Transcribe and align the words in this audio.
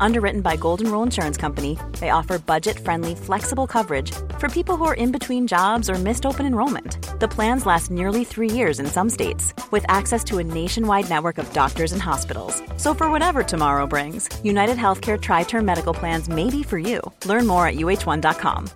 Underwritten 0.00 0.40
by 0.40 0.56
Golden 0.56 0.90
Rule 0.90 1.02
Insurance 1.02 1.36
Company, 1.36 1.78
they 2.00 2.10
offer 2.10 2.38
budget 2.38 2.78
friendly, 2.78 3.14
flexible 3.14 3.66
coverage 3.66 4.12
for 4.38 4.48
people 4.48 4.76
who 4.76 4.84
are 4.84 4.94
in 4.94 5.12
between 5.12 5.46
jobs 5.46 5.88
or 5.88 5.94
missed 5.94 6.26
open 6.26 6.46
enrollment. 6.46 6.98
The 7.20 7.28
plans 7.28 7.66
last 7.66 7.90
nearly 7.90 8.24
three 8.24 8.50
years 8.50 8.78
in 8.80 8.86
some 8.86 9.10
states, 9.10 9.54
with 9.70 9.84
access 9.88 10.22
to 10.24 10.38
a 10.38 10.44
nationwide 10.44 11.08
network 11.08 11.38
of 11.38 11.52
doctors 11.52 11.92
and 11.92 12.02
hospitals. 12.02 12.62
So, 12.76 12.94
for 12.94 13.10
whatever 13.10 13.42
tomorrow 13.42 13.86
brings, 13.86 14.28
United 14.44 14.76
Healthcare 14.76 15.20
Tri 15.20 15.44
Term 15.44 15.64
Medical 15.64 15.94
Plans 15.94 16.28
may 16.28 16.50
be 16.50 16.62
for 16.62 16.78
you. 16.78 17.00
Learn 17.24 17.46
more 17.46 17.66
at 17.66 17.76
uh1.com. 17.76 18.70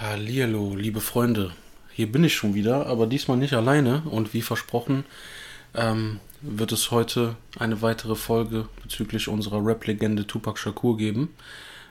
Hallihallo, 0.00 0.74
liebe 0.74 1.00
Freunde. 1.00 1.52
Hier 1.90 2.12
bin 2.12 2.24
ich 2.24 2.34
schon 2.34 2.54
wieder, 2.54 2.86
aber 2.86 3.06
diesmal 3.06 3.38
nicht 3.38 3.54
alleine 3.54 4.02
und 4.10 4.34
wie 4.34 4.42
versprochen, 4.42 5.04
ähm, 5.74 6.20
wird 6.40 6.72
es 6.72 6.90
heute 6.90 7.36
eine 7.58 7.82
weitere 7.82 8.14
Folge 8.14 8.68
bezüglich 8.82 9.28
unserer 9.28 9.64
Rap-Legende 9.64 10.26
Tupac 10.26 10.58
Shakur 10.58 10.96
geben. 10.96 11.34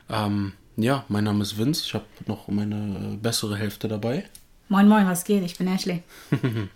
Ähm, 0.09 0.54
ja, 0.77 1.05
mein 1.09 1.23
Name 1.23 1.41
ist 1.41 1.58
Vince. 1.58 1.84
Ich 1.85 1.94
habe 1.94 2.05
noch 2.27 2.48
meine 2.48 3.13
äh, 3.13 3.16
bessere 3.18 3.55
Hälfte 3.58 3.88
dabei. 3.88 4.26
Moin, 4.68 4.88
moin, 4.88 5.08
was 5.08 5.23
geht? 5.23 5.44
Ich 5.44 5.58
bin 5.58 5.68
Ashley. 5.68 6.02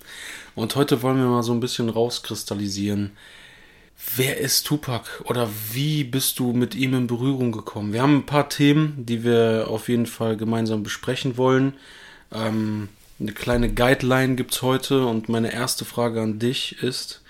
Und 0.56 0.76
heute 0.76 1.02
wollen 1.02 1.18
wir 1.18 1.26
mal 1.26 1.44
so 1.44 1.54
ein 1.54 1.60
bisschen 1.60 1.90
rauskristallisieren. 1.90 3.12
Wer 4.16 4.38
ist 4.38 4.66
Tupac 4.66 5.10
oder 5.26 5.50
wie 5.74 6.04
bist 6.04 6.40
du 6.40 6.54
mit 6.54 6.74
ihm 6.74 6.94
in 6.94 7.08
Berührung 7.08 7.52
gekommen? 7.52 7.92
Wir 7.92 8.02
haben 8.02 8.18
ein 8.18 8.26
paar 8.26 8.48
Themen, 8.48 9.06
die 9.06 9.24
wir 9.24 9.66
auf 9.70 9.90
jeden 9.90 10.06
Fall 10.06 10.38
gemeinsam 10.38 10.84
besprechen 10.84 11.36
wollen. 11.36 11.74
Ähm, 12.32 12.90
eine 13.20 13.34
kleine 13.34 13.74
Guideline 13.74 14.36
gibt 14.36 14.54
es 14.54 14.62
heute 14.62 15.06
und 15.06 15.28
meine 15.28 15.52
erste 15.52 15.84
Frage 15.84 16.22
an 16.22 16.40
dich 16.40 16.82
ist, 16.82 17.22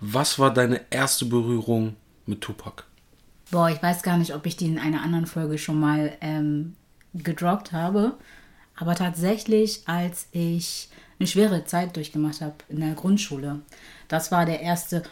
was 0.00 0.38
war 0.38 0.52
deine 0.52 0.80
erste 0.90 1.24
Berührung 1.24 1.96
mit 2.26 2.40
Tupac? 2.40 2.84
Boah, 3.50 3.70
ich 3.70 3.82
weiß 3.82 4.02
gar 4.02 4.18
nicht, 4.18 4.34
ob 4.34 4.46
ich 4.46 4.56
die 4.56 4.66
in 4.66 4.78
einer 4.78 5.02
anderen 5.02 5.26
Folge 5.26 5.58
schon 5.58 5.80
mal 5.80 6.12
ähm, 6.20 6.76
gedroppt 7.14 7.72
habe. 7.72 8.14
Aber 8.76 8.94
tatsächlich, 8.94 9.82
als 9.86 10.28
ich 10.30 10.88
eine 11.18 11.26
schwere 11.26 11.64
Zeit 11.64 11.96
durchgemacht 11.96 12.40
habe 12.40 12.54
in 12.68 12.80
der 12.80 12.94
Grundschule, 12.94 13.60
das 14.06 14.30
war 14.30 14.46
der 14.46 14.60
erste, 14.60 15.02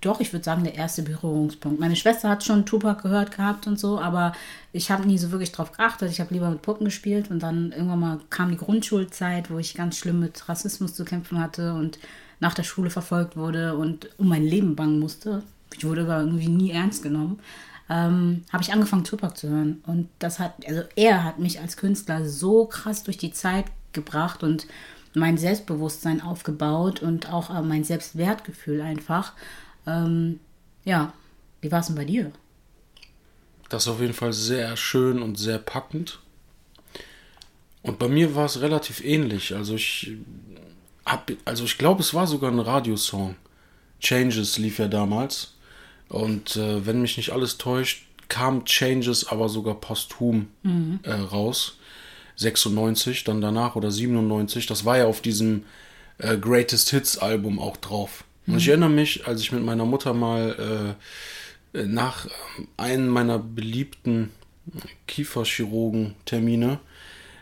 doch, 0.00 0.20
ich 0.20 0.32
würde 0.32 0.44
sagen, 0.44 0.62
der 0.62 0.76
erste 0.76 1.02
Berührungspunkt. 1.02 1.80
Meine 1.80 1.96
Schwester 1.96 2.28
hat 2.28 2.44
schon 2.44 2.66
Tupac 2.66 3.02
gehört 3.02 3.36
gehabt 3.36 3.66
und 3.66 3.78
so, 3.80 4.00
aber 4.00 4.32
ich 4.72 4.90
habe 4.90 5.06
nie 5.06 5.18
so 5.18 5.32
wirklich 5.32 5.50
drauf 5.50 5.72
geachtet. 5.72 6.10
Ich 6.10 6.20
habe 6.20 6.32
lieber 6.32 6.48
mit 6.48 6.62
Puppen 6.62 6.84
gespielt 6.84 7.30
und 7.30 7.40
dann 7.40 7.72
irgendwann 7.72 7.98
mal 7.98 8.20
kam 8.30 8.50
die 8.50 8.56
Grundschulzeit, 8.56 9.50
wo 9.50 9.58
ich 9.58 9.74
ganz 9.74 9.98
schlimm 9.98 10.20
mit 10.20 10.48
Rassismus 10.48 10.94
zu 10.94 11.04
kämpfen 11.04 11.40
hatte 11.40 11.74
und 11.74 11.98
nach 12.38 12.54
der 12.54 12.62
Schule 12.62 12.90
verfolgt 12.90 13.36
wurde 13.36 13.76
und 13.76 14.08
um 14.18 14.28
mein 14.28 14.44
Leben 14.44 14.76
bangen 14.76 15.00
musste. 15.00 15.42
Ich 15.76 15.84
wurde 15.84 16.02
aber 16.02 16.20
irgendwie 16.20 16.48
nie 16.48 16.70
ernst 16.70 17.02
genommen. 17.02 17.40
Ähm, 17.88 18.44
habe 18.52 18.62
ich 18.62 18.72
angefangen, 18.72 19.04
Tupac 19.04 19.36
zu 19.36 19.48
hören. 19.48 19.82
Und 19.86 20.08
das 20.18 20.38
hat, 20.38 20.54
also 20.66 20.82
er 20.94 21.24
hat 21.24 21.38
mich 21.38 21.60
als 21.60 21.76
Künstler 21.76 22.28
so 22.28 22.66
krass 22.66 23.02
durch 23.02 23.18
die 23.18 23.32
Zeit 23.32 23.66
gebracht 23.92 24.42
und 24.42 24.66
mein 25.16 25.38
Selbstbewusstsein 25.38 26.20
aufgebaut 26.20 27.00
und 27.00 27.32
auch 27.32 27.48
äh, 27.48 27.62
mein 27.62 27.84
Selbstwertgefühl 27.84 28.82
einfach. 28.82 29.32
Ähm, 29.86 30.40
ja, 30.84 31.14
wie 31.62 31.72
war 31.72 31.80
es 31.80 31.86
denn 31.86 31.96
bei 31.96 32.04
dir? 32.04 32.30
Das 33.70 33.84
ist 33.84 33.88
auf 33.88 34.00
jeden 34.00 34.12
Fall 34.12 34.34
sehr 34.34 34.76
schön 34.76 35.22
und 35.22 35.36
sehr 35.36 35.58
packend. 35.58 36.20
Und 37.82 37.98
bei 37.98 38.08
mir 38.08 38.34
war 38.34 38.44
es 38.44 38.60
relativ 38.60 39.02
ähnlich. 39.02 39.54
Also 39.54 39.74
ich 39.76 40.12
hab, 41.06 41.32
also 41.46 41.64
ich 41.64 41.78
glaube, 41.78 42.02
es 42.02 42.12
war 42.12 42.26
sogar 42.26 42.52
ein 42.52 42.60
Radiosong. 42.60 43.36
Changes 44.00 44.58
lief 44.58 44.78
ja 44.78 44.86
damals. 44.86 45.54
Und 46.10 46.56
äh, 46.56 46.84
wenn 46.84 47.00
mich 47.00 47.16
nicht 47.16 47.30
alles 47.30 47.56
täuscht, 47.56 48.04
kam 48.28 48.66
Changes 48.66 49.28
aber 49.28 49.48
sogar 49.48 49.76
posthum 49.76 50.48
mhm. 50.62 51.00
äh, 51.04 51.12
raus. 51.12 51.78
96, 52.36 53.24
dann 53.24 53.40
danach 53.40 53.76
oder 53.76 53.90
97. 53.90 54.66
Das 54.66 54.84
war 54.84 54.98
ja 54.98 55.06
auf 55.06 55.20
diesem 55.20 55.64
äh, 56.18 56.36
Greatest 56.36 56.90
Hits 56.90 57.18
Album 57.18 57.58
auch 57.58 57.76
drauf. 57.76 58.24
Mhm. 58.46 58.54
Und 58.54 58.60
ich 58.60 58.68
erinnere 58.68 58.90
mich, 58.90 59.26
als 59.26 59.40
ich 59.40 59.52
mit 59.52 59.64
meiner 59.64 59.84
Mutter 59.84 60.14
mal 60.14 60.96
äh, 61.74 61.82
nach 61.84 62.28
einem 62.76 63.08
meiner 63.08 63.38
beliebten 63.38 64.30
Kieferchirurgen-Termine 65.06 66.78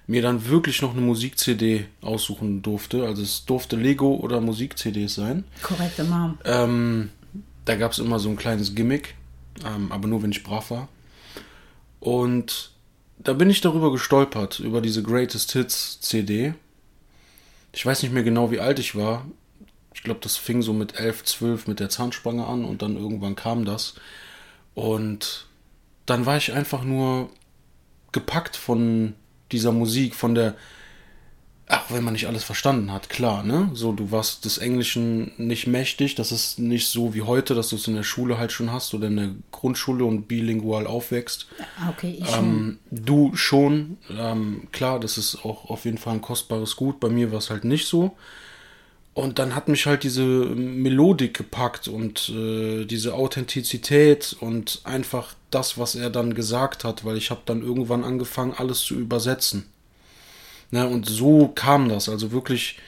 mir 0.07 0.23
dann 0.23 0.47
wirklich 0.47 0.83
noch 0.83 0.93
eine 0.93 1.01
Musik-CD 1.01 1.87
aussuchen 2.03 2.63
durfte. 2.63 3.05
Also 3.07 3.23
es 3.23 3.47
durfte 3.47 3.77
Lego 3.77 4.17
oder 4.17 4.41
Musik-CDs 4.41 5.15
sein. 5.15 5.45
Korrekte 5.63 6.05
Mom. 6.05 6.39
Ähm, 6.45 7.11
da 7.65 7.77
gab 7.77 7.93
es 7.93 7.99
immer 7.99 8.19
so 8.19 8.29
ein 8.29 8.37
kleines 8.37 8.75
Gimmick, 8.75 9.15
ähm, 9.65 9.91
aber 9.91 10.07
nur 10.07 10.23
wenn 10.23 10.33
ich 10.33 10.43
brav 10.43 10.71
war. 10.71 10.89
Und 12.01 12.74
da 13.19 13.33
bin 13.33 13.51
ich 13.51 13.61
darüber 13.61 13.93
gestolpert, 13.93 14.61
über 14.61 14.81
diese 14.81 15.03
Greatest 15.03 15.53
Hits 15.53 16.01
CD. 16.01 16.55
Ich 17.73 17.85
weiß 17.85 18.03
nicht 18.03 18.13
mehr 18.13 18.23
genau, 18.23 18.51
wie 18.51 18.61
alt 18.61 18.79
ich 18.79 18.95
war. 18.95 19.27
Ich 19.95 20.03
glaube, 20.03 20.21
das 20.21 20.37
fing 20.37 20.63
so 20.63 20.73
mit 20.73 20.99
11, 20.99 21.25
12 21.25 21.67
mit 21.67 21.81
der 21.81 21.89
Zahnspange 21.89 22.47
an 22.47 22.65
und 22.65 22.83
dann 22.83 22.97
irgendwann 22.97 23.37
kam 23.37 23.65
das. 23.65 23.95
Und 24.75 25.47
dann 26.07 26.27
war 26.27 26.37
ich 26.37 26.53
einfach 26.53 26.85
nur 26.85 27.31
gepackt 28.13 28.57
von 28.57 29.15
dieser 29.53 29.73
Musik, 29.73 30.15
von 30.15 30.35
der, 30.35 30.57
ach, 31.67 31.85
wenn 31.89 32.05
man 32.05 32.13
nicht 32.13 32.27
alles 32.27 32.45
verstanden 32.45 32.93
hat, 32.93 33.09
klar, 33.09 33.43
ne? 33.43 33.71
So, 33.73 33.93
du 33.93 34.11
warst 34.11 34.45
des 34.45 34.59
Englischen 34.59 35.33
nicht 35.39 35.67
mächtig, 35.67 36.15
das 36.15 36.31
ist 36.31 36.59
nicht 36.59 36.89
so 36.89 37.15
wie 37.15 37.23
heute, 37.23 37.55
dass 37.55 37.71
du 37.71 37.77
es 37.77 37.89
in 37.89 37.95
der 37.95 38.03
Schule 38.03 38.39
halt 38.39 38.53
schon 38.53 38.71
hast 38.71 38.93
oder 38.93 39.07
in 39.07 39.17
der 39.17 39.31
Grundschule 39.51 40.05
und 40.05 40.29
bilingual 40.29 40.87
aufwächst. 40.87 41.47
Ah, 41.79 41.91
okay, 41.91 42.19
ich 42.21 42.37
ähm, 42.37 42.79
Du 42.91 43.35
schon, 43.35 43.97
ähm, 44.11 44.69
klar, 44.73 45.01
das 45.01 45.17
ist 45.17 45.45
auch 45.45 45.71
auf 45.71 45.87
jeden 45.87 45.99
Fall 45.99 46.15
ein 46.15 46.21
kostbares 46.21 46.77
Gut, 46.77 47.01
bei 47.01 47.09
mir 47.09 47.33
war 47.33 47.39
es 47.39 47.51
halt 47.51 47.65
nicht 47.65 47.87
so. 47.87 48.15
Und 49.15 49.39
dann 49.39 49.55
hat 49.55 49.69
mich 49.69 49.87
halt 49.87 50.03
diese 50.03 50.25
Melodik 50.25 51.35
gepackt 51.35 51.87
und 51.87 52.31
äh, 52.31 52.85
diese 52.85 53.15
Authentizität 53.15 54.37
und 54.41 54.81
einfach 54.83 55.35
das, 55.51 55.79
was 55.79 55.95
er 55.95 56.11
dann 56.11 56.35
gesagt 56.35 56.83
hat, 56.83 57.05
weil 57.05 57.17
ich 57.17 57.31
habe 57.31 57.43
dann 57.47 57.63
irgendwann 57.63 58.03
angefangen, 58.03 58.55
alles 58.57 58.81
zu 58.81 58.97
übersetzen. 58.97 59.67
Ne, 60.75 60.89
und 60.89 61.07
so 61.07 61.53
kam 61.55 61.89
das, 61.89 62.09
also 62.09 62.33
wirklich 62.33 62.81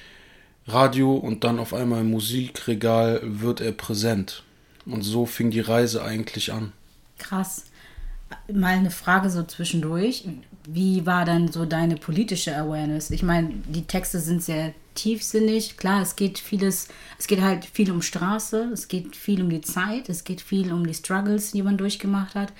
Radio 0.67 1.15
und 1.15 1.45
dann 1.45 1.61
auf 1.61 1.73
einmal 1.73 2.03
Musikregal 2.03 3.21
wird 3.23 3.61
er 3.61 3.71
präsent. 3.71 4.43
Und 4.87 5.03
so 5.03 5.25
fing 5.25 5.53
die 5.53 5.61
Reise 5.61 6.03
eigentlich 6.03 6.53
an. 6.53 6.73
Krass. 7.17 7.67
Mal 8.53 8.79
eine 8.79 8.91
Frage 8.91 9.31
so 9.31 9.45
zwischendurch. 9.45 10.25
Wie 10.67 11.07
war 11.07 11.25
dann 11.25 11.53
so 11.53 11.65
deine 11.65 11.95
politische 11.95 12.57
Awareness? 12.57 13.13
Ich 13.13 13.23
meine, 13.23 13.51
die 13.69 13.85
Texte 13.85 14.19
sind 14.19 14.43
sehr 14.43 14.75
tiefsinnig. 14.97 15.77
Klar, 15.77 16.03
es 16.03 16.17
geht 16.17 16.41
vieles, 16.41 16.89
es 17.21 17.29
geht 17.29 17.41
halt 17.41 17.67
viel 17.67 17.93
um 17.93 18.03
Straße, 18.03 18.69
es 18.73 18.89
geht 18.89 19.15
viel 19.15 19.41
um 19.43 19.49
die 19.49 19.61
Zeit, 19.61 20.09
es 20.09 20.25
geht 20.25 20.41
viel 20.41 20.73
um 20.73 20.85
die 20.85 20.95
Struggles, 20.95 21.53
die 21.53 21.63
man 21.63 21.77
durchgemacht 21.77 22.35
hat. 22.35 22.53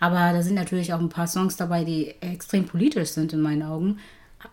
Aber 0.00 0.32
da 0.32 0.42
sind 0.42 0.56
natürlich 0.56 0.92
auch 0.92 0.98
ein 0.98 1.08
paar 1.08 1.28
Songs 1.28 1.56
dabei, 1.56 1.84
die 1.84 2.16
extrem 2.20 2.64
politisch 2.64 3.10
sind 3.10 3.32
in 3.32 3.40
meinen 3.40 3.62
Augen. 3.62 4.00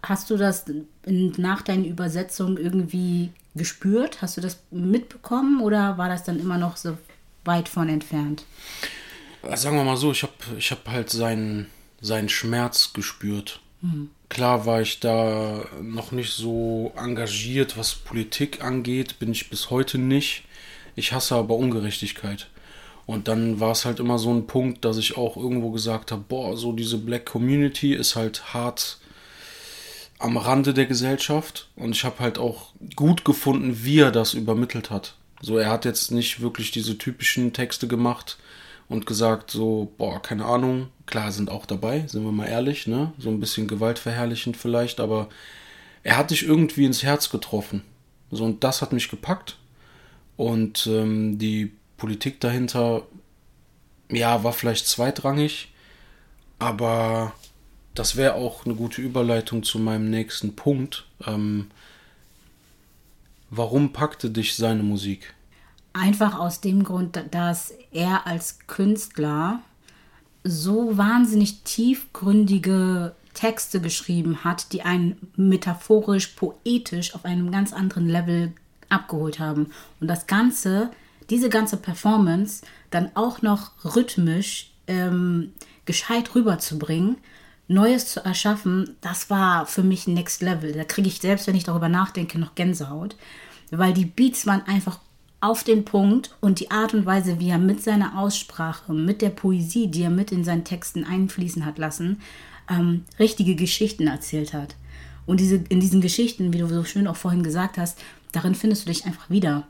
Hast 0.03 0.29
du 0.29 0.37
das 0.37 0.65
nach 1.05 1.61
deinen 1.61 1.85
Übersetzungen 1.85 2.57
irgendwie 2.57 3.31
gespürt? 3.55 4.21
Hast 4.21 4.37
du 4.37 4.41
das 4.41 4.59
mitbekommen 4.71 5.61
oder 5.61 5.97
war 5.97 6.09
das 6.09 6.23
dann 6.23 6.39
immer 6.39 6.57
noch 6.57 6.77
so 6.77 6.97
weit 7.45 7.69
von 7.69 7.89
entfernt? 7.89 8.45
Sagen 9.55 9.77
wir 9.77 9.83
mal 9.83 9.97
so, 9.97 10.11
ich 10.11 10.23
habe 10.23 10.33
ich 10.57 10.71
hab 10.71 10.87
halt 10.87 11.09
seinen, 11.09 11.67
seinen 12.01 12.29
Schmerz 12.29 12.93
gespürt. 12.93 13.61
Mhm. 13.81 14.09
Klar 14.27 14.65
war 14.65 14.81
ich 14.81 14.99
da 14.99 15.65
noch 15.81 16.11
nicht 16.11 16.33
so 16.33 16.91
engagiert, 16.95 17.77
was 17.77 17.95
Politik 17.95 18.63
angeht, 18.63 19.17
bin 19.17 19.31
ich 19.31 19.49
bis 19.49 19.69
heute 19.69 19.97
nicht. 19.97 20.43
Ich 20.95 21.13
hasse 21.13 21.35
aber 21.35 21.55
Ungerechtigkeit. 21.55 22.47
Und 23.05 23.27
dann 23.27 23.59
war 23.59 23.71
es 23.71 23.85
halt 23.85 23.99
immer 23.99 24.19
so 24.19 24.31
ein 24.31 24.45
Punkt, 24.45 24.85
dass 24.85 24.97
ich 24.97 25.17
auch 25.17 25.35
irgendwo 25.35 25.71
gesagt 25.71 26.11
habe, 26.11 26.23
boah, 26.27 26.55
so 26.55 26.73
diese 26.73 26.99
Black 26.99 27.25
Community 27.25 27.95
ist 27.95 28.15
halt 28.15 28.53
hart 28.53 28.99
am 30.19 30.37
Rande 30.37 30.73
der 30.73 30.85
Gesellschaft. 30.85 31.69
Und 31.75 31.91
ich 31.91 32.03
habe 32.03 32.19
halt 32.19 32.37
auch 32.37 32.73
gut 32.95 33.25
gefunden, 33.25 33.83
wie 33.83 33.99
er 33.99 34.11
das 34.11 34.33
übermittelt 34.33 34.91
hat. 34.91 35.15
So, 35.41 35.57
er 35.57 35.71
hat 35.71 35.85
jetzt 35.85 36.11
nicht 36.11 36.41
wirklich 36.41 36.71
diese 36.71 36.97
typischen 36.97 37.53
Texte 37.53 37.87
gemacht, 37.87 38.37
und 38.89 39.05
gesagt, 39.05 39.51
so, 39.51 39.93
boah, 39.97 40.21
keine 40.21 40.45
Ahnung, 40.45 40.89
klar 41.05 41.31
sind 41.31 41.49
auch 41.49 41.67
dabei, 41.67 42.05
sind 42.07 42.25
wir 42.25 42.31
mal 42.31 42.47
ehrlich, 42.47 42.87
ne? 42.87 43.13
So 43.19 43.29
ein 43.29 43.39
bisschen 43.39 43.67
gewaltverherrlichend 43.67 44.57
vielleicht, 44.57 44.99
aber 44.99 45.29
er 46.03 46.17
hat 46.17 46.31
dich 46.31 46.43
irgendwie 46.43 46.85
ins 46.85 47.03
Herz 47.03 47.29
getroffen. 47.29 47.83
So, 48.31 48.43
und 48.43 48.63
das 48.63 48.81
hat 48.81 48.91
mich 48.91 49.09
gepackt. 49.09 49.57
Und 50.37 50.87
ähm, 50.87 51.37
die 51.37 51.71
Politik 51.97 52.39
dahinter, 52.39 53.03
ja, 54.11 54.43
war 54.43 54.53
vielleicht 54.53 54.87
zweitrangig. 54.87 55.71
Aber 56.57 57.33
das 57.99 58.15
wäre 58.15 58.35
auch 58.35 58.65
eine 58.65 58.75
gute 58.75 59.01
Überleitung 59.01 59.61
zu 59.61 59.77
meinem 59.77 60.09
nächsten 60.09 60.55
Punkt. 60.55 61.03
Ähm, 61.27 61.67
warum 63.49 63.91
packte 63.91 64.29
dich 64.29 64.55
seine 64.55 64.83
Musik? 64.83 65.33
Einfach 65.91 66.39
aus 66.39 66.61
dem 66.61 66.85
Grund, 66.85 67.21
dass 67.31 67.73
er 67.91 68.25
als 68.25 68.59
Künstler 68.67 69.59
so 70.45 70.97
wahnsinnig 70.97 71.63
tiefgründige 71.63 73.15
Texte 73.33 73.81
geschrieben 73.81 74.45
hat, 74.45 74.71
die 74.71 74.83
einen 74.83 75.17
metaphorisch, 75.35 76.27
poetisch 76.27 77.13
auf 77.15 77.25
einem 77.25 77.51
ganz 77.51 77.73
anderen 77.73 78.07
Level 78.07 78.53
abgeholt 78.87 79.39
haben. 79.39 79.71
Und 79.99 80.07
das 80.07 80.25
Ganze, 80.25 80.89
diese 81.29 81.49
ganze 81.49 81.75
Performance 81.75 82.63
dann 82.91 83.11
auch 83.15 83.41
noch 83.41 83.71
rhythmisch 83.83 84.71
ähm, 84.87 85.51
gescheit 85.83 86.33
rüberzubringen, 86.33 87.17
Neues 87.69 88.07
zu 88.07 88.25
erschaffen, 88.25 88.97
das 88.99 89.29
war 89.29 89.67
für 89.67 89.83
mich 89.83 90.07
Next 90.07 90.41
Level. 90.41 90.73
Da 90.73 90.83
kriege 90.83 91.07
ich 91.07 91.19
selbst, 91.19 91.45
wenn 91.47 91.55
ich 91.55 91.63
darüber 91.63 91.87
nachdenke, 91.87 92.39
noch 92.39 92.55
Gänsehaut. 92.55 93.15
Weil 93.69 93.93
die 93.93 94.05
Beats 94.05 94.47
waren 94.47 94.63
einfach 94.65 94.99
auf 95.39 95.63
den 95.63 95.85
Punkt 95.85 96.35
und 96.41 96.59
die 96.59 96.71
Art 96.71 96.93
und 96.95 97.05
Weise, 97.05 97.39
wie 97.39 97.49
er 97.49 97.59
mit 97.59 97.81
seiner 97.83 98.17
Aussprache, 98.17 98.91
mit 98.91 99.21
der 99.21 99.29
Poesie, 99.29 99.87
die 99.87 100.01
er 100.01 100.09
mit 100.09 100.31
in 100.31 100.43
seinen 100.43 100.65
Texten 100.65 101.03
einfließen 101.03 101.65
hat 101.65 101.77
lassen, 101.77 102.19
ähm, 102.69 103.05
richtige 103.19 103.55
Geschichten 103.55 104.07
erzählt 104.07 104.53
hat. 104.53 104.75
Und 105.27 105.39
diese, 105.39 105.57
in 105.69 105.79
diesen 105.79 106.01
Geschichten, 106.01 106.51
wie 106.51 106.57
du 106.57 106.67
so 106.67 106.83
schön 106.83 107.07
auch 107.07 107.15
vorhin 107.15 107.43
gesagt 107.43 107.77
hast, 107.77 107.99
darin 108.31 108.55
findest 108.55 108.83
du 108.83 108.91
dich 108.91 109.05
einfach 109.05 109.29
wieder. 109.29 109.67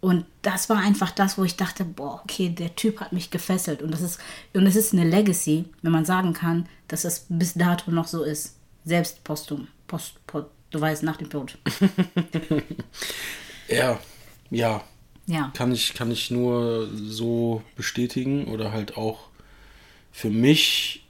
Und 0.00 0.26
das 0.42 0.68
war 0.68 0.78
einfach 0.78 1.10
das, 1.10 1.38
wo 1.38 1.44
ich 1.44 1.56
dachte, 1.56 1.84
boah, 1.84 2.20
okay, 2.22 2.50
der 2.50 2.76
Typ 2.76 3.00
hat 3.00 3.12
mich 3.12 3.30
gefesselt. 3.30 3.82
Und 3.82 3.90
das 3.90 4.00
ist, 4.00 4.20
und 4.54 4.66
es 4.66 4.76
ist 4.76 4.92
eine 4.92 5.04
Legacy, 5.04 5.64
wenn 5.82 5.92
man 5.92 6.04
sagen 6.04 6.32
kann, 6.32 6.68
dass 6.86 7.02
das 7.02 7.26
bis 7.28 7.54
dato 7.54 7.90
noch 7.90 8.06
so 8.06 8.22
ist. 8.22 8.56
Selbst 8.84 9.24
postum. 9.24 9.68
Post, 9.88 10.24
post, 10.26 10.46
du 10.70 10.80
weißt, 10.80 11.02
nach 11.02 11.16
dem 11.16 11.30
Tod. 11.30 11.58
ja, 13.68 13.98
ja, 14.50 14.82
ja. 15.26 15.52
Kann 15.54 15.72
ich, 15.72 15.94
kann 15.94 16.10
ich 16.10 16.30
nur 16.30 16.88
so 16.94 17.62
bestätigen 17.74 18.46
oder 18.46 18.72
halt 18.72 18.96
auch 18.96 19.28
für 20.12 20.30
mich 20.30 21.04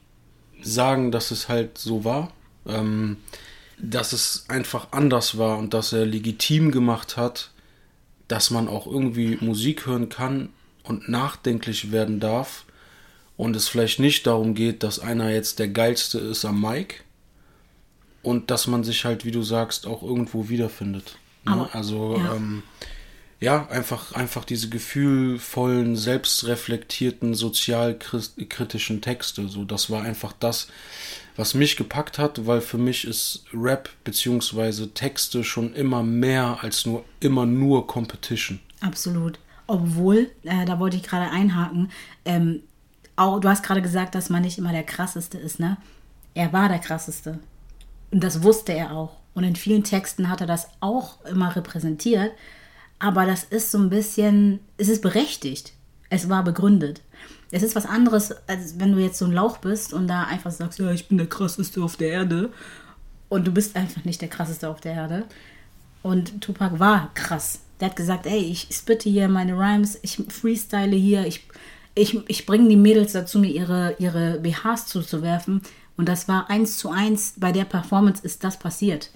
sagen, 0.62 1.12
dass 1.12 1.31
es 1.31 1.49
halt 1.49 1.76
so 1.79 2.05
war. 2.05 2.32
Ähm, 2.67 3.19
dass 3.81 4.12
es 4.12 4.44
einfach 4.49 4.88
anders 4.90 5.38
war 5.38 5.58
und 5.58 5.73
dass 5.75 5.93
er 5.93 6.05
legitim 6.05 6.70
gemacht 6.70 7.17
hat, 7.17 7.50
dass 8.28 8.50
man 8.50 8.69
auch 8.69 8.86
irgendwie 8.86 9.38
Musik 9.40 9.86
hören 9.86 10.08
kann 10.08 10.50
und 10.82 11.08
nachdenklich 11.08 11.92
werden 11.92 12.20
darf 12.20 12.64
und 13.36 13.56
es 13.56 13.69
vielleicht 13.69 14.00
nicht 14.00 14.26
darum 14.26 14.54
geht, 14.54 14.82
dass 14.82 14.98
einer 14.98 15.30
jetzt 15.30 15.58
der 15.58 15.69
geilste 15.69 16.19
ist 16.19 16.44
am 16.44 16.60
Mic 16.60 16.96
und 18.22 18.50
dass 18.50 18.66
man 18.66 18.84
sich 18.84 19.04
halt, 19.04 19.25
wie 19.25 19.30
du 19.30 19.42
sagst, 19.42 19.86
auch 19.86 20.02
irgendwo 20.02 20.48
wiederfindet. 20.48 21.16
Ne? 21.44 21.69
Also 21.72 22.16
ja. 22.19 22.34
Ähm, 22.34 22.62
ja, 23.40 23.69
einfach, 23.69 24.12
einfach 24.12 24.44
diese 24.44 24.69
gefühlvollen, 24.69 25.94
selbstreflektierten, 25.94 27.34
sozialkritischen 27.34 29.00
Texte. 29.00 29.46
So, 29.48 29.64
das 29.64 29.90
war 29.90 30.02
einfach 30.02 30.32
das, 30.40 30.69
was 31.38 31.55
mich 31.55 31.76
gepackt 31.76 32.19
hat, 32.19 32.46
weil 32.46 32.61
für 32.61 32.79
mich 32.79 33.06
ist 33.06 33.44
Rap 33.55 33.88
bzw. 34.05 34.88
Texte 34.88 35.44
schon 35.44 35.73
immer 35.73 36.02
mehr 36.02 36.58
als 36.62 36.85
nur 36.85 37.05
immer 37.20 37.46
nur 37.46 37.87
Competition. 37.87 38.58
Absolut. 38.81 39.38
Obwohl, 39.69 40.31
äh, 40.43 40.64
da 40.64 40.81
wollte 40.81 40.96
ich 40.96 41.05
gerade 41.05 41.31
einhaken, 41.31 41.90
ähm, 42.25 42.62
auch, 43.17 43.40
du 43.40 43.49
hast 43.49 43.62
gerade 43.62 43.82
gesagt, 43.82 44.14
dass 44.14 44.31
man 44.31 44.43
nicht 44.43 44.58
immer 44.58 44.73
der 44.73 44.82
krasseste 44.82 45.38
ist, 45.38 45.61
ne? 45.61 45.76
Er 46.35 46.52
war 46.52 46.69
der 46.69 46.79
krasseste. 46.79 47.38
Und 48.11 48.25
das 48.25 48.43
wusste 48.43 48.73
er 48.73 48.93
auch. 48.93 49.17
Und 49.35 49.44
in 49.44 49.56
vielen 49.56 49.85
Texten 49.85 50.29
hat 50.29 50.40
er 50.40 50.46
das 50.46 50.69
auch 50.81 51.25
immer 51.25 51.55
repräsentiert. 51.55 52.32
Aber 52.99 53.26
das 53.26 53.44
ist 53.44 53.70
so 53.70 53.79
ein 53.79 53.90
bisschen, 53.90 54.61
es 54.76 54.88
ist 54.88 55.02
berechtigt. 55.02 55.73
Es 56.11 56.29
war 56.29 56.43
begründet. 56.43 57.02
Es 57.50 57.62
ist 57.62 57.75
was 57.75 57.87
anderes, 57.87 58.35
als 58.47 58.79
wenn 58.79 58.93
du 58.93 58.99
jetzt 58.99 59.19
so 59.19 59.25
ein 59.25 59.33
Lauch 59.33 59.59
bist 59.59 59.93
und 59.93 60.06
da 60.06 60.25
einfach 60.25 60.50
sagst, 60.50 60.79
ja, 60.79 60.91
ich 60.91 61.09
bin 61.09 61.19
der 61.19 61.29
krasseste 61.29 61.83
auf 61.83 61.97
der 61.97 62.11
Erde. 62.11 62.50
Und 63.29 63.47
du 63.47 63.53
bist 63.53 63.77
einfach 63.77 64.05
nicht 64.05 64.21
der 64.21 64.29
krasseste 64.29 64.69
auf 64.69 64.81
der 64.81 64.95
Erde. 64.95 65.25
Und 66.03 66.41
Tupac 66.41 66.79
war 66.79 67.11
krass. 67.15 67.61
Der 67.81 67.89
hat 67.89 67.97
gesagt, 67.97 68.27
ey, 68.27 68.39
ich 68.39 68.69
spitte 68.71 69.09
hier 69.09 69.29
meine 69.29 69.55
Rhymes, 69.55 69.99
ich 70.03 70.21
freestyle 70.29 70.97
hier, 70.97 71.27
ich, 71.27 71.47
ich, 71.95 72.19
ich 72.29 72.47
bringe 72.47 72.69
die 72.69 72.77
Mädels 72.77 73.12
dazu, 73.12 73.39
mir 73.39 73.50
ihre, 73.50 73.97
ihre 73.99 74.41
BHs 74.41 74.87
zuzuwerfen. 74.87 75.62
Und 75.97 76.09
das 76.09 76.29
war 76.29 76.50
eins 76.50 76.77
zu 76.77 76.91
eins, 76.91 77.35
bei 77.37 77.53
der 77.53 77.65
Performance 77.65 78.23
ist 78.25 78.45
das 78.45 78.59
passiert. 78.59 79.11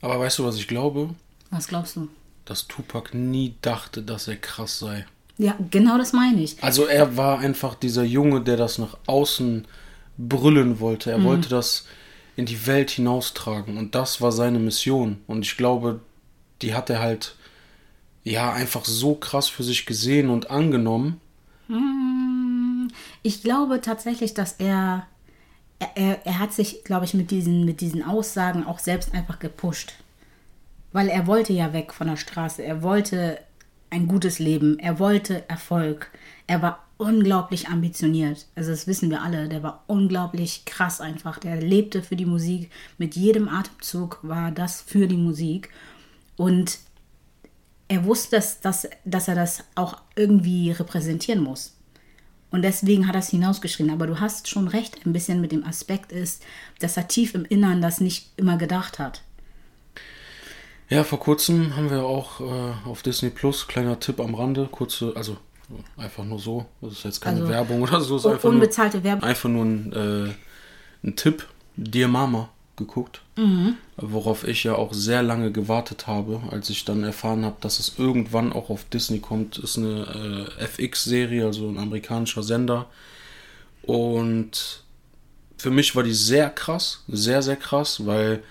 Aber 0.00 0.18
weißt 0.18 0.38
du, 0.38 0.44
was 0.44 0.56
ich 0.56 0.68
glaube? 0.68 1.10
Was 1.50 1.68
glaubst 1.68 1.96
du? 1.96 2.08
dass 2.44 2.66
Tupac 2.66 3.14
nie 3.14 3.54
dachte, 3.62 4.02
dass 4.02 4.28
er 4.28 4.36
krass 4.36 4.78
sei. 4.78 5.06
Ja, 5.38 5.56
genau 5.70 5.98
das 5.98 6.12
meine 6.12 6.42
ich. 6.42 6.62
Also 6.62 6.86
er 6.86 7.16
war 7.16 7.38
einfach 7.38 7.74
dieser 7.74 8.04
Junge, 8.04 8.42
der 8.42 8.56
das 8.56 8.78
nach 8.78 8.98
außen 9.06 9.66
brüllen 10.18 10.78
wollte. 10.80 11.10
Er 11.10 11.18
mhm. 11.18 11.24
wollte 11.24 11.48
das 11.48 11.86
in 12.36 12.46
die 12.46 12.66
Welt 12.66 12.90
hinaustragen 12.90 13.76
und 13.76 13.94
das 13.94 14.20
war 14.20 14.32
seine 14.32 14.58
Mission. 14.58 15.18
Und 15.26 15.42
ich 15.42 15.56
glaube, 15.56 16.00
die 16.60 16.74
hat 16.74 16.90
er 16.90 17.00
halt 17.00 17.36
ja 18.24 18.52
einfach 18.52 18.84
so 18.84 19.14
krass 19.14 19.48
für 19.48 19.62
sich 19.64 19.86
gesehen 19.86 20.30
und 20.30 20.50
angenommen. 20.50 21.20
Mhm. 21.68 22.88
Ich 23.22 23.42
glaube 23.42 23.80
tatsächlich, 23.80 24.34
dass 24.34 24.52
er 24.58 25.06
er, 25.94 26.24
er 26.26 26.38
hat 26.38 26.52
sich, 26.52 26.84
glaube 26.84 27.04
ich, 27.04 27.14
mit 27.14 27.30
diesen, 27.30 27.64
mit 27.64 27.80
diesen 27.80 28.02
Aussagen 28.02 28.64
auch 28.64 28.78
selbst 28.78 29.14
einfach 29.14 29.38
gepusht. 29.38 29.94
Weil 30.92 31.08
er 31.08 31.26
wollte 31.26 31.52
ja 31.52 31.72
weg 31.72 31.92
von 31.92 32.06
der 32.06 32.16
Straße. 32.16 32.62
Er 32.62 32.82
wollte 32.82 33.38
ein 33.92 34.08
gutes 34.08 34.38
Leben. 34.38 34.78
Er 34.78 34.98
wollte 34.98 35.48
Erfolg. 35.48 36.10
Er 36.46 36.62
war 36.62 36.86
unglaublich 36.96 37.68
ambitioniert. 37.68 38.46
Also 38.54 38.70
das 38.70 38.86
wissen 38.86 39.10
wir 39.10 39.22
alle. 39.22 39.48
Der 39.48 39.62
war 39.62 39.84
unglaublich 39.86 40.64
krass 40.64 41.00
einfach. 41.00 41.38
Der 41.38 41.60
lebte 41.60 42.02
für 42.02 42.16
die 42.16 42.26
Musik. 42.26 42.70
Mit 42.96 43.16
jedem 43.16 43.48
Atemzug 43.48 44.18
war 44.22 44.50
das 44.50 44.80
für 44.80 45.06
die 45.06 45.16
Musik. 45.18 45.68
Und 46.36 46.78
er 47.88 48.04
wusste, 48.04 48.36
dass, 48.36 48.60
dass, 48.60 48.88
dass 49.04 49.28
er 49.28 49.34
das 49.34 49.64
auch 49.74 50.00
irgendwie 50.16 50.70
repräsentieren 50.70 51.42
muss. 51.42 51.76
Und 52.50 52.62
deswegen 52.62 53.06
hat 53.06 53.14
er 53.14 53.20
es 53.20 53.28
hinausgeschrieben. 53.28 53.92
Aber 53.92 54.06
du 54.06 54.20
hast 54.20 54.48
schon 54.48 54.68
recht, 54.68 55.04
ein 55.04 55.12
bisschen 55.12 55.42
mit 55.42 55.52
dem 55.52 55.64
Aspekt 55.64 56.12
ist, 56.12 56.42
dass 56.80 56.96
er 56.96 57.08
tief 57.08 57.34
im 57.34 57.44
Innern 57.44 57.82
das 57.82 58.00
nicht 58.00 58.32
immer 58.36 58.56
gedacht 58.56 58.98
hat. 58.98 59.22
Ja, 60.92 61.04
vor 61.04 61.20
kurzem 61.20 61.74
haben 61.74 61.90
wir 61.90 62.04
auch 62.04 62.40
äh, 62.40 62.88
auf 62.88 63.02
Disney 63.02 63.30
Plus, 63.30 63.66
kleiner 63.66 63.98
Tipp 63.98 64.20
am 64.20 64.34
Rande, 64.34 64.68
kurze, 64.70 65.12
also 65.16 65.38
einfach 65.96 66.24
nur 66.24 66.38
so, 66.38 66.66
das 66.82 66.92
ist 66.92 67.04
jetzt 67.04 67.20
keine 67.20 67.40
also, 67.40 67.50
Werbung 67.50 67.82
oder 67.82 68.00
so, 68.02 68.16
ist 68.16 68.26
einfach 68.26 68.48
unbezahlte 68.48 68.98
nur, 68.98 69.04
Werbung. 69.04 69.24
Einfach 69.24 69.48
nur 69.48 69.64
ein, 69.64 69.92
äh, 69.92 71.06
ein 71.06 71.16
Tipp, 71.16 71.46
Dear 71.76 72.08
Mama 72.08 72.50
geguckt, 72.76 73.22
mhm. 73.36 73.76
worauf 73.96 74.46
ich 74.46 74.64
ja 74.64 74.74
auch 74.74 74.92
sehr 74.92 75.22
lange 75.22 75.50
gewartet 75.50 76.06
habe, 76.06 76.42
als 76.50 76.68
ich 76.68 76.84
dann 76.84 77.04
erfahren 77.04 77.46
habe, 77.46 77.56
dass 77.60 77.78
es 77.78 77.98
irgendwann 77.98 78.52
auch 78.52 78.68
auf 78.68 78.84
Disney 78.84 79.20
kommt, 79.20 79.56
ist 79.56 79.78
eine 79.78 80.50
äh, 80.58 80.64
FX-Serie, 80.64 81.46
also 81.46 81.68
ein 81.68 81.78
amerikanischer 81.78 82.42
Sender 82.42 82.86
und 83.82 84.84
für 85.56 85.70
mich 85.70 85.96
war 85.96 86.02
die 86.02 86.12
sehr 86.12 86.50
krass, 86.50 87.02
sehr, 87.08 87.40
sehr 87.40 87.56
krass, 87.56 88.04
weil 88.04 88.42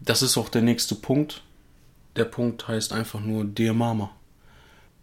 das 0.00 0.20
ist 0.20 0.36
auch 0.36 0.50
der 0.50 0.62
nächste 0.62 0.94
Punkt 0.94 1.42
der 2.16 2.24
Punkt 2.24 2.68
heißt 2.68 2.92
einfach 2.92 3.20
nur 3.20 3.44
Dear 3.44 3.74
Mama. 3.74 4.10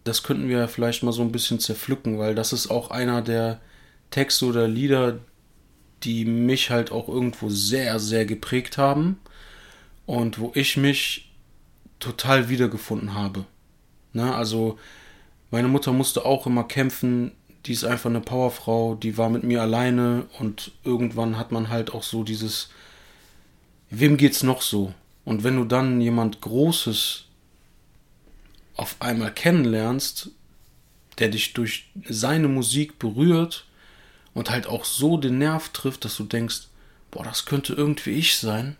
Das 0.03 0.23
könnten 0.23 0.47
wir 0.47 0.67
vielleicht 0.67 1.03
mal 1.03 1.11
so 1.11 1.21
ein 1.21 1.31
bisschen 1.31 1.59
zerpflücken, 1.59 2.17
weil 2.17 2.35
das 2.35 2.53
ist 2.53 2.69
auch 2.69 2.91
einer 2.91 3.21
der 3.21 3.59
Texte 4.11 4.45
oder 4.45 4.67
Lieder, 4.67 5.19
die 6.03 6.25
mich 6.25 6.69
halt 6.69 6.91
auch 6.91 7.07
irgendwo 7.07 7.49
sehr, 7.49 7.99
sehr 7.99 8.25
geprägt 8.25 8.77
haben 8.77 9.19
und 10.05 10.39
wo 10.39 10.51
ich 10.55 10.77
mich 10.77 11.31
total 11.99 12.49
wiedergefunden 12.49 13.13
habe. 13.13 13.45
Ne? 14.13 14.33
Also 14.33 14.79
meine 15.51 15.67
Mutter 15.67 15.91
musste 15.91 16.25
auch 16.25 16.47
immer 16.47 16.63
kämpfen, 16.63 17.31
die 17.65 17.73
ist 17.73 17.83
einfach 17.83 18.09
eine 18.09 18.21
Powerfrau, 18.21 18.95
die 18.95 19.17
war 19.17 19.29
mit 19.29 19.43
mir 19.43 19.61
alleine 19.61 20.25
und 20.39 20.71
irgendwann 20.83 21.37
hat 21.37 21.51
man 21.51 21.69
halt 21.69 21.93
auch 21.93 22.03
so 22.03 22.23
dieses, 22.23 22.69
wem 23.89 24.15
geht's 24.17 24.43
noch 24.43 24.61
so? 24.61 24.93
Und 25.29 25.43
wenn 25.43 25.57
du 25.57 25.63
dann 25.63 26.01
jemand 26.01 26.41
Großes 26.41 27.25
auf 28.75 28.95
einmal 28.99 29.31
kennenlernst, 29.31 30.31
der 31.19 31.27
dich 31.27 31.53
durch 31.53 31.91
seine 32.09 32.47
Musik 32.47 32.97
berührt 32.97 33.67
und 34.33 34.49
halt 34.49 34.65
auch 34.65 34.85
so 34.85 35.17
den 35.17 35.37
Nerv 35.37 35.69
trifft, 35.69 36.03
dass 36.03 36.17
du 36.17 36.23
denkst, 36.23 36.61
boah, 37.11 37.23
das 37.23 37.45
könnte 37.45 37.73
irgendwie 37.73 38.09
ich 38.09 38.37
sein, 38.37 38.75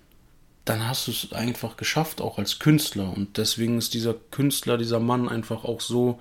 dann 0.65 0.88
hast 0.88 1.06
du 1.06 1.12
es 1.12 1.34
einfach 1.34 1.77
geschafft, 1.77 2.20
auch 2.20 2.39
als 2.39 2.58
Künstler. 2.58 3.15
Und 3.15 3.38
deswegen 3.38 3.77
ist 3.77 3.94
dieser 3.94 4.15
Künstler, 4.15 4.79
dieser 4.79 5.00
Mann 5.00 5.29
einfach 5.29 5.65
auch 5.65 5.82
so 5.82 6.20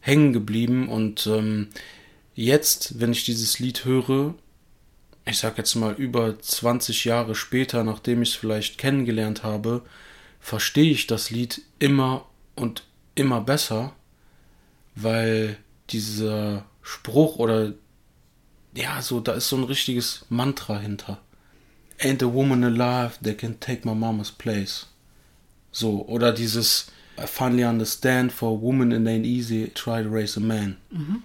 hängen 0.00 0.32
geblieben. 0.32 0.88
Und 0.88 1.28
ähm, 1.28 1.68
jetzt, 2.34 2.98
wenn 2.98 3.12
ich 3.12 3.24
dieses 3.24 3.60
Lied 3.60 3.84
höre, 3.84 4.34
ich 5.24 5.38
sag 5.38 5.58
jetzt 5.58 5.74
mal, 5.74 5.94
über 5.94 6.38
20 6.38 7.04
Jahre 7.04 7.34
später, 7.34 7.84
nachdem 7.84 8.22
ich 8.22 8.30
es 8.30 8.34
vielleicht 8.34 8.78
kennengelernt 8.78 9.44
habe, 9.44 9.82
verstehe 10.40 10.90
ich 10.90 11.06
das 11.06 11.30
Lied 11.30 11.62
immer 11.78 12.26
und 12.56 12.84
immer 13.14 13.40
besser, 13.40 13.94
weil 14.94 15.56
dieser 15.90 16.64
Spruch 16.82 17.36
oder 17.36 17.72
ja, 18.74 19.02
so, 19.02 19.20
da 19.20 19.32
ist 19.32 19.48
so 19.48 19.56
ein 19.56 19.64
richtiges 19.64 20.24
Mantra 20.28 20.78
hinter. 20.78 21.18
Ain't 22.00 22.22
a 22.22 22.32
woman 22.32 22.64
alive 22.64 23.18
that 23.22 23.38
can 23.38 23.60
take 23.60 23.86
my 23.86 23.94
mama's 23.94 24.32
place. 24.32 24.88
So, 25.70 26.04
oder 26.06 26.32
dieses 26.32 26.86
I 27.18 27.26
finally 27.26 27.64
understand 27.64 28.32
for 28.32 28.56
a 28.56 28.60
woman 28.60 28.90
it 28.90 29.06
ain't 29.06 29.26
easy, 29.26 29.70
try 29.74 30.02
to 30.02 30.08
raise 30.08 30.36
a 30.36 30.40
man. 30.40 30.78
Mhm. 30.90 31.22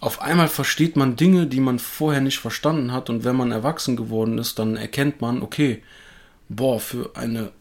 Auf 0.00 0.22
einmal 0.22 0.48
versteht 0.48 0.96
man 0.96 1.16
Dinge, 1.16 1.46
die 1.46 1.60
man 1.60 1.78
vorher 1.78 2.22
nicht 2.22 2.38
verstanden 2.38 2.92
hat 2.92 3.10
und 3.10 3.24
wenn 3.24 3.36
man 3.36 3.52
erwachsen 3.52 3.96
geworden 3.96 4.38
ist, 4.38 4.58
dann 4.58 4.76
erkennt 4.76 5.20
man, 5.20 5.42
okay, 5.42 5.82
boah, 6.48 6.80
für 6.80 7.10
eine 7.14 7.52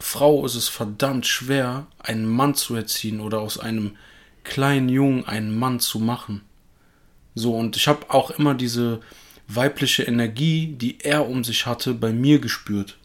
Frau 0.00 0.44
ist 0.44 0.56
es 0.56 0.68
verdammt 0.68 1.26
schwer, 1.26 1.86
einen 1.98 2.26
Mann 2.26 2.54
zu 2.56 2.74
erziehen 2.74 3.20
oder 3.20 3.40
aus 3.40 3.58
einem 3.58 3.96
kleinen 4.42 4.88
Jungen 4.88 5.24
einen 5.26 5.56
Mann 5.56 5.78
zu 5.78 6.00
machen. 6.00 6.42
So, 7.36 7.56
und 7.56 7.76
ich 7.76 7.86
habe 7.86 8.10
auch 8.10 8.30
immer 8.32 8.54
diese 8.54 9.00
weibliche 9.46 10.02
Energie, 10.02 10.74
die 10.76 11.00
er 11.00 11.28
um 11.28 11.44
sich 11.44 11.64
hatte, 11.64 11.94
bei 11.94 12.12
mir 12.12 12.40
gespürt. 12.40 12.98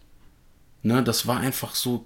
Ne, 0.82 1.04
das 1.04 1.28
war 1.28 1.40
einfach 1.40 1.76
so 1.76 2.06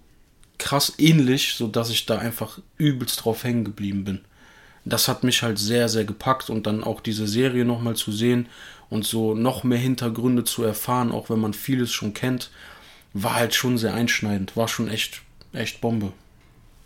krass 0.58 0.94
ähnlich, 0.98 1.56
so 1.56 1.68
dass 1.68 1.90
ich 1.90 2.06
da 2.06 2.18
einfach 2.18 2.60
übelst 2.78 3.24
drauf 3.24 3.44
hängen 3.44 3.64
geblieben 3.64 4.04
bin. 4.04 4.22
Das 4.86 5.08
hat 5.08 5.24
mich 5.24 5.44
halt 5.44 5.60
sehr, 5.60 5.88
sehr 5.90 6.06
gepackt 6.06 6.50
und 6.50 6.68
dann 6.68 6.84
auch 6.84 7.02
diese 7.02 7.28
Serie 7.28 7.66
nochmal 7.66 7.96
zu 7.96 8.12
sehen 8.12 8.48
und 8.90 9.06
so 9.06 9.34
noch 9.34 9.64
mehr 9.64 9.78
Hintergründe 9.78 10.44
zu 10.44 10.64
erfahren, 10.64 11.12
auch 11.12 11.30
wenn 11.30 11.40
man 11.40 11.54
vieles 11.54 11.92
schon 11.92 12.14
kennt, 12.14 12.52
war 13.14 13.36
halt 13.36 13.56
schon 13.56 13.78
sehr 13.78 13.94
einschneidend, 13.94 14.58
war 14.58 14.68
schon 14.68 14.88
echt, 14.88 15.22
echt 15.54 15.82
Bombe. 15.82 16.12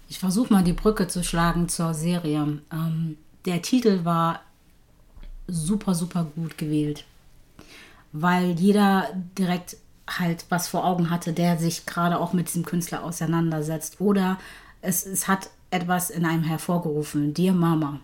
Ich 0.09 0.19
versuche 0.19 0.53
mal 0.53 0.63
die 0.63 0.73
Brücke 0.73 1.07
zu 1.07 1.23
schlagen 1.23 1.67
zur 1.69 1.93
Serie. 1.93 2.59
Ähm, 2.71 3.17
der 3.45 3.61
Titel 3.61 4.05
war 4.05 4.41
super, 5.47 5.95
super 5.95 6.27
gut 6.35 6.57
gewählt, 6.57 7.05
weil 8.11 8.51
jeder 8.51 9.09
direkt 9.37 9.77
halt 10.07 10.45
was 10.49 10.67
vor 10.67 10.85
Augen 10.85 11.09
hatte, 11.09 11.33
der 11.33 11.57
sich 11.57 11.85
gerade 11.85 12.19
auch 12.19 12.33
mit 12.33 12.47
diesem 12.47 12.63
Künstler 12.63 13.03
auseinandersetzt. 13.03 13.99
Oder 13.99 14.37
es, 14.81 15.05
es 15.05 15.27
hat 15.27 15.49
etwas 15.77 16.09
in 16.09 16.25
einem 16.25 16.43
hervorgerufen, 16.43 17.33
Dear 17.33 17.53
Mama. 17.53 17.99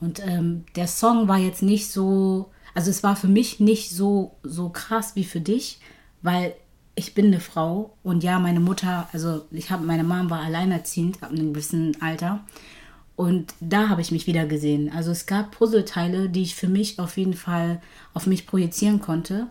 Und 0.00 0.20
ähm, 0.26 0.64
der 0.74 0.86
Song 0.86 1.28
war 1.28 1.38
jetzt 1.38 1.62
nicht 1.62 1.90
so, 1.90 2.50
also 2.74 2.90
es 2.90 3.02
war 3.02 3.16
für 3.16 3.28
mich 3.28 3.60
nicht 3.60 3.90
so, 3.90 4.36
so 4.42 4.68
krass 4.68 5.16
wie 5.16 5.24
für 5.24 5.40
dich, 5.40 5.80
weil 6.22 6.54
ich 6.94 7.14
bin 7.14 7.26
eine 7.26 7.40
Frau 7.40 7.94
und 8.02 8.24
ja, 8.24 8.38
meine 8.38 8.60
Mutter, 8.60 9.08
also 9.12 9.44
ich 9.50 9.70
habe, 9.70 9.84
meine 9.84 10.04
Mom 10.04 10.30
war 10.30 10.40
alleinerziehend 10.40 11.22
ab 11.22 11.30
einem 11.30 11.52
gewissen 11.52 12.00
Alter 12.00 12.40
und 13.16 13.54
da 13.60 13.88
habe 13.88 14.02
ich 14.02 14.12
mich 14.12 14.26
wieder 14.26 14.46
gesehen. 14.46 14.90
Also 14.92 15.10
es 15.10 15.26
gab 15.26 15.52
Puzzleteile, 15.52 16.28
die 16.28 16.42
ich 16.42 16.54
für 16.54 16.68
mich 16.68 16.98
auf 16.98 17.16
jeden 17.16 17.34
Fall 17.34 17.80
auf 18.12 18.26
mich 18.26 18.46
projizieren 18.46 19.00
konnte. 19.00 19.46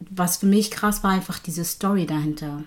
Was 0.00 0.36
für 0.38 0.46
mich 0.46 0.70
krass 0.70 1.02
war, 1.04 1.12
einfach 1.12 1.38
diese 1.38 1.64
Story 1.64 2.06
dahinter. 2.06 2.64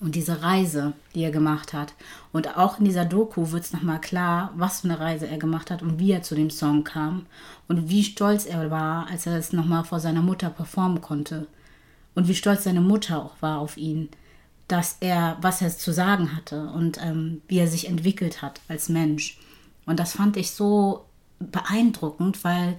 Und 0.00 0.14
diese 0.14 0.42
Reise, 0.42 0.92
die 1.14 1.22
er 1.22 1.30
gemacht 1.30 1.72
hat. 1.72 1.94
Und 2.32 2.56
auch 2.56 2.78
in 2.78 2.84
dieser 2.84 3.04
Doku 3.04 3.50
wird 3.50 3.64
es 3.64 3.72
nochmal 3.72 4.00
klar, 4.00 4.52
was 4.56 4.80
für 4.80 4.88
eine 4.88 5.00
Reise 5.00 5.26
er 5.26 5.38
gemacht 5.38 5.70
hat 5.70 5.82
und 5.82 5.98
wie 5.98 6.12
er 6.12 6.22
zu 6.22 6.34
dem 6.34 6.50
Song 6.50 6.84
kam. 6.84 7.26
Und 7.68 7.88
wie 7.88 8.04
stolz 8.04 8.46
er 8.46 8.70
war, 8.70 9.06
als 9.08 9.26
er 9.26 9.36
es 9.36 9.52
nochmal 9.52 9.84
vor 9.84 10.00
seiner 10.00 10.22
Mutter 10.22 10.50
performen 10.50 11.00
konnte 11.00 11.46
und 12.14 12.28
wie 12.28 12.34
stolz 12.34 12.64
seine 12.64 12.80
Mutter 12.80 13.22
auch 13.22 13.40
war 13.40 13.58
auf 13.58 13.76
ihn, 13.76 14.08
dass 14.68 14.96
er, 15.00 15.36
was 15.40 15.60
er 15.60 15.76
zu 15.76 15.92
sagen 15.92 16.34
hatte 16.34 16.68
und 16.68 16.98
ähm, 17.02 17.42
wie 17.48 17.58
er 17.58 17.68
sich 17.68 17.88
entwickelt 17.88 18.40
hat 18.40 18.60
als 18.68 18.88
Mensch. 18.88 19.38
Und 19.84 20.00
das 20.00 20.12
fand 20.12 20.36
ich 20.36 20.52
so 20.52 21.04
beeindruckend, 21.38 22.42
weil 22.44 22.78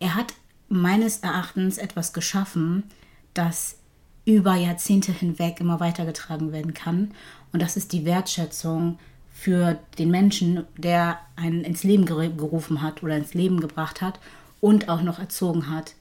er 0.00 0.14
hat 0.14 0.34
meines 0.68 1.18
Erachtens 1.18 1.78
etwas 1.78 2.12
geschaffen, 2.12 2.84
das 3.32 3.76
über 4.24 4.54
Jahrzehnte 4.54 5.12
hinweg 5.12 5.60
immer 5.60 5.80
weitergetragen 5.80 6.52
werden 6.52 6.74
kann. 6.74 7.10
Und 7.52 7.62
das 7.62 7.76
ist 7.76 7.92
die 7.92 8.04
Wertschätzung 8.04 8.98
für 9.32 9.78
den 9.98 10.10
Menschen, 10.10 10.64
der 10.76 11.18
einen 11.36 11.62
ins 11.62 11.84
Leben 11.84 12.06
gerufen 12.06 12.82
hat 12.82 13.02
oder 13.02 13.16
ins 13.16 13.34
Leben 13.34 13.60
gebracht 13.60 14.00
hat 14.00 14.18
und 14.60 14.88
auch 14.88 15.02
noch 15.02 15.18
erzogen 15.18 15.68
hat 15.70 15.94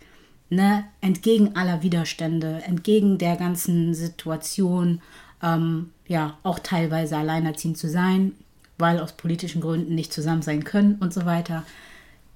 ne, 0.54 0.86
entgegen 1.02 1.56
aller 1.56 1.84
Widerstände, 1.84 2.62
entgegen 2.66 3.18
der 3.18 3.36
ganzen 3.36 3.94
Situation, 3.94 5.02
ähm, 5.42 5.92
ja, 6.08 6.38
auch 6.44 6.60
teilweise 6.60 7.18
alleinerziehend 7.18 7.78
zu 7.78 7.90
sein, 7.90 8.34
weil 8.78 9.00
aus 9.00 9.14
politischen 9.14 9.62
Gründen 9.62 9.96
nicht 9.96 10.14
zusammen 10.14 10.42
sein 10.42 10.64
können 10.64 10.96
und 10.96 11.14
so 11.14 11.26
weiter. 11.26 11.64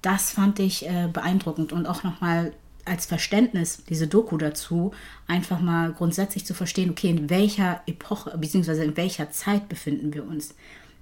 Das 0.02 0.30
fand 0.30 0.58
ich 0.58 0.86
äh, 0.88 1.08
beeindruckend 1.12 1.72
und 1.72 1.86
auch 1.86 2.02
nochmal 2.02 2.52
als 2.88 3.06
Verständnis, 3.06 3.84
diese 3.88 4.06
Doku 4.06 4.36
dazu, 4.36 4.92
einfach 5.26 5.60
mal 5.60 5.92
grundsätzlich 5.92 6.44
zu 6.44 6.54
verstehen, 6.54 6.90
okay, 6.90 7.10
in 7.10 7.30
welcher 7.30 7.82
Epoche 7.86 8.36
bzw. 8.36 8.84
in 8.84 8.96
welcher 8.96 9.30
Zeit 9.30 9.68
befinden 9.68 10.14
wir 10.14 10.26
uns, 10.26 10.54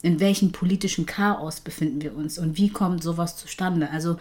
in 0.02 0.20
welchem 0.20 0.52
politischen 0.52 1.06
Chaos 1.06 1.60
befinden 1.60 2.02
wir 2.02 2.14
uns 2.14 2.38
und 2.38 2.56
wie 2.56 2.68
kommt 2.68 3.02
sowas 3.02 3.36
zustande. 3.36 3.90
Also 3.90 4.18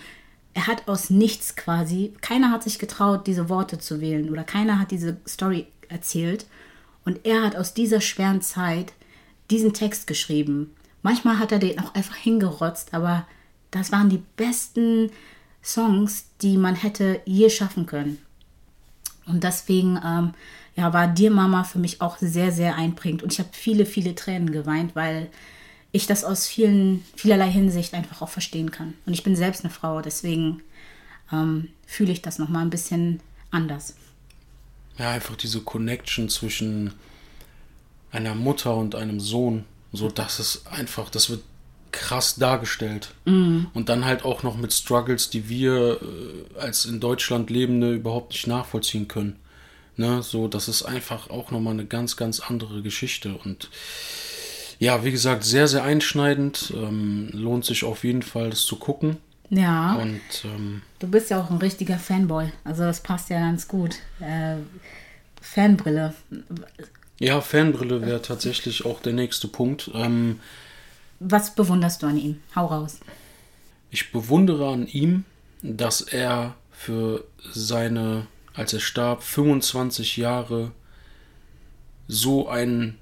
er 0.53 0.67
hat 0.67 0.87
aus 0.87 1.09
nichts 1.09 1.55
quasi, 1.55 2.13
keiner 2.21 2.51
hat 2.51 2.63
sich 2.63 2.79
getraut, 2.79 3.27
diese 3.27 3.49
Worte 3.49 3.77
zu 3.77 3.99
wählen 3.99 4.29
oder 4.29 4.43
keiner 4.43 4.79
hat 4.79 4.91
diese 4.91 5.17
Story 5.27 5.67
erzählt. 5.89 6.45
Und 7.03 7.25
er 7.25 7.43
hat 7.43 7.55
aus 7.55 7.73
dieser 7.73 8.01
schweren 8.01 8.41
Zeit 8.41 8.93
diesen 9.51 9.73
Text 9.73 10.07
geschrieben. 10.07 10.73
Manchmal 11.03 11.39
hat 11.39 11.51
er 11.51 11.59
den 11.59 11.79
auch 11.79 11.93
einfach 11.93 12.15
hingerotzt, 12.15 12.93
aber 12.93 13.27
das 13.69 13.91
waren 13.91 14.09
die 14.09 14.23
besten 14.37 15.11
Songs, 15.65 16.25
die 16.41 16.57
man 16.57 16.75
hätte 16.75 17.21
je 17.25 17.49
schaffen 17.49 17.85
können. 17.85 18.19
Und 19.25 19.43
deswegen 19.43 19.99
ähm, 20.05 20.33
ja, 20.75 20.93
war 20.93 21.07
Dir 21.07 21.31
Mama 21.31 21.63
für 21.63 21.79
mich 21.79 22.01
auch 22.01 22.17
sehr, 22.19 22.51
sehr 22.51 22.75
einprägend. 22.75 23.23
Und 23.23 23.33
ich 23.33 23.39
habe 23.39 23.49
viele, 23.51 23.85
viele 23.85 24.13
Tränen 24.13 24.51
geweint, 24.51 24.95
weil 24.95 25.29
ich 25.91 26.05
das 26.05 26.23
aus 26.23 26.45
vielen, 26.45 27.03
vielerlei 27.15 27.49
Hinsicht 27.49 27.93
einfach 27.93 28.21
auch 28.21 28.29
verstehen 28.29 28.69
kann. 28.69 28.93
Und 29.05 29.13
ich 29.13 29.23
bin 29.23 29.35
selbst 29.35 29.63
eine 29.63 29.73
Frau, 29.73 30.01
deswegen 30.01 30.61
ähm, 31.31 31.69
fühle 31.87 32.11
ich 32.11 32.21
das 32.21 32.37
nochmal 32.37 32.63
ein 32.63 32.69
bisschen 32.69 33.21
anders. 33.49 33.95
Ja, 34.97 35.11
einfach 35.11 35.35
diese 35.35 35.61
Connection 35.61 36.29
zwischen 36.29 36.93
einer 38.11 38.35
Mutter 38.35 38.75
und 38.75 38.93
einem 38.93 39.19
Sohn. 39.19 39.65
So, 39.91 40.09
das 40.09 40.39
ist 40.39 40.67
einfach, 40.67 41.09
das 41.09 41.29
wird 41.29 41.43
krass 41.95 42.35
dargestellt. 42.35 43.11
Mm. 43.25 43.65
Und 43.73 43.89
dann 43.89 44.05
halt 44.05 44.23
auch 44.25 44.43
noch 44.43 44.57
mit 44.57 44.73
Struggles, 44.73 45.29
die 45.29 45.49
wir 45.49 46.01
äh, 46.01 46.59
als 46.59 46.85
in 46.85 46.99
Deutschland 46.99 47.49
Lebende 47.49 47.93
überhaupt 47.93 48.33
nicht 48.33 48.47
nachvollziehen 48.47 49.07
können. 49.07 49.37
Ne, 49.97 50.21
so, 50.21 50.49
das 50.49 50.67
ist 50.67 50.83
einfach 50.83 51.29
auch 51.29 51.51
nochmal 51.51 51.73
eine 51.73 51.85
ganz, 51.85 52.17
ganz 52.17 52.41
andere 52.41 52.81
Geschichte. 52.81 53.33
Und 53.43 53.69
ja, 54.77 55.05
wie 55.05 55.11
gesagt, 55.11 55.45
sehr, 55.45 55.69
sehr 55.69 55.83
einschneidend. 55.83 56.73
Ähm, 56.75 57.29
lohnt 57.31 57.63
sich 57.63 57.85
auf 57.85 58.03
jeden 58.03 58.21
Fall, 58.21 58.49
das 58.49 58.65
zu 58.65 58.75
gucken. 58.75 59.17
Ja. 59.49 59.95
Und 59.95 60.19
ähm, 60.43 60.81
du 60.99 61.07
bist 61.07 61.29
ja 61.29 61.39
auch 61.39 61.49
ein 61.49 61.57
richtiger 61.57 61.97
Fanboy. 61.97 62.51
Also 62.65 62.83
das 62.83 63.01
passt 63.01 63.29
ja 63.29 63.39
ganz 63.39 63.69
gut. 63.69 63.95
Äh, 64.19 64.57
Fanbrille. 65.41 66.13
Ja, 67.19 67.39
Fanbrille 67.39 68.01
wäre 68.01 68.21
tatsächlich 68.21 68.83
auch 68.85 69.01
der 69.01 69.13
nächste 69.13 69.47
Punkt. 69.47 69.89
Ähm, 69.93 70.41
Was 71.27 71.55
bewunderst 71.55 72.03
du 72.03 72.07
an 72.07 72.17
ihm? 72.17 72.41
Hau 72.55 72.67
raus. 72.67 72.99
Ich 73.89 74.11
bewundere 74.11 74.71
an 74.71 74.85
ihm, 74.87 75.25
dass 75.63 76.01
er 76.01 76.55
für 76.71 77.25
seine, 77.51 78.27
als 78.53 78.73
er 78.73 78.79
starb, 78.79 79.23
25 79.23 80.17
Jahre 80.17 80.71
so 82.07 82.47
einen 82.47 82.97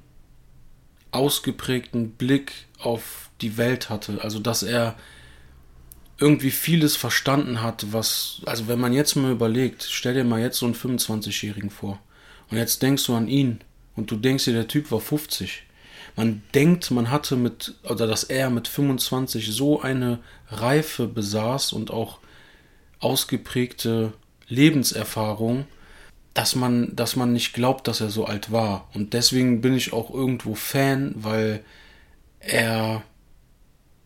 ausgeprägten 1.11 2.11
Blick 2.11 2.53
auf 2.79 3.29
die 3.41 3.57
Welt 3.57 3.89
hatte. 3.89 4.21
Also 4.21 4.39
dass 4.39 4.63
er 4.63 4.95
irgendwie 6.17 6.51
vieles 6.51 6.95
verstanden 6.95 7.61
hat, 7.61 7.91
was, 7.91 8.41
also 8.45 8.69
wenn 8.69 8.79
man 8.79 8.93
jetzt 8.93 9.15
mal 9.15 9.31
überlegt, 9.31 9.83
stell 9.89 10.13
dir 10.13 10.23
mal 10.23 10.39
jetzt 10.39 10.59
so 10.59 10.65
einen 10.65 10.75
25-Jährigen 10.75 11.69
vor. 11.69 11.99
Und 12.49 12.57
jetzt 12.57 12.81
denkst 12.81 13.05
du 13.05 13.15
an 13.15 13.27
ihn 13.27 13.59
und 13.97 14.11
du 14.11 14.15
denkst 14.15 14.45
dir, 14.45 14.53
der 14.53 14.69
Typ 14.69 14.91
war 14.91 15.01
50. 15.01 15.63
Man 16.15 16.43
denkt, 16.53 16.91
man 16.91 17.09
hatte 17.09 17.35
mit, 17.35 17.75
oder 17.83 18.07
dass 18.07 18.23
er 18.23 18.49
mit 18.49 18.67
25 18.67 19.51
so 19.51 19.81
eine 19.81 20.19
Reife 20.49 21.07
besaß 21.07 21.73
und 21.73 21.91
auch 21.91 22.19
ausgeprägte 22.99 24.13
Lebenserfahrung, 24.47 25.65
dass 26.33 26.55
man, 26.55 26.95
dass 26.95 27.15
man 27.15 27.33
nicht 27.33 27.53
glaubt, 27.53 27.87
dass 27.87 28.01
er 28.01 28.09
so 28.09 28.25
alt 28.25 28.51
war. 28.51 28.89
Und 28.93 29.13
deswegen 29.13 29.61
bin 29.61 29.75
ich 29.75 29.93
auch 29.93 30.13
irgendwo 30.13 30.55
Fan, 30.55 31.13
weil 31.15 31.63
er 32.39 33.03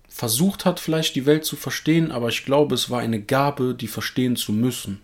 versucht 0.07 0.65
hat, 0.65 0.79
vielleicht 0.79 1.15
die 1.15 1.25
Welt 1.25 1.45
zu 1.45 1.55
verstehen, 1.55 2.11
aber 2.11 2.29
ich 2.29 2.43
glaube, 2.43 2.75
es 2.75 2.89
war 2.89 2.99
eine 2.99 3.21
Gabe, 3.21 3.75
die 3.75 3.87
verstehen 3.87 4.35
zu 4.35 4.51
müssen. 4.51 4.99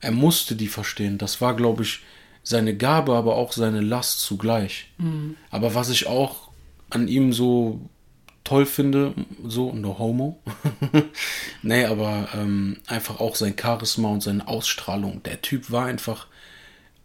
Er 0.00 0.12
musste 0.12 0.56
die 0.56 0.68
verstehen. 0.68 1.18
Das 1.18 1.40
war, 1.40 1.54
glaube 1.54 1.82
ich, 1.82 2.00
seine 2.48 2.74
Gabe, 2.74 3.14
aber 3.14 3.36
auch 3.36 3.52
seine 3.52 3.82
Last 3.82 4.20
zugleich. 4.20 4.90
Aber 5.50 5.74
was 5.74 5.90
ich 5.90 6.06
auch 6.06 6.48
an 6.88 7.06
ihm 7.06 7.34
so 7.34 7.82
toll 8.42 8.64
finde, 8.64 9.12
so 9.44 9.74
no 9.74 9.98
homo, 9.98 10.40
nee, 11.62 11.84
aber 11.84 12.30
ähm, 12.32 12.78
einfach 12.86 13.20
auch 13.20 13.34
sein 13.36 13.54
Charisma 13.60 14.08
und 14.08 14.22
seine 14.22 14.48
Ausstrahlung. 14.48 15.22
Der 15.24 15.42
Typ 15.42 15.70
war 15.70 15.84
einfach 15.84 16.26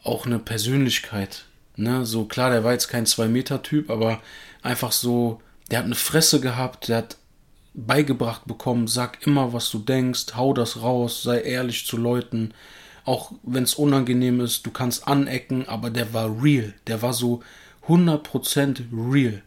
auch 0.02 0.26
eine 0.26 0.40
Persönlichkeit. 0.40 1.44
Ne? 1.76 2.06
So 2.06 2.24
klar, 2.24 2.50
der 2.50 2.64
war 2.64 2.72
jetzt 2.72 2.88
kein 2.88 3.06
2-Meter-Typ, 3.06 3.90
aber 3.90 4.22
einfach 4.62 4.94
so, 4.94 5.42
der 5.70 5.80
hat 5.80 5.86
eine 5.86 5.96
Fresse 5.96 6.40
gehabt, 6.40 6.88
der 6.88 7.00
hat 7.00 7.18
beigebracht 7.74 8.46
bekommen, 8.46 8.88
sag 8.88 9.28
immer, 9.28 9.52
was 9.52 9.70
du 9.72 9.80
denkst, 9.80 10.38
hau 10.38 10.54
das 10.54 10.82
raus, 10.82 11.22
sei 11.22 11.42
ehrlich 11.42 11.86
zu 11.86 11.98
Leuten, 11.98 12.54
auch 13.05 13.33
wenn 13.43 13.63
es 13.63 13.75
unangenehm 13.75 14.39
ist, 14.39 14.65
du 14.65 14.72
kannst 14.72 15.07
anecken, 15.07 15.67
aber 15.67 15.89
der 15.89 16.13
war 16.13 16.43
real, 16.43 16.74
der 16.88 17.01
war 17.01 17.13
so 17.13 17.43
100% 17.88 18.86
real. 18.91 19.41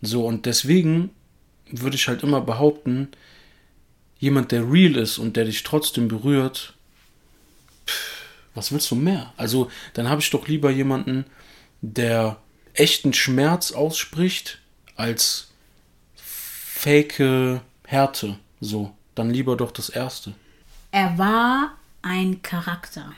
So, 0.00 0.26
und 0.26 0.46
deswegen 0.46 1.10
würde 1.70 1.96
ich 1.96 2.08
halt 2.08 2.22
immer 2.22 2.40
behaupten, 2.40 3.08
jemand, 4.18 4.52
der 4.52 4.70
real 4.70 4.96
ist 4.96 5.18
und 5.18 5.36
der 5.36 5.44
dich 5.44 5.62
trotzdem 5.62 6.08
berührt, 6.08 6.74
pff, 7.86 8.22
was 8.54 8.72
willst 8.72 8.90
du 8.90 8.94
mehr? 8.94 9.32
Also, 9.36 9.70
dann 9.94 10.08
habe 10.08 10.20
ich 10.20 10.30
doch 10.30 10.48
lieber 10.48 10.70
jemanden, 10.70 11.26
der 11.80 12.38
echten 12.74 13.12
Schmerz 13.12 13.72
ausspricht, 13.72 14.60
als 14.96 15.48
fake 16.16 17.60
Härte. 17.86 18.38
So, 18.60 18.92
dann 19.14 19.30
lieber 19.30 19.56
doch 19.56 19.70
das 19.70 19.88
erste. 19.88 20.34
Er 20.90 21.18
war 21.18 21.77
ein 22.08 22.42
Charakter. 22.42 23.12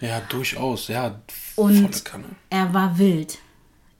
Ja, 0.00 0.20
durchaus, 0.20 0.88
ja, 0.88 1.20
Und 1.56 2.02
er 2.48 2.72
war 2.72 2.98
wild. 2.98 3.38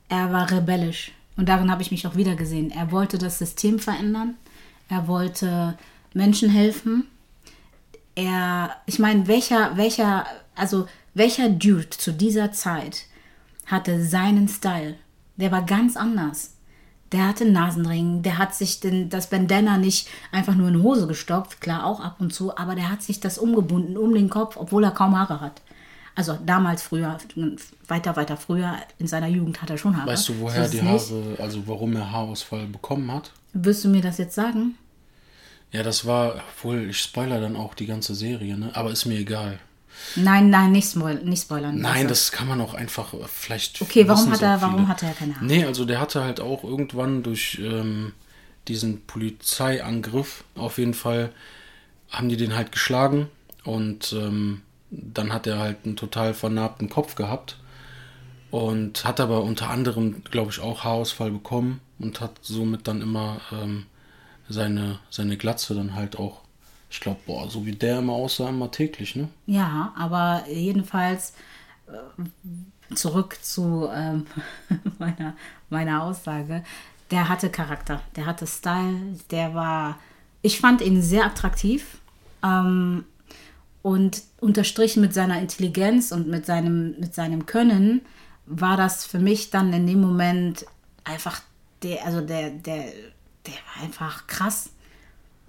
Er 0.09 0.33
war 0.33 0.51
rebellisch. 0.51 1.13
Und 1.37 1.49
darin 1.49 1.71
habe 1.71 1.83
ich 1.83 1.91
mich 1.91 2.07
auch 2.07 2.17
wieder 2.17 2.35
gesehen. 2.37 2.71
Er 2.71 2.91
wollte 2.91 3.19
das 3.19 3.39
System 3.39 3.79
verändern. 3.79 4.35
Er 4.89 5.07
wollte 5.07 5.77
Menschen 6.15 6.49
helfen. 6.51 7.07
Er, 8.15 8.77
ich 8.87 8.99
meine, 8.99 9.27
welcher, 9.29 9.77
welcher, 9.77 10.27
also 10.55 10.89
welcher 11.15 11.49
Dude 11.51 11.91
zu 11.91 12.13
dieser 12.13 12.51
Zeit 12.53 13.05
hatte 13.67 14.05
seinen 14.05 14.49
Style? 14.49 14.97
Der 15.37 15.53
war 15.53 15.63
ganz 15.63 15.97
anders. 15.97 16.55
Der 17.13 17.27
hatte 17.27 17.45
einen 17.45 17.53
Nasenring, 17.53 18.23
der 18.23 18.39
hat 18.39 18.55
sich 18.55 18.79
den, 18.79 19.11
das 19.11 19.31
Bandana 19.31 19.79
nicht 19.79 20.09
einfach 20.31 20.55
nur 20.55 20.69
in 20.69 20.75
die 20.75 20.83
Hose 20.83 21.09
gestopft, 21.09 21.61
klar 21.61 21.85
auch 21.85 22.01
ab 22.01 22.17
und 22.21 22.33
zu, 22.33 22.57
aber 22.57 22.77
der 22.77 22.89
hat 22.89 23.03
sich 23.03 23.19
das 23.19 23.37
umgebunden 23.37 23.97
um 23.97 24.15
den 24.15 24.31
Kopf, 24.31 24.57
obwohl 24.57 24.85
er 24.85 24.93
kaum 24.93 25.19
Haare 25.19 25.41
hat. 25.41 25.61
Also 26.15 26.39
damals 26.45 26.83
früher, 26.83 27.19
weiter, 27.89 28.15
weiter 28.17 28.37
früher, 28.37 28.77
in 28.99 29.07
seiner 29.07 29.29
Jugend 29.29 29.61
hat 29.63 29.71
er 29.71 29.79
schon 29.79 29.97
Haare. 29.97 30.09
Weißt 30.09 30.29
du, 30.29 30.39
woher 30.39 30.69
die 30.69 30.79
es 30.79 30.83
nicht. 30.83 31.11
Haare, 31.11 31.37
also 31.39 31.67
warum 31.67 31.97
er 31.97 32.13
Haarausfall 32.13 32.67
bekommen 32.67 33.11
hat? 33.13 33.33
Wirst 33.53 33.85
du 33.85 33.89
mir 33.89 34.03
das 34.03 34.19
jetzt 34.19 34.35
sagen? 34.35 34.77
Ja, 35.73 35.83
das 35.83 36.05
war, 36.05 36.37
obwohl 36.53 36.91
ich 36.91 37.01
spoiler 37.01 37.41
dann 37.41 37.57
auch 37.57 37.75
die 37.75 37.87
ganze 37.87 38.15
Serie, 38.15 38.57
ne? 38.57 38.71
Aber 38.75 38.91
ist 38.91 39.07
mir 39.07 39.19
egal. 39.19 39.61
Nein, 40.17 40.51
nein, 40.51 40.73
nicht, 40.73 40.91
spoil 40.91 41.17
nicht 41.25 41.43
spoilern. 41.43 41.79
Nein, 41.81 41.93
Also, 41.95 42.09
das 42.09 42.33
kann 42.33 42.49
man 42.49 42.61
auch 42.61 42.75
einfach 42.75 43.15
äh, 43.15 43.19
vielleicht. 43.27 43.81
Okay, 43.83 44.07
warum 44.09 44.31
hat 44.33 44.43
er- 44.43 44.61
warum 44.61 44.89
hatte 44.89 45.07
er 45.07 45.13
keine 45.15 45.35
Haare? 45.37 45.45
Nee, 45.45 45.65
also 45.65 45.85
der 45.85 46.01
hatte 46.01 46.23
halt 46.25 46.41
auch 46.41 46.65
irgendwann 46.65 47.23
durch 47.23 47.59
ähm, 47.63 48.13
diesen 48.69 49.03
Polizeiangriff 49.07 50.45
auf 50.55 50.79
jeden 50.79 50.95
Fall 50.95 51.33
haben 52.11 52.29
die 52.29 52.37
den 52.37 52.55
halt 52.57 52.73
geschlagen 52.73 53.29
und 53.65 54.13
ähm, 54.13 54.63
dann 54.91 55.33
hat 55.33 55.47
er 55.47 55.59
halt 55.59 55.79
einen 55.85 55.97
total 55.97 56.35
vernarbten 56.35 56.89
Kopf 56.89 57.15
gehabt 57.15 57.57
und 58.51 59.05
hat 59.05 59.21
aber 59.21 59.43
unter 59.45 59.71
anderem, 59.71 60.23
glaube 60.25 60.51
ich, 60.51 60.59
auch 60.61 60.83
Haarausfall 60.85 61.31
bekommen 61.31 61.81
und 62.01 62.21
hat 62.21 62.33
somit 62.43 62.89
dann 62.89 63.01
immer 63.01 63.41
ähm, 63.53 63.87
seine, 64.49 64.99
seine 65.11 65.37
Glatze 65.37 65.75
dann 65.75 65.95
halt 65.95 66.19
auch, 66.19 66.41
ich 66.91 67.01
glaube, 67.01 67.21
boah, 67.27 67.49
so 67.49 67.65
wie 67.65 67.73
der 67.73 68.01
immer 68.01 68.15
aussah, 68.15 68.49
immer 68.49 68.71
täglich, 68.71 69.15
ne? 69.15 69.29
Ja, 69.47 69.95
aber 69.97 70.45
jedenfalls 70.49 71.35
äh, 71.87 72.95
zurück 72.95 73.39
zu 73.41 73.89
ähm, 73.95 74.27
meiner, 74.99 75.35
meiner 75.69 76.03
Aussage. 76.03 76.65
Der 77.11 77.29
hatte 77.29 77.49
Charakter, 77.51 78.03
der 78.17 78.27
hatte 78.27 78.47
Style, 78.47 79.19
der 79.31 79.55
war, 79.55 79.99
ich 80.43 80.61
fand 80.61 80.81
ihn 80.81 81.01
sehr 81.01 81.25
attraktiv 81.25 81.99
ähm, 82.43 83.05
und 83.83 84.23
unterstrichen 84.41 85.01
mit 85.01 85.15
seiner 85.15 85.41
Intelligenz 85.41 86.13
und 86.13 86.29
mit 86.29 86.45
seinem, 86.47 86.99
mit 86.99 87.15
seinem 87.15 87.47
Können 87.47 88.03
war 88.47 88.77
das 88.77 89.07
für 89.07 89.21
mich 89.21 89.51
dann 89.51 89.73
in 89.73 89.87
dem 89.87 90.01
Moment 90.01 90.67
einfach 91.05 91.41
der, 91.83 92.05
also 92.05 92.21
der, 92.21 92.51
der, 92.51 92.85
der 93.47 93.55
war 93.55 93.85
einfach 93.85 94.27
krass. 94.27 94.71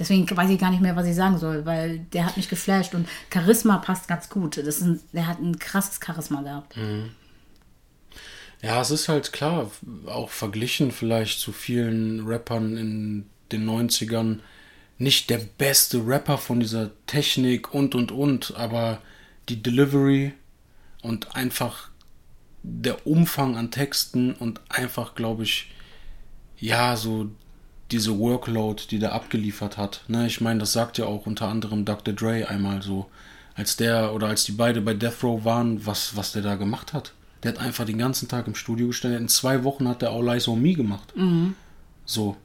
Deswegen 0.02 0.28
weiß 0.36 0.50
ich 0.50 0.58
gar 0.58 0.72
nicht 0.72 0.82
mehr, 0.82 0.96
was 0.96 1.06
ich 1.06 1.14
sagen 1.14 1.38
soll, 1.38 1.64
weil 1.64 2.00
der 2.12 2.26
hat 2.26 2.36
mich 2.36 2.50
geflasht 2.50 2.96
und 2.96 3.08
Charisma 3.32 3.78
passt 3.78 4.08
ganz 4.08 4.30
gut. 4.30 4.58
Das 4.58 4.66
ist 4.66 4.82
ein, 4.82 5.00
der 5.14 5.28
hat 5.28 5.40
ein 5.40 5.60
krasses 5.60 6.00
Charisma 6.04 6.42
gehabt. 6.42 6.76
Ja, 8.64 8.82
es 8.82 8.90
ist 8.90 9.10
halt 9.10 9.32
klar, 9.32 9.70
auch 10.08 10.32
verglichen 10.32 10.92
vielleicht 10.92 11.40
zu 11.40 11.52
vielen 11.52 12.26
Rappern 12.26 12.78
in 12.78 13.30
den 13.52 13.70
90ern, 13.70 14.40
nicht 14.98 15.30
der 15.30 15.38
beste 15.38 16.00
Rapper 16.04 16.40
von 16.40 16.60
dieser 16.60 16.90
Technik 17.06 17.72
und 17.72 17.94
und 17.94 18.12
und, 18.12 18.56
aber 18.58 19.04
die 19.50 19.62
Delivery 19.62 20.34
und 21.04 21.36
einfach 21.36 21.92
der 22.64 23.06
Umfang 23.06 23.56
an 23.56 23.70
Texten 23.70 24.34
und 24.34 24.62
einfach, 24.70 25.14
glaube 25.14 25.44
ich, 25.44 25.72
ja, 26.58 26.96
so 26.96 27.30
diese 27.92 28.18
Workload, 28.18 28.84
die 28.90 29.00
der 29.00 29.14
abgeliefert 29.14 29.78
hat. 29.78 30.02
Ne, 30.08 30.28
ich 30.28 30.42
meine, 30.42 30.60
das 30.60 30.74
sagt 30.74 30.98
ja 30.98 31.06
auch 31.06 31.26
unter 31.26 31.48
anderem 31.48 31.86
Dr. 31.86 32.14
Dre 32.14 32.48
einmal 32.48 32.82
so, 32.82 33.08
als 33.56 33.76
der 33.76 34.14
oder 34.14 34.28
als 34.28 34.44
die 34.46 34.54
beide 34.54 34.82
bei 34.82 34.94
Death 34.94 35.24
Row 35.24 35.44
waren, 35.46 35.86
was, 35.86 36.16
was 36.16 36.32
der 36.32 36.42
da 36.42 36.56
gemacht 36.56 36.94
hat. 36.94 37.14
Der 37.44 37.54
hat 37.54 37.60
einfach 37.60 37.86
den 37.86 37.98
ganzen 37.98 38.28
Tag 38.28 38.48
im 38.48 38.56
Studio 38.56 38.88
gestanden. 38.88 39.22
In 39.22 39.28
zwei 39.28 39.64
Wochen 39.64 39.88
hat 39.88 40.02
der 40.02 40.12
All 40.12 40.28
Eyes 40.30 40.48
on 40.48 40.62
Me 40.62 40.74
gemacht. 40.74 41.12
So. 42.06 42.38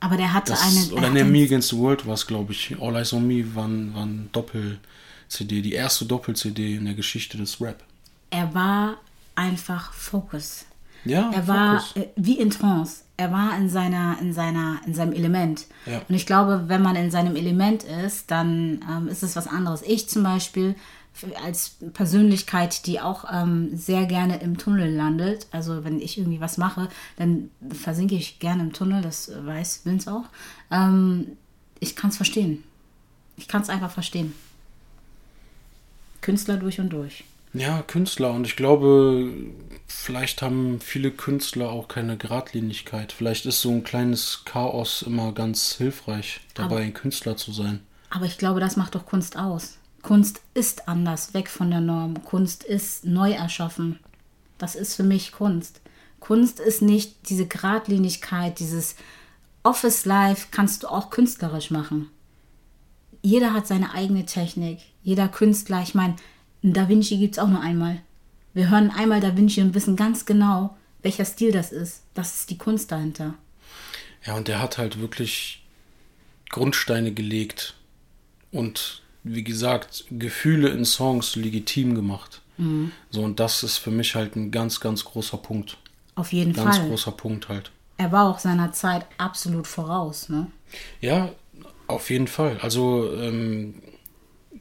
Aber 0.00 0.16
der 0.18 0.32
hatte 0.34 0.52
Das, 0.52 0.62
eine. 0.62 0.86
er 0.90 0.92
oder 0.98 1.10
ne, 1.10 1.24
Me 1.24 1.44
Against 1.44 1.70
the 1.70 1.78
World 1.78 2.06
war 2.06 2.14
es, 2.14 2.26
glaube 2.26 2.52
ich. 2.52 2.76
All 2.80 2.94
Eyes 2.96 3.12
on 3.14 3.26
Me 3.26 3.44
war 3.54 3.66
ein, 3.66 4.28
Doppel-CD. 4.32 5.62
Die 5.62 5.72
erste 5.72 6.04
Doppel-CD 6.04 6.76
in 6.76 6.84
der 6.84 6.94
Geschichte 6.94 7.38
des 7.38 7.60
Rap. 7.60 7.82
er 8.30 8.52
war 8.54 8.98
einfach 9.34 9.92
Focus. 9.94 10.66
Ja, 11.06 11.30
Er 11.34 11.48
war 11.48 11.80
Fokus. 11.80 11.96
äh, 11.96 12.08
wie 12.16 12.38
in 12.38 12.50
Trance. 12.50 13.03
Er 13.16 13.30
war 13.30 13.56
in 13.56 13.68
seiner, 13.68 14.18
in 14.20 14.32
seiner, 14.32 14.80
in 14.86 14.94
seinem 14.94 15.12
Element. 15.12 15.66
Ja. 15.86 16.00
Und 16.08 16.14
ich 16.14 16.26
glaube, 16.26 16.64
wenn 16.66 16.82
man 16.82 16.96
in 16.96 17.10
seinem 17.10 17.36
Element 17.36 17.84
ist, 17.84 18.30
dann 18.30 18.84
ähm, 18.90 19.08
ist 19.08 19.22
es 19.22 19.36
was 19.36 19.46
anderes. 19.46 19.82
Ich 19.82 20.08
zum 20.08 20.24
Beispiel 20.24 20.74
als 21.44 21.76
Persönlichkeit, 21.92 22.86
die 22.86 23.00
auch 23.00 23.24
ähm, 23.32 23.76
sehr 23.76 24.06
gerne 24.06 24.40
im 24.40 24.58
Tunnel 24.58 24.92
landet. 24.92 25.46
Also 25.52 25.84
wenn 25.84 26.00
ich 26.00 26.18
irgendwie 26.18 26.40
was 26.40 26.58
mache, 26.58 26.88
dann 27.16 27.50
versinke 27.70 28.16
ich 28.16 28.40
gerne 28.40 28.64
im 28.64 28.72
Tunnel. 28.72 29.00
Das 29.00 29.30
weiß 29.44 29.82
Vince 29.84 30.12
auch. 30.12 30.24
Ähm, 30.70 31.36
ich 31.78 31.94
kann 31.94 32.10
es 32.10 32.16
verstehen. 32.16 32.64
Ich 33.36 33.46
kann 33.46 33.62
es 33.62 33.68
einfach 33.68 33.90
verstehen. 33.90 34.34
Künstler 36.20 36.56
durch 36.56 36.80
und 36.80 36.90
durch. 36.90 37.24
Ja, 37.54 37.82
Künstler. 37.82 38.32
Und 38.32 38.46
ich 38.46 38.56
glaube, 38.56 39.32
vielleicht 39.86 40.42
haben 40.42 40.80
viele 40.80 41.12
Künstler 41.12 41.70
auch 41.70 41.86
keine 41.86 42.16
Geradlinigkeit. 42.16 43.12
Vielleicht 43.12 43.46
ist 43.46 43.60
so 43.60 43.70
ein 43.70 43.84
kleines 43.84 44.42
Chaos 44.44 45.02
immer 45.02 45.32
ganz 45.32 45.74
hilfreich, 45.76 46.40
dabei 46.54 46.82
ein 46.82 46.94
Künstler 46.94 47.36
zu 47.36 47.52
sein. 47.52 47.80
Aber 48.10 48.26
ich 48.26 48.38
glaube, 48.38 48.60
das 48.60 48.76
macht 48.76 48.96
doch 48.96 49.06
Kunst 49.06 49.38
aus. 49.38 49.78
Kunst 50.02 50.42
ist 50.52 50.88
anders, 50.88 51.32
weg 51.32 51.48
von 51.48 51.70
der 51.70 51.80
Norm. 51.80 52.22
Kunst 52.24 52.64
ist 52.64 53.04
neu 53.04 53.32
erschaffen. 53.32 54.00
Das 54.58 54.74
ist 54.74 54.94
für 54.94 55.02
mich 55.02 55.32
Kunst. 55.32 55.80
Kunst 56.20 56.60
ist 56.60 56.82
nicht 56.82 57.28
diese 57.28 57.46
Gradlinigkeit, 57.46 58.58
dieses 58.58 58.96
Office 59.62 60.04
Life 60.04 60.48
kannst 60.50 60.82
du 60.82 60.88
auch 60.88 61.10
künstlerisch 61.10 61.70
machen. 61.70 62.10
Jeder 63.22 63.52
hat 63.54 63.66
seine 63.66 63.94
eigene 63.94 64.26
Technik. 64.26 64.80
Jeder 65.02 65.28
Künstler, 65.28 65.82
ich 65.82 65.94
meine, 65.94 66.16
Da 66.72 66.88
Vinci 66.88 67.18
gibt 67.18 67.34
es 67.34 67.38
auch 67.38 67.48
nur 67.48 67.60
einmal. 67.60 68.00
Wir 68.54 68.70
hören 68.70 68.90
einmal 68.90 69.20
Da 69.20 69.36
Vinci 69.36 69.60
und 69.60 69.74
wissen 69.74 69.96
ganz 69.96 70.24
genau, 70.24 70.76
welcher 71.02 71.24
Stil 71.24 71.52
das 71.52 71.72
ist. 71.72 72.02
Das 72.14 72.34
ist 72.38 72.50
die 72.50 72.58
Kunst 72.58 72.90
dahinter. 72.90 73.34
Ja, 74.24 74.34
und 74.34 74.48
der 74.48 74.62
hat 74.62 74.78
halt 74.78 75.00
wirklich 75.00 75.62
Grundsteine 76.48 77.12
gelegt 77.12 77.74
und 78.50 79.02
wie 79.24 79.44
gesagt, 79.44 80.04
Gefühle 80.10 80.68
in 80.68 80.84
Songs 80.84 81.36
legitim 81.36 81.94
gemacht. 81.94 82.40
So, 83.10 83.22
und 83.22 83.40
das 83.40 83.64
ist 83.64 83.78
für 83.78 83.90
mich 83.90 84.14
halt 84.14 84.36
ein 84.36 84.50
ganz, 84.52 84.78
ganz 84.80 85.04
großer 85.04 85.38
Punkt. 85.38 85.76
Auf 86.14 86.32
jeden 86.32 86.52
Ganz 86.52 86.76
Fall. 86.76 86.88
großer 86.88 87.10
Punkt 87.10 87.48
halt. 87.48 87.72
Er 87.96 88.12
war 88.12 88.30
auch 88.30 88.38
seiner 88.38 88.72
Zeit 88.72 89.06
absolut 89.18 89.66
voraus. 89.66 90.28
Ne? 90.28 90.46
Ja, 91.00 91.30
auf 91.88 92.10
jeden 92.10 92.28
Fall. 92.28 92.58
Also 92.62 93.12
ähm, 93.20 93.74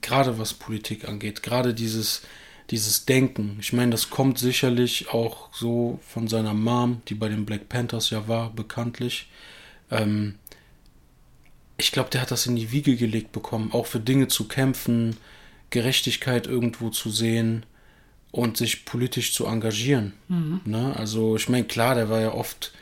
gerade 0.03 0.37
was 0.37 0.53
Politik 0.53 1.07
angeht, 1.07 1.41
gerade 1.41 1.73
dieses, 1.73 2.21
dieses 2.69 3.05
Denken. 3.05 3.57
Ich 3.59 3.73
meine, 3.73 3.91
das 3.91 4.11
kommt 4.11 4.37
sicherlich 4.37 5.09
auch 5.09 5.51
so 5.53 5.99
von 6.07 6.27
seiner 6.27 6.53
Mom, 6.53 7.01
die 7.07 7.15
bei 7.15 7.29
den 7.29 7.45
Black 7.45 7.69
Panthers 7.69 8.11
ja 8.11 8.27
war, 8.27 8.51
bekanntlich. 8.51 9.29
Ähm, 9.89 10.35
ich 11.77 11.91
glaube, 11.91 12.11
der 12.11 12.21
hat 12.21 12.31
das 12.31 12.45
in 12.45 12.55
die 12.55 12.71
Wiege 12.71 12.95
gelegt 12.95 13.31
bekommen, 13.31 13.71
auch 13.73 13.87
für 13.87 13.99
Dinge 13.99 14.27
zu 14.27 14.47
kämpfen, 14.47 15.17
Gerechtigkeit 15.71 16.45
irgendwo 16.45 16.89
zu 16.89 17.09
sehen 17.09 17.65
und 18.31 18.57
sich 18.57 18.85
politisch 18.85 19.33
zu 19.33 19.45
engagieren. 19.45 20.13
Mhm. 20.27 20.61
Ne? 20.65 20.95
Also 20.95 21.35
ich 21.35 21.49
meine, 21.49 21.65
klar, 21.65 21.95
der 21.95 22.09
war 22.09 22.21
ja 22.21 22.33
oft 22.33 22.73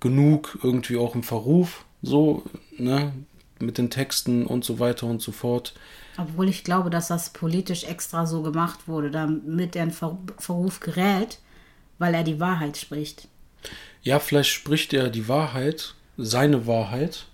genug 0.00 0.58
irgendwie 0.62 0.96
auch 0.96 1.14
im 1.14 1.22
Verruf, 1.22 1.84
so, 2.02 2.44
ne, 2.76 3.12
mit 3.58 3.78
den 3.78 3.90
Texten 3.90 4.46
und 4.46 4.64
so 4.64 4.78
weiter 4.78 5.06
und 5.06 5.22
so 5.22 5.32
fort. 5.32 5.74
Obwohl 6.18 6.48
ich 6.48 6.64
glaube, 6.64 6.90
dass 6.90 7.08
das 7.08 7.30
politisch 7.30 7.84
extra 7.84 8.26
so 8.26 8.42
gemacht 8.42 8.88
wurde, 8.88 9.10
damit 9.10 9.76
er 9.76 9.84
in 9.84 9.90
Ver 9.90 10.18
Verruf 10.38 10.80
gerät, 10.80 11.38
weil 11.98 12.14
er 12.14 12.24
die 12.24 12.40
Wahrheit 12.40 12.76
spricht. 12.76 13.28
Ja, 14.02 14.18
vielleicht 14.18 14.50
spricht 14.50 14.92
er 14.92 15.10
die 15.10 15.28
Wahrheit, 15.28 15.94
seine 16.16 16.66
Wahrheit. 16.66 17.26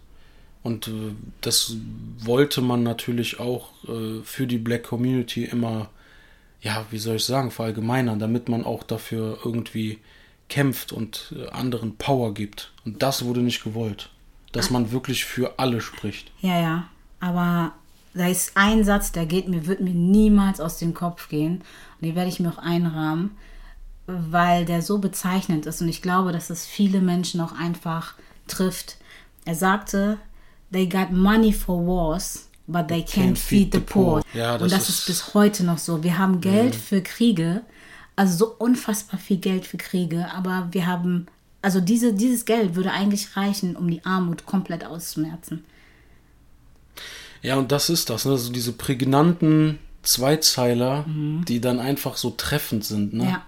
Und 0.63 0.89
äh, 0.89 1.15
das 1.41 1.77
wollte 2.19 2.61
man 2.61 2.83
natürlich 2.83 3.41
auch 3.41 3.71
äh, 3.89 4.23
für 4.23 4.47
die 4.47 4.59
Black 4.59 4.85
Community 4.85 5.45
immer, 5.45 5.91
ja, 6.61 6.87
wie 6.91 6.99
soll 6.99 7.17
ich 7.17 7.25
sagen, 7.25 7.51
verallgemeinern, 7.51 8.21
damit 8.21 8.49
man 8.49 8.65
auch 8.65 8.85
dafür 8.85 9.39
irgendwie 9.45 9.99
kämpft 10.49 10.93
und 10.93 11.35
äh, 11.37 11.49
anderen 11.49 11.97
Power 11.97 12.33
gibt. 12.35 12.73
Und 12.85 13.03
das 13.03 13.25
wurde 13.25 13.41
nicht 13.41 13.65
gewollt. 13.65 14.11
Dass 14.53 14.71
man 14.71 14.93
wirklich 14.93 15.25
für 15.25 15.59
alle 15.59 15.81
spricht. 15.81 16.31
Ja, 16.41 16.61
ja. 16.61 16.85
Aber 17.21 17.73
da 18.15 18.29
ist 18.29 18.53
ein 18.55 18.85
Satz, 18.85 19.13
der 19.13 19.27
geht 19.27 19.49
mir, 19.49 19.67
wird 19.67 19.81
mir 19.81 19.95
niemals 19.95 20.61
aus 20.61 20.79
dem 20.79 20.95
Kopf 20.95 21.29
gehen. 21.29 21.63
Und 22.01 22.07
den 22.07 22.15
werde 22.15 22.29
ich 22.29 22.41
mir 22.41 22.51
auch 22.51 22.59
einrahmen, 22.59 23.37
weil 24.07 24.65
der 24.65 24.83
so 24.83 24.99
bezeichnend 24.99 25.67
ist. 25.67 25.81
Und 25.81 25.89
ich 25.89 26.03
glaube, 26.03 26.33
dass 26.33 26.51
es 26.51 26.67
viele 26.67 27.01
Menschen 27.01 27.41
auch 27.41 27.53
einfach 27.53 28.15
trifft. 28.47 28.97
Er 29.45 29.55
sagte, 29.55 30.19
they 30.73 30.87
got 30.87 31.11
money 31.11 31.53
for 31.53 31.87
wars, 31.87 32.49
but 32.67 32.89
they 32.89 33.01
can't, 33.01 33.05
can't 33.05 33.39
feed, 33.39 33.73
feed, 33.73 33.75
the 33.75 33.81
poor. 33.81 34.21
poor. 34.21 34.23
Ja, 34.35 34.55
das 34.55 34.63
Und 34.63 34.73
das 34.73 34.89
ist, 34.89 34.99
ist, 35.01 35.07
bis 35.07 35.35
heute 35.35 35.65
noch 35.65 35.79
so. 35.79 36.03
Wir 36.03 36.19
haben 36.19 36.41
Geld 36.41 36.75
mhm. 36.75 36.81
für 36.81 37.03
Kriege, 37.03 37.63
also 38.17 38.37
so 38.37 38.55
unfassbar 38.59 39.19
viel 39.19 39.39
Geld 39.39 39.67
für 39.67 39.79
Kriege, 39.79 40.31
aber 40.35 40.69
wir 40.73 40.87
haben, 40.87 41.27
also 41.63 41.81
diese, 41.81 42.13
dieses 42.13 42.45
Geld 42.45 42.75
würde 42.75 42.91
eigentlich 42.91 43.37
reichen, 43.37 43.77
um 43.77 43.89
die 43.89 44.05
Armut 44.05 44.45
komplett 44.47 44.85
auszumerzen. 44.85 45.65
Ja, 47.41 47.57
und 47.57 47.73
das 47.73 47.89
ist 47.89 48.11
das, 48.11 48.25
ne? 48.25 48.33
Also 48.33 48.53
diese 48.53 48.73
prägnanten 48.73 49.79
Zweizeiler, 50.03 51.07
mhm. 51.07 51.45
die 51.47 51.61
dann 51.61 51.79
einfach 51.79 52.17
so 52.17 52.31
treffend 52.31 52.85
sind, 52.85 53.15
ne? 53.15 53.25
Ja. 53.25 53.31
ja. 53.31 53.43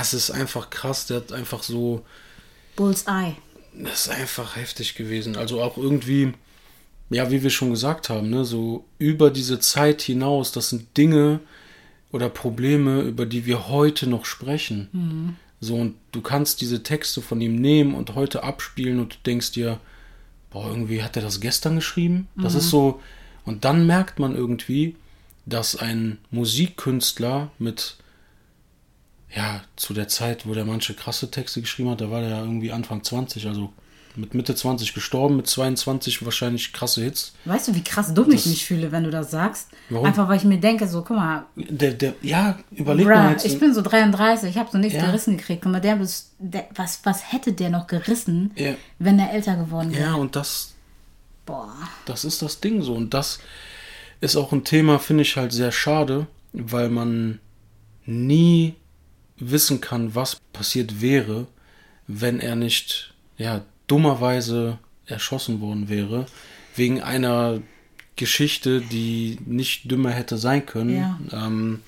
Es 0.00 0.14
ist 0.14 0.30
einfach 0.30 0.70
krass, 0.70 1.06
der 1.06 1.18
hat 1.18 1.32
einfach 1.32 1.62
so. 1.62 2.04
Bullseye. 2.76 3.36
Das 3.74 4.06
ist 4.06 4.08
einfach 4.08 4.56
heftig 4.56 4.94
gewesen. 4.94 5.36
Also 5.36 5.60
auch 5.62 5.76
irgendwie, 5.76 6.32
ja, 7.10 7.30
wie 7.30 7.42
wir 7.42 7.50
schon 7.50 7.70
gesagt 7.70 8.08
haben, 8.08 8.30
ne, 8.30 8.44
so 8.44 8.84
über 8.98 9.30
diese 9.30 9.58
Zeit 9.60 10.00
hinaus, 10.00 10.52
das 10.52 10.70
sind 10.70 10.96
Dinge 10.96 11.40
oder 12.12 12.28
Probleme, 12.28 13.02
über 13.02 13.26
die 13.26 13.46
wir 13.46 13.68
heute 13.68 14.08
noch 14.08 14.24
sprechen. 14.24 14.88
Mhm. 14.92 15.36
So, 15.60 15.76
und 15.76 15.96
du 16.12 16.20
kannst 16.20 16.60
diese 16.60 16.82
Texte 16.82 17.22
von 17.22 17.40
ihm 17.40 17.56
nehmen 17.56 17.94
und 17.94 18.14
heute 18.14 18.42
abspielen 18.42 19.00
und 19.00 19.14
du 19.14 19.18
denkst 19.24 19.52
dir, 19.52 19.80
boah, 20.50 20.68
irgendwie 20.68 21.02
hat 21.02 21.16
er 21.16 21.22
das 21.22 21.40
gestern 21.40 21.76
geschrieben. 21.76 22.28
Das 22.36 22.52
mhm. 22.52 22.58
ist 22.58 22.70
so, 22.70 23.00
und 23.44 23.64
dann 23.64 23.86
merkt 23.86 24.18
man 24.18 24.34
irgendwie, 24.34 24.96
dass 25.46 25.76
ein 25.76 26.18
Musikkünstler 26.30 27.50
mit, 27.58 27.96
ja, 29.34 29.62
zu 29.76 29.94
der 29.94 30.08
Zeit, 30.08 30.46
wo 30.46 30.54
der 30.54 30.64
manche 30.64 30.94
krasse 30.94 31.30
Texte 31.30 31.60
geschrieben 31.60 31.90
hat, 31.90 32.00
da 32.00 32.10
war 32.10 32.20
der 32.20 32.30
ja 32.30 32.40
irgendwie 32.40 32.72
Anfang 32.72 33.02
20, 33.02 33.46
also 33.46 33.72
mit 34.16 34.34
Mitte 34.34 34.54
20 34.54 34.94
gestorben, 34.94 35.36
mit 35.36 35.46
22 35.46 36.24
wahrscheinlich 36.24 36.72
krasse 36.72 37.02
Hits. 37.02 37.34
Weißt 37.44 37.68
du, 37.68 37.74
wie 37.74 37.82
krass 37.82 38.14
dumm 38.14 38.30
das, 38.30 38.40
ich 38.40 38.46
mich 38.46 38.64
fühle, 38.64 38.92
wenn 38.92 39.04
du 39.04 39.10
das 39.10 39.30
sagst? 39.30 39.68
Warum? 39.90 40.06
Einfach 40.06 40.28
weil 40.28 40.36
ich 40.36 40.44
mir 40.44 40.58
denke, 40.58 40.86
so, 40.86 41.02
guck 41.02 41.16
mal. 41.16 41.46
Der, 41.56 41.92
der, 41.92 42.14
ja, 42.22 42.58
überleg 42.70 43.06
bruh, 43.06 43.14
mal 43.14 43.32
jetzt. 43.32 43.44
Ich 43.44 43.58
bin 43.58 43.74
so 43.74 43.82
33, 43.82 44.50
ich 44.50 44.58
habe 44.58 44.70
so 44.70 44.78
nichts 44.78 44.98
ja. 44.98 45.06
gerissen 45.06 45.36
gekriegt. 45.36 45.62
Guck 45.62 45.72
mal, 45.72 45.80
der, 45.80 45.98
der, 46.38 46.68
was, 46.74 47.00
was 47.04 47.32
hätte 47.32 47.52
der 47.52 47.70
noch 47.70 47.86
gerissen, 47.86 48.52
ja. 48.56 48.74
wenn 48.98 49.18
er 49.18 49.32
älter 49.32 49.56
geworden 49.56 49.92
wäre? 49.92 50.02
Ja, 50.02 50.14
und 50.14 50.36
das, 50.36 50.74
Boah. 51.46 51.74
Das 52.06 52.24
ist 52.24 52.42
das 52.42 52.60
Ding 52.60 52.82
so. 52.82 52.94
Und 52.94 53.14
das 53.14 53.38
ist 54.20 54.36
auch 54.36 54.52
ein 54.52 54.64
Thema, 54.64 54.98
finde 54.98 55.22
ich 55.22 55.36
halt 55.36 55.52
sehr 55.52 55.72
schade, 55.72 56.26
weil 56.52 56.88
man 56.88 57.40
nie 58.06 58.74
wissen 59.36 59.80
kann, 59.80 60.14
was 60.14 60.36
passiert 60.52 61.00
wäre, 61.00 61.46
wenn 62.06 62.40
er 62.40 62.56
nicht, 62.56 63.14
ja, 63.36 63.62
dummerweise 63.86 64.78
erschossen 65.06 65.60
worden 65.60 65.88
wäre, 65.88 66.26
wegen 66.76 67.02
einer 67.02 67.60
Geschichte, 68.16 68.80
die 68.80 69.38
nicht 69.44 69.90
dümmer 69.90 70.10
hätte 70.10 70.36
sein 70.38 70.66
können. 70.66 70.96
Ja. 70.96 71.18
Ähm, 71.32 71.82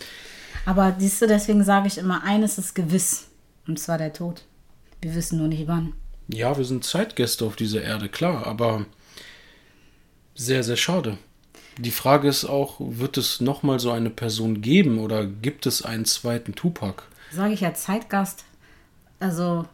Aber 0.64 0.96
siehst 0.98 1.22
du, 1.22 1.26
deswegen 1.26 1.64
sage 1.64 1.86
ich 1.86 1.98
immer, 1.98 2.22
eines 2.24 2.58
ist 2.58 2.74
gewiss, 2.74 3.28
und 3.66 3.78
zwar 3.78 3.98
der 3.98 4.12
Tod. 4.12 4.42
Wir 5.00 5.14
wissen 5.14 5.38
nur 5.38 5.48
nicht 5.48 5.68
wann. 5.68 5.92
Ja, 6.28 6.56
wir 6.56 6.64
sind 6.64 6.84
Zeitgäste 6.84 7.44
auf 7.44 7.54
dieser 7.54 7.82
Erde, 7.82 8.08
klar, 8.08 8.46
aber 8.46 8.86
sehr, 10.34 10.64
sehr 10.64 10.76
schade. 10.76 11.18
Die 11.78 11.90
Frage 11.90 12.28
ist 12.28 12.44
auch, 12.44 12.76
wird 12.80 13.16
es 13.18 13.40
nochmal 13.40 13.78
so 13.78 13.90
eine 13.90 14.10
Person 14.10 14.62
geben 14.62 14.98
oder 14.98 15.26
gibt 15.26 15.66
es 15.66 15.82
einen 15.82 16.06
zweiten 16.06 16.54
Tupac? 16.54 17.04
Sage 17.30 17.54
ich 17.54 17.60
ja 17.60 17.74
Zeitgast. 17.74 18.44
Also, 19.20 19.66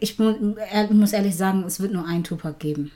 ich 0.00 0.18
muss 0.18 1.12
ehrlich 1.12 1.36
sagen, 1.36 1.64
es 1.64 1.80
wird 1.80 1.92
nur 1.92 2.06
einen 2.06 2.24
Tupac 2.24 2.58
geben. 2.58 2.90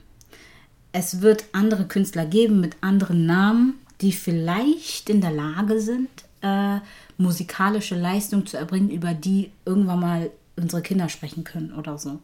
Es 0.93 1.21
wird 1.23 1.45
andere 1.53 1.87
Künstler 1.87 2.27
geben 2.27 2.61
mit 2.61 2.77
anderen 2.81 3.25
Namen, 3.25 3.75
die 4.01 4.13
vielleicht 4.13 5.09
in 5.09 5.21
der 5.21 5.33
Lage 5.33 5.81
sind, 5.81 6.09
äh, 6.43 6.79
musikalische 7.17 7.97
Leistung 7.97 8.47
zu 8.47 8.57
erbringen, 8.57 8.91
über 8.91 9.15
die 9.15 9.51
irgendwann 9.65 10.01
mal 10.01 10.31
unsere 10.57 10.83
Kinder 10.83 11.09
sprechen 11.09 11.45
können 11.45 11.73
oder 11.73 11.99
so. 11.99 12.21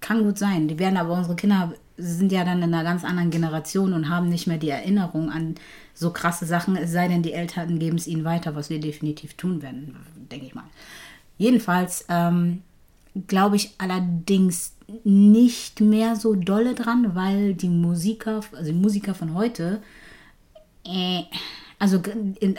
Kann 0.00 0.24
gut 0.24 0.38
sein. 0.38 0.68
Die 0.68 0.78
werden 0.78 0.96
aber 0.96 1.14
unsere 1.14 1.36
Kinder 1.36 1.72
sind 1.96 2.32
ja 2.32 2.44
dann 2.44 2.62
in 2.62 2.74
einer 2.74 2.84
ganz 2.84 3.04
anderen 3.04 3.30
Generation 3.30 3.92
und 3.92 4.08
haben 4.08 4.28
nicht 4.28 4.46
mehr 4.46 4.58
die 4.58 4.70
Erinnerung 4.70 5.30
an 5.30 5.54
so 5.94 6.10
krasse 6.10 6.46
Sachen, 6.46 6.76
es 6.76 6.90
sei 6.90 7.08
denn, 7.08 7.22
die 7.22 7.32
Eltern 7.32 7.78
geben 7.78 7.96
es 7.96 8.06
ihnen 8.06 8.24
weiter, 8.24 8.54
was 8.54 8.70
wir 8.70 8.80
definitiv 8.80 9.34
tun 9.34 9.62
werden, 9.62 9.94
denke 10.30 10.46
ich 10.46 10.54
mal. 10.54 10.64
Jedenfalls 11.38 12.06
ähm, 12.08 12.62
glaube 13.26 13.56
ich 13.56 13.74
allerdings 13.78 14.74
nicht 15.04 15.80
mehr 15.80 16.16
so 16.16 16.34
dolle 16.34 16.74
dran, 16.74 17.14
weil 17.14 17.54
die 17.54 17.68
Musiker, 17.68 18.40
also 18.52 18.72
die 18.72 18.78
Musiker 18.78 19.14
von 19.14 19.34
heute, 19.34 19.82
äh, 20.84 21.22
also, 21.78 22.00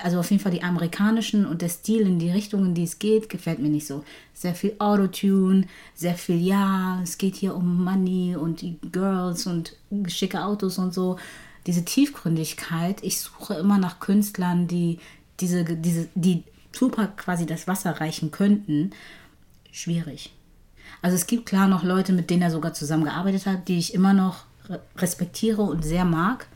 also 0.03 0.19
auf 0.19 0.31
jeden 0.31 0.43
Fall 0.43 0.51
die 0.51 0.63
amerikanischen 0.63 1.45
und 1.45 1.61
der 1.61 1.69
Stil 1.69 2.01
in 2.01 2.19
die 2.19 2.29
Richtung, 2.29 2.65
in 2.65 2.73
die 2.73 2.83
es 2.83 2.99
geht, 2.99 3.29
gefällt 3.29 3.59
mir 3.59 3.69
nicht 3.69 3.87
so. 3.87 4.03
Sehr 4.33 4.53
viel 4.53 4.75
Autotune, 4.79 5.65
sehr 5.95 6.15
viel, 6.15 6.41
ja, 6.45 6.99
es 7.01 7.17
geht 7.17 7.35
hier 7.35 7.55
um 7.55 7.85
Money 7.85 8.35
und 8.35 8.61
die 8.61 8.77
Girls 8.91 9.47
und 9.47 9.77
schicke 10.07 10.43
Autos 10.43 10.77
und 10.77 10.93
so. 10.93 11.17
Diese 11.67 11.85
Tiefgründigkeit, 11.85 13.01
ich 13.01 13.21
suche 13.21 13.53
immer 13.53 13.77
nach 13.77 14.01
Künstlern, 14.01 14.67
die 14.67 14.99
diese, 15.39 15.63
diese, 15.63 16.09
die 16.15 16.43
Tupac 16.73 17.15
quasi 17.15 17.45
das 17.45 17.65
Wasser 17.65 18.01
reichen 18.01 18.31
könnten. 18.31 18.91
Schwierig. 19.71 20.33
Also 21.01 21.15
es 21.15 21.27
gibt 21.27 21.45
klar 21.45 21.67
noch 21.67 21.83
Leute, 21.83 22.13
mit 22.13 22.29
denen 22.29 22.43
er 22.43 22.51
sogar 22.51 22.73
zusammengearbeitet 22.73 23.45
hat, 23.45 23.67
die 23.67 23.77
ich 23.77 23.93
immer 23.93 24.13
noch 24.13 24.45
respektiere 24.97 25.61
und 25.61 25.83
sehr 25.83 26.05
mag. 26.05 26.47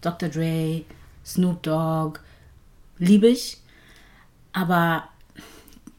Dr. 0.00 0.28
Dre, 0.28 0.82
Snoop 1.24 1.62
Dogg, 1.62 2.20
liebe 2.98 3.28
ich. 3.28 3.58
Aber 4.52 5.08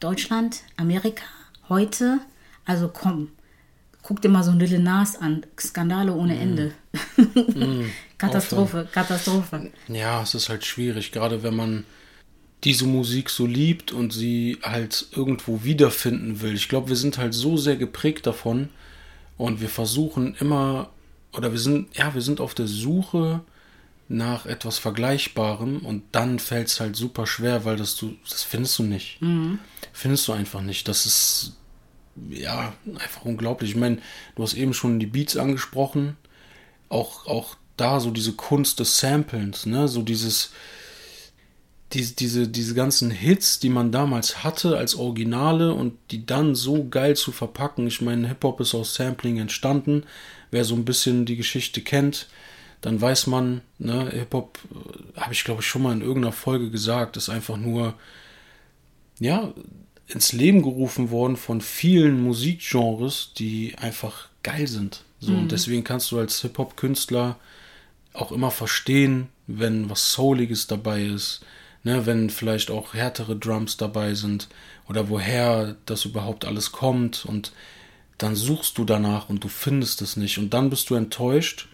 Deutschland, 0.00 0.62
Amerika, 0.76 1.24
heute, 1.68 2.18
also 2.64 2.88
komm, 2.88 3.28
guck 4.02 4.22
dir 4.22 4.28
mal 4.28 4.42
so 4.42 4.52
ein 4.52 4.58
Little 4.58 4.78
Nas 4.78 5.16
an. 5.16 5.44
Skandale 5.58 6.14
ohne 6.14 6.34
mm. 6.34 6.40
Ende. 6.40 6.72
Mm. 7.16 7.84
Katastrophe, 8.18 8.62
Aufhören. 8.62 8.88
Katastrophe. 8.90 9.72
Ja, 9.88 10.22
es 10.22 10.34
ist 10.34 10.48
halt 10.48 10.64
schwierig, 10.64 11.12
gerade 11.12 11.42
wenn 11.42 11.54
man 11.54 11.84
diese 12.64 12.86
Musik 12.86 13.30
so 13.30 13.46
liebt 13.46 13.92
und 13.92 14.12
sie 14.12 14.58
halt 14.62 15.06
irgendwo 15.12 15.62
wiederfinden 15.62 16.40
will. 16.40 16.54
Ich 16.54 16.68
glaube, 16.68 16.88
wir 16.88 16.96
sind 16.96 17.18
halt 17.18 17.34
so 17.34 17.56
sehr 17.56 17.76
geprägt 17.76 18.26
davon 18.26 18.68
und 19.36 19.60
wir 19.60 19.68
versuchen 19.68 20.34
immer, 20.40 20.90
oder 21.32 21.52
wir 21.52 21.60
sind, 21.60 21.96
ja, 21.96 22.14
wir 22.14 22.22
sind 22.22 22.40
auf 22.40 22.54
der 22.54 22.66
Suche 22.66 23.42
nach 24.08 24.46
etwas 24.46 24.78
Vergleichbarem 24.78 25.80
und 25.80 26.02
dann 26.12 26.38
fällt 26.38 26.68
es 26.68 26.80
halt 26.80 26.96
super 26.96 27.26
schwer, 27.26 27.64
weil 27.64 27.76
das 27.76 27.94
du, 27.94 28.16
das 28.28 28.42
findest 28.42 28.78
du 28.78 28.82
nicht. 28.82 29.20
Mhm. 29.20 29.58
Findest 29.92 30.26
du 30.26 30.32
einfach 30.32 30.62
nicht. 30.62 30.88
Das 30.88 31.06
ist 31.06 31.56
ja 32.30 32.72
einfach 32.98 33.24
unglaublich. 33.24 33.70
Ich 33.70 33.76
meine, 33.76 33.98
du 34.34 34.42
hast 34.42 34.54
eben 34.54 34.74
schon 34.74 34.98
die 34.98 35.06
Beats 35.06 35.36
angesprochen. 35.36 36.16
Auch, 36.88 37.26
auch 37.26 37.56
da 37.76 38.00
so 38.00 38.10
diese 38.10 38.32
Kunst 38.32 38.80
des 38.80 38.98
Samplens, 38.98 39.66
ne? 39.66 39.88
So 39.88 40.02
dieses, 40.02 40.52
diese, 41.92 42.14
diese, 42.14 42.48
diese 42.48 42.74
ganzen 42.74 43.10
Hits, 43.10 43.60
die 43.60 43.70
man 43.70 43.92
damals 43.92 44.44
hatte 44.44 44.76
als 44.76 44.94
Originale 44.94 45.72
und 45.72 45.94
die 46.10 46.26
dann 46.26 46.54
so 46.54 46.86
geil 46.88 47.16
zu 47.16 47.32
verpacken. 47.32 47.86
Ich 47.86 48.02
meine, 48.02 48.28
Hip-Hop 48.28 48.60
ist 48.60 48.74
aus 48.74 48.94
Sampling 48.94 49.38
entstanden. 49.38 50.04
Wer 50.50 50.64
so 50.64 50.74
ein 50.74 50.84
bisschen 50.84 51.24
die 51.24 51.36
Geschichte 51.36 51.80
kennt, 51.80 52.28
dann 52.82 53.00
weiß 53.00 53.26
man, 53.26 53.62
ne, 53.78 54.10
Hip-Hop, 54.10 54.58
äh, 55.16 55.20
habe 55.20 55.32
ich 55.32 55.44
glaube 55.44 55.62
ich 55.62 55.66
schon 55.66 55.82
mal 55.82 55.92
in 55.92 56.02
irgendeiner 56.02 56.32
Folge 56.32 56.70
gesagt, 56.70 57.16
ist 57.16 57.30
einfach 57.30 57.56
nur, 57.56 57.94
ja, 59.18 59.52
ins 60.06 60.32
Leben 60.32 60.62
gerufen 60.62 61.10
worden 61.10 61.36
von 61.36 61.60
vielen 61.60 62.22
Musikgenres, 62.22 63.32
die 63.36 63.74
einfach 63.78 64.28
geil 64.42 64.66
sind. 64.66 65.04
So, 65.20 65.32
mhm. 65.32 65.38
und 65.40 65.52
deswegen 65.52 65.84
kannst 65.84 66.10
du 66.12 66.18
als 66.18 66.40
Hip-Hop-Künstler 66.42 67.36
auch 68.12 68.32
immer 68.32 68.50
verstehen, 68.50 69.28
wenn 69.46 69.90
was 69.90 70.12
Souliges 70.12 70.66
dabei 70.66 71.04
ist, 71.04 71.44
ne, 71.88 72.04
wenn 72.04 72.28
vielleicht 72.28 72.70
auch 72.70 72.92
härtere 72.92 73.34
Drums 73.34 73.78
dabei 73.78 74.14
sind 74.14 74.48
oder 74.88 75.08
woher 75.08 75.76
das 75.86 76.04
überhaupt 76.04 76.44
alles 76.44 76.70
kommt 76.70 77.24
und 77.24 77.52
dann 78.18 78.36
suchst 78.36 78.76
du 78.76 78.84
danach 78.84 79.30
und 79.30 79.42
du 79.42 79.48
findest 79.48 80.02
es 80.02 80.16
nicht 80.16 80.36
und 80.38 80.52
dann 80.52 80.68
bist 80.68 80.90
du 80.90 80.96
enttäuscht 80.96 81.68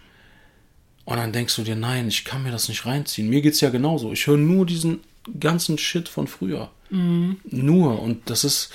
und 1.03 1.17
dann 1.17 1.33
denkst 1.33 1.55
du 1.57 1.63
dir, 1.63 1.75
nein, 1.75 2.07
ich 2.07 2.23
kann 2.23 2.43
mir 2.43 2.51
das 2.51 2.69
nicht 2.69 2.85
reinziehen. 2.85 3.29
Mir 3.29 3.41
geht 3.41 3.55
es 3.55 3.61
ja 3.61 3.69
genauso. 3.69 4.13
Ich 4.13 4.25
höre 4.25 4.37
nur 4.37 4.65
diesen 4.65 5.01
ganzen 5.39 5.77
Shit 5.77 6.07
von 6.07 6.27
früher. 6.27 6.71
Mhm. 6.89 7.37
Nur 7.43 8.01
und 8.01 8.29
das 8.29 8.45
ist. 8.45 8.69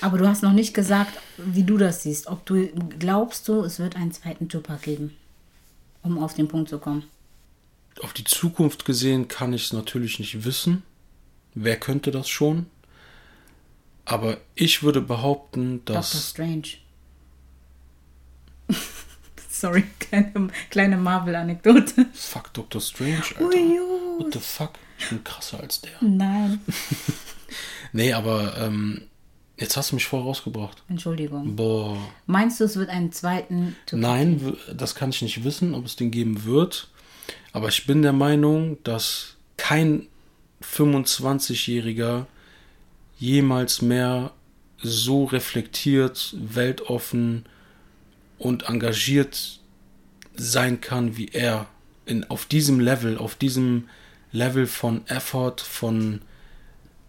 Aber 0.00 0.18
du 0.18 0.26
hast 0.26 0.42
noch 0.42 0.52
nicht 0.52 0.74
gesagt, 0.74 1.16
wie 1.38 1.62
du 1.62 1.78
das 1.78 2.02
siehst. 2.02 2.26
Ob 2.26 2.44
du 2.44 2.68
glaubst 2.98 3.46
du, 3.46 3.62
es 3.62 3.78
wird 3.78 3.94
einen 3.94 4.10
zweiten 4.10 4.48
Tupac 4.48 4.82
geben, 4.82 5.14
um 6.02 6.18
auf 6.18 6.34
den 6.34 6.48
Punkt 6.48 6.70
zu 6.70 6.78
kommen. 6.78 7.04
Auf 8.00 8.12
die 8.12 8.24
Zukunft 8.24 8.84
gesehen 8.84 9.28
kann 9.28 9.52
ich 9.52 9.66
es 9.66 9.72
natürlich 9.72 10.18
nicht 10.18 10.44
wissen. 10.44 10.82
Wer 11.54 11.78
könnte 11.78 12.10
das 12.10 12.28
schon? 12.28 12.66
Aber 14.04 14.38
ich 14.54 14.82
würde 14.82 15.00
behaupten, 15.00 15.84
dass. 15.84 16.12
Dr. 16.12 16.22
Strange. 16.22 16.68
Sorry, 19.48 19.84
kleine, 20.00 20.48
kleine 20.70 20.96
Marvel-Anekdote. 20.96 22.06
Fuck 22.12 22.52
Dr. 22.54 22.80
Strange, 22.80 23.22
Alter. 23.38 23.58
What 24.18 24.32
the 24.32 24.40
fuck? 24.40 24.72
Ich 24.98 25.08
bin 25.08 25.22
krasser 25.22 25.60
als 25.60 25.80
der. 25.80 25.92
Nein. 26.00 26.60
nee, 27.92 28.12
aber 28.12 28.56
ähm, 28.58 29.02
jetzt 29.56 29.76
hast 29.76 29.90
du 29.90 29.96
mich 29.96 30.06
voll 30.06 30.22
rausgebracht. 30.22 30.82
Entschuldigung. 30.88 31.54
Boah. 31.54 31.96
Meinst 32.26 32.60
du, 32.60 32.64
es 32.64 32.76
wird 32.76 32.88
einen 32.88 33.12
zweiten 33.12 33.76
Nein, 33.92 34.56
das 34.74 34.94
kann 34.94 35.10
ich 35.10 35.22
nicht 35.22 35.44
wissen, 35.44 35.74
ob 35.74 35.86
es 35.86 35.96
den 35.96 36.10
geben 36.10 36.44
wird. 36.44 36.88
Aber 37.52 37.68
ich 37.68 37.86
bin 37.86 38.02
der 38.02 38.12
Meinung, 38.12 38.78
dass 38.84 39.36
kein 39.56 40.08
25-Jähriger 40.62 42.26
jemals 43.18 43.82
mehr 43.82 44.32
so 44.78 45.24
reflektiert, 45.24 46.34
weltoffen 46.36 47.44
und 48.38 48.68
engagiert 48.68 49.60
sein 50.34 50.80
kann 50.80 51.16
wie 51.16 51.28
er. 51.28 51.68
In, 52.04 52.28
auf 52.30 52.46
diesem 52.46 52.80
Level, 52.80 53.16
auf 53.16 53.36
diesem 53.36 53.88
Level 54.32 54.66
von 54.66 55.06
Effort, 55.06 55.60
von 55.60 56.22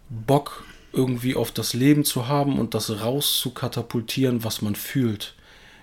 Bock 0.08 0.64
irgendwie 0.92 1.34
auf 1.34 1.50
das 1.50 1.72
Leben 1.72 2.04
zu 2.04 2.28
haben 2.28 2.58
und 2.58 2.74
das 2.74 3.00
raus 3.00 3.38
zu 3.40 3.50
katapultieren, 3.50 4.44
was 4.44 4.62
man 4.62 4.76
fühlt. 4.76 5.34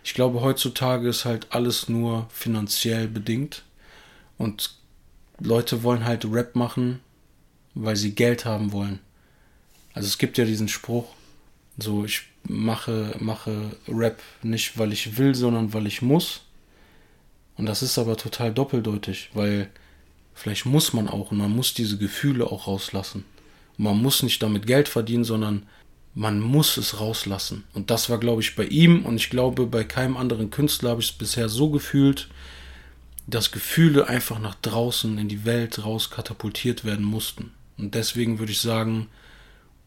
Ich 0.03 0.13
glaube, 0.13 0.41
heutzutage 0.41 1.09
ist 1.09 1.25
halt 1.25 1.47
alles 1.49 1.89
nur 1.89 2.27
finanziell 2.31 3.07
bedingt. 3.07 3.63
Und 4.41 4.75
Leute 5.39 5.83
wollen 5.83 6.03
halt 6.03 6.25
Rap 6.25 6.55
machen, 6.55 6.99
weil 7.75 7.95
sie 7.95 8.15
Geld 8.15 8.45
haben 8.45 8.71
wollen. 8.71 8.99
Also 9.93 10.07
es 10.07 10.17
gibt 10.17 10.37
ja 10.37 10.45
diesen 10.45 10.67
Spruch, 10.67 11.05
so 11.77 12.05
ich 12.05 12.23
mache, 12.47 13.15
mache 13.19 13.71
Rap 13.87 14.19
nicht, 14.41 14.77
weil 14.77 14.93
ich 14.93 15.17
will, 15.17 15.35
sondern 15.35 15.73
weil 15.73 15.85
ich 15.85 16.01
muss. 16.01 16.41
Und 17.55 17.67
das 17.67 17.83
ist 17.83 17.99
aber 17.99 18.17
total 18.17 18.51
doppeldeutig, 18.51 19.29
weil 19.33 19.69
vielleicht 20.33 20.65
muss 20.65 20.93
man 20.93 21.07
auch 21.07 21.31
und 21.31 21.37
man 21.37 21.55
muss 21.55 21.75
diese 21.75 21.97
Gefühle 21.97 22.47
auch 22.47 22.65
rauslassen. 22.65 23.25
Und 23.77 23.83
man 23.83 24.01
muss 24.01 24.23
nicht 24.23 24.41
damit 24.41 24.65
Geld 24.65 24.89
verdienen, 24.89 25.23
sondern 25.23 25.67
man 26.15 26.39
muss 26.39 26.77
es 26.77 26.99
rauslassen. 26.99 27.63
Und 27.73 27.91
das 27.91 28.09
war, 28.09 28.17
glaube 28.17 28.41
ich, 28.41 28.55
bei 28.55 28.65
ihm 28.65 29.05
und 29.05 29.17
ich 29.17 29.29
glaube, 29.29 29.67
bei 29.67 29.83
keinem 29.83 30.17
anderen 30.17 30.49
Künstler 30.49 30.91
habe 30.91 31.01
ich 31.01 31.11
es 31.11 31.17
bisher 31.17 31.47
so 31.47 31.69
gefühlt, 31.69 32.29
dass 33.31 33.51
Gefühle 33.51 34.07
einfach 34.07 34.39
nach 34.39 34.55
draußen 34.55 35.17
in 35.17 35.27
die 35.27 35.45
Welt 35.45 35.83
raus 35.83 36.09
katapultiert 36.09 36.85
werden 36.85 37.05
mussten. 37.05 37.51
Und 37.77 37.95
deswegen 37.95 38.39
würde 38.39 38.51
ich 38.51 38.61
sagen, 38.61 39.07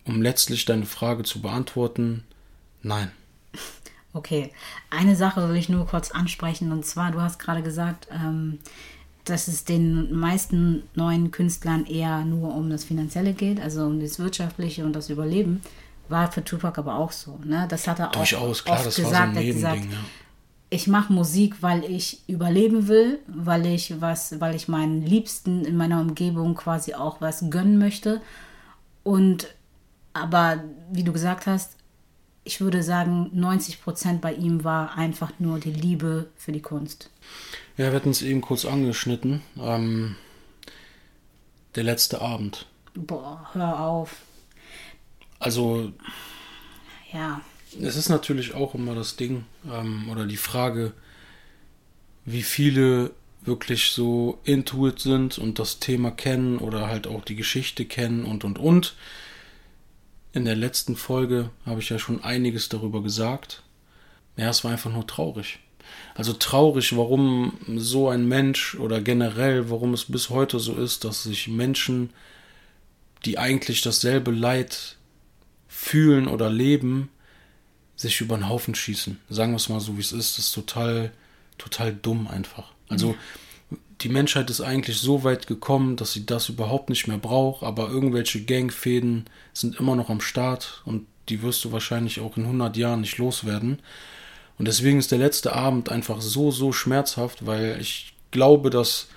um 0.05 0.21
letztlich 0.21 0.65
deine 0.65 0.87
Frage 0.87 1.23
zu 1.23 1.41
beantworten, 1.41 2.25
nein. 2.83 3.13
Okay, 4.13 4.53
eine 4.91 5.17
Sache 5.17 5.49
will 5.49 5.57
ich 5.57 5.69
nur 5.69 5.87
kurz 5.87 6.11
ansprechen 6.11 6.73
und 6.73 6.85
zwar, 6.85 7.11
du 7.11 7.21
hast 7.21 7.39
gerade 7.39 7.63
gesagt, 7.63 8.09
ähm, 8.13 8.59
dass 9.25 9.49
es 9.49 9.65
den 9.65 10.15
meisten 10.15 10.83
neuen 10.95 11.31
Künstlern 11.31 11.87
eher 11.87 12.25
nur 12.25 12.55
um 12.55 12.71
das 12.71 12.85
Finanzielle 12.85 13.33
geht, 13.33 13.61
also 13.61 13.85
um 13.87 14.01
das 14.01 14.19
Wirtschaftliche 14.19 14.85
und 14.85 14.93
das 14.93 15.09
Überleben. 15.09 15.63
War 16.09 16.31
für 16.31 16.45
Tupac 16.45 16.79
aber 16.79 16.97
auch 16.97 17.13
so. 17.13 17.41
Ne? 17.45 17.67
Das 17.71 17.89
hat 17.89 17.99
er 17.99 18.09
Durchaus, 18.09 18.61
auch 18.61 18.65
klar, 18.65 18.87
oft 18.87 18.97
gesagt. 18.97 19.13
War 19.13 19.33
so 19.33 19.39
ein 19.39 19.47
gesagt, 19.47 19.85
ja 19.85 19.99
ich 20.75 20.89
mache 20.89 21.13
Musik, 21.13 21.63
weil 21.63 21.85
ich 21.85 22.29
überleben 22.29 22.89
will, 22.89 23.21
weil 23.29 23.65
ich 23.65 24.01
was, 24.01 24.41
weil 24.41 24.57
ich 24.57 24.67
meinen 24.67 25.03
Liebsten 25.03 25.65
in 25.65 25.77
meiner 25.77 26.01
Umgebung 26.01 26.57
quasi 26.57 26.95
auch 26.95 27.21
was 27.21 27.49
gönnen 27.49 27.79
möchte. 27.79 28.21
Und 29.05 29.55
aber 30.15 30.65
wie 30.91 31.05
du 31.05 31.13
gesagt 31.13 31.47
hast, 31.47 31.77
ich 32.43 32.61
würde 32.61 32.83
sagen, 32.83 33.31
90 33.33 33.83
Prozent 33.83 34.21
bei 34.21 34.35
ihm 34.35 34.65
war 34.65 34.99
einfach 34.99 35.31
nur 35.39 35.61
die 35.61 35.71
Liebe 35.71 36.27
für 36.37 36.51
die 36.51 36.61
Kunst. 36.61 37.09
Ja, 37.77 37.87
wir 37.87 37.95
hatten 37.95 38.11
es 38.11 38.23
eben 38.23 38.41
kurz 38.41 38.65
angeschnitten. 38.65 39.43
Ähm, 39.57 40.17
der 41.77 41.85
letzte 41.85 42.21
Abend. 42.21 42.67
Boah, 42.95 43.49
hör 43.53 43.79
auf. 43.79 44.23
Also. 45.39 45.93
Ja 47.13 47.43
es 47.81 47.97
ist 47.97 48.09
natürlich 48.09 48.55
auch 48.55 48.75
immer 48.75 48.95
das 48.95 49.17
Ding 49.17 49.45
ähm, 49.71 50.09
oder 50.11 50.27
die 50.27 50.37
Frage, 50.37 50.93
wie 52.25 52.43
viele 52.43 53.11
wirklich 53.43 53.91
so 53.91 54.39
intuit 54.45 55.01
sind 55.01 55.39
und 55.39 55.59
das 55.59 55.79
Thema 55.79 56.11
kennen 56.11 56.59
oder 56.59 56.89
halt 56.89 57.07
auch 57.07 57.25
die 57.25 57.37
Geschichte 57.37 57.85
kennen 57.85 58.25
und 58.25 58.45
und 58.45 58.59
und. 58.59 58.97
In 60.33 60.45
der 60.45 60.57
letzten 60.57 60.97
Folge 60.97 61.51
habe 61.67 61.81
ich 61.81 61.91
ja 61.91 61.99
schon 61.99 62.25
einiges 62.25 62.69
darüber 62.69 63.03
gesagt. 63.03 63.63
Ja, 64.37 64.49
es 64.49 64.65
war 64.65 64.73
einfach 64.73 64.91
nur 64.91 65.07
traurig. 65.07 65.59
Also 66.15 66.33
traurig, 66.33 66.97
warum 66.97 67.59
so 67.77 68.09
ein 68.09 68.27
Mensch 68.27 68.75
oder 68.77 69.01
generell, 69.01 69.71
warum 69.71 69.93
es 69.95 70.07
bis 70.07 70.31
heute 70.31 70.59
so 70.59 70.75
ist, 70.75 71.05
dass 71.05 71.23
sich 71.23 71.49
Menschen, 71.49 72.11
die 73.25 73.39
eigentlich 73.39 73.83
dasselbe 73.83 74.31
Leid 74.31 74.97
fühlen 75.69 76.27
oder 76.27 76.51
leben, 76.51 77.11
sich 78.05 78.21
über 78.21 78.37
den 78.37 78.49
Haufen 78.49 78.75
schießen. 78.75 79.19
Sagen 79.31 79.53
wir 79.53 79.57
es 79.57 79.69
mal 79.69 79.81
so, 79.81 79.97
wie 79.97 80.03
es 80.03 80.13
ist. 80.13 80.39
Das 80.39 80.47
ist 80.47 80.53
total, 80.53 81.11
total 81.59 81.93
dumm 81.93 82.29
einfach. 82.29 82.73
Also 82.89 83.17
mhm. 83.71 83.79
die 84.01 84.09
Menschheit 84.09 84.51
ist 84.51 84.61
eigentlich 84.61 84.99
so 84.99 85.25
weit 85.25 85.47
gekommen, 85.47 85.97
dass 85.97 86.13
sie 86.13 86.27
das 86.27 86.49
überhaupt 86.49 86.91
nicht 86.91 87.09
mehr 87.09 87.19
braucht, 87.19 87.63
aber 87.63 87.89
irgendwelche 87.89 88.45
Gangfäden 88.45 89.25
sind 89.53 89.81
immer 89.81 89.97
noch 89.97 90.11
am 90.11 90.21
Start 90.21 90.83
und 90.85 91.07
die 91.29 91.43
wirst 91.43 91.65
du 91.65 91.73
wahrscheinlich 91.73 92.21
auch 92.21 92.37
in 92.37 92.45
100 92.45 92.77
Jahren 92.77 93.01
nicht 93.01 93.19
loswerden. 93.19 93.81
Und 94.59 94.69
deswegen 94.69 94.99
ist 94.99 95.11
der 95.11 95.19
letzte 95.19 95.55
Abend 95.55 95.91
einfach 95.91 96.21
so, 96.21 96.51
so 96.51 96.73
schmerzhaft, 96.73 97.47
weil 97.47 97.79
ich 97.81 98.15
glaube, 98.31 98.71
dass 98.71 99.09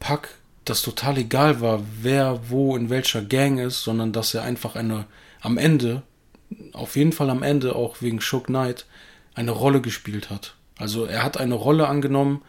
Pack 0.00 0.36
das 0.64 0.82
total 0.82 1.18
egal 1.18 1.60
war, 1.60 1.82
wer 2.00 2.50
wo 2.50 2.76
in 2.76 2.90
welcher 2.90 3.22
Gang 3.22 3.60
ist, 3.60 3.82
sondern 3.84 4.12
dass 4.12 4.34
er 4.34 4.42
einfach 4.42 4.74
eine 4.74 5.06
am 5.40 5.58
Ende 5.58 6.02
auf 6.72 6.96
jeden 6.96 7.12
Fall 7.12 7.30
am 7.30 7.42
Ende 7.42 7.74
auch 7.74 8.00
wegen 8.00 8.20
Shook 8.20 8.46
Knight 8.46 8.86
eine 9.34 9.50
Rolle 9.50 9.80
gespielt 9.80 10.30
hat. 10.30 10.54
Also 10.78 11.04
er 11.04 11.22
hat 11.22 11.38
eine 11.38 11.54
Rolle 11.54 11.88
angenommen, 11.88 12.42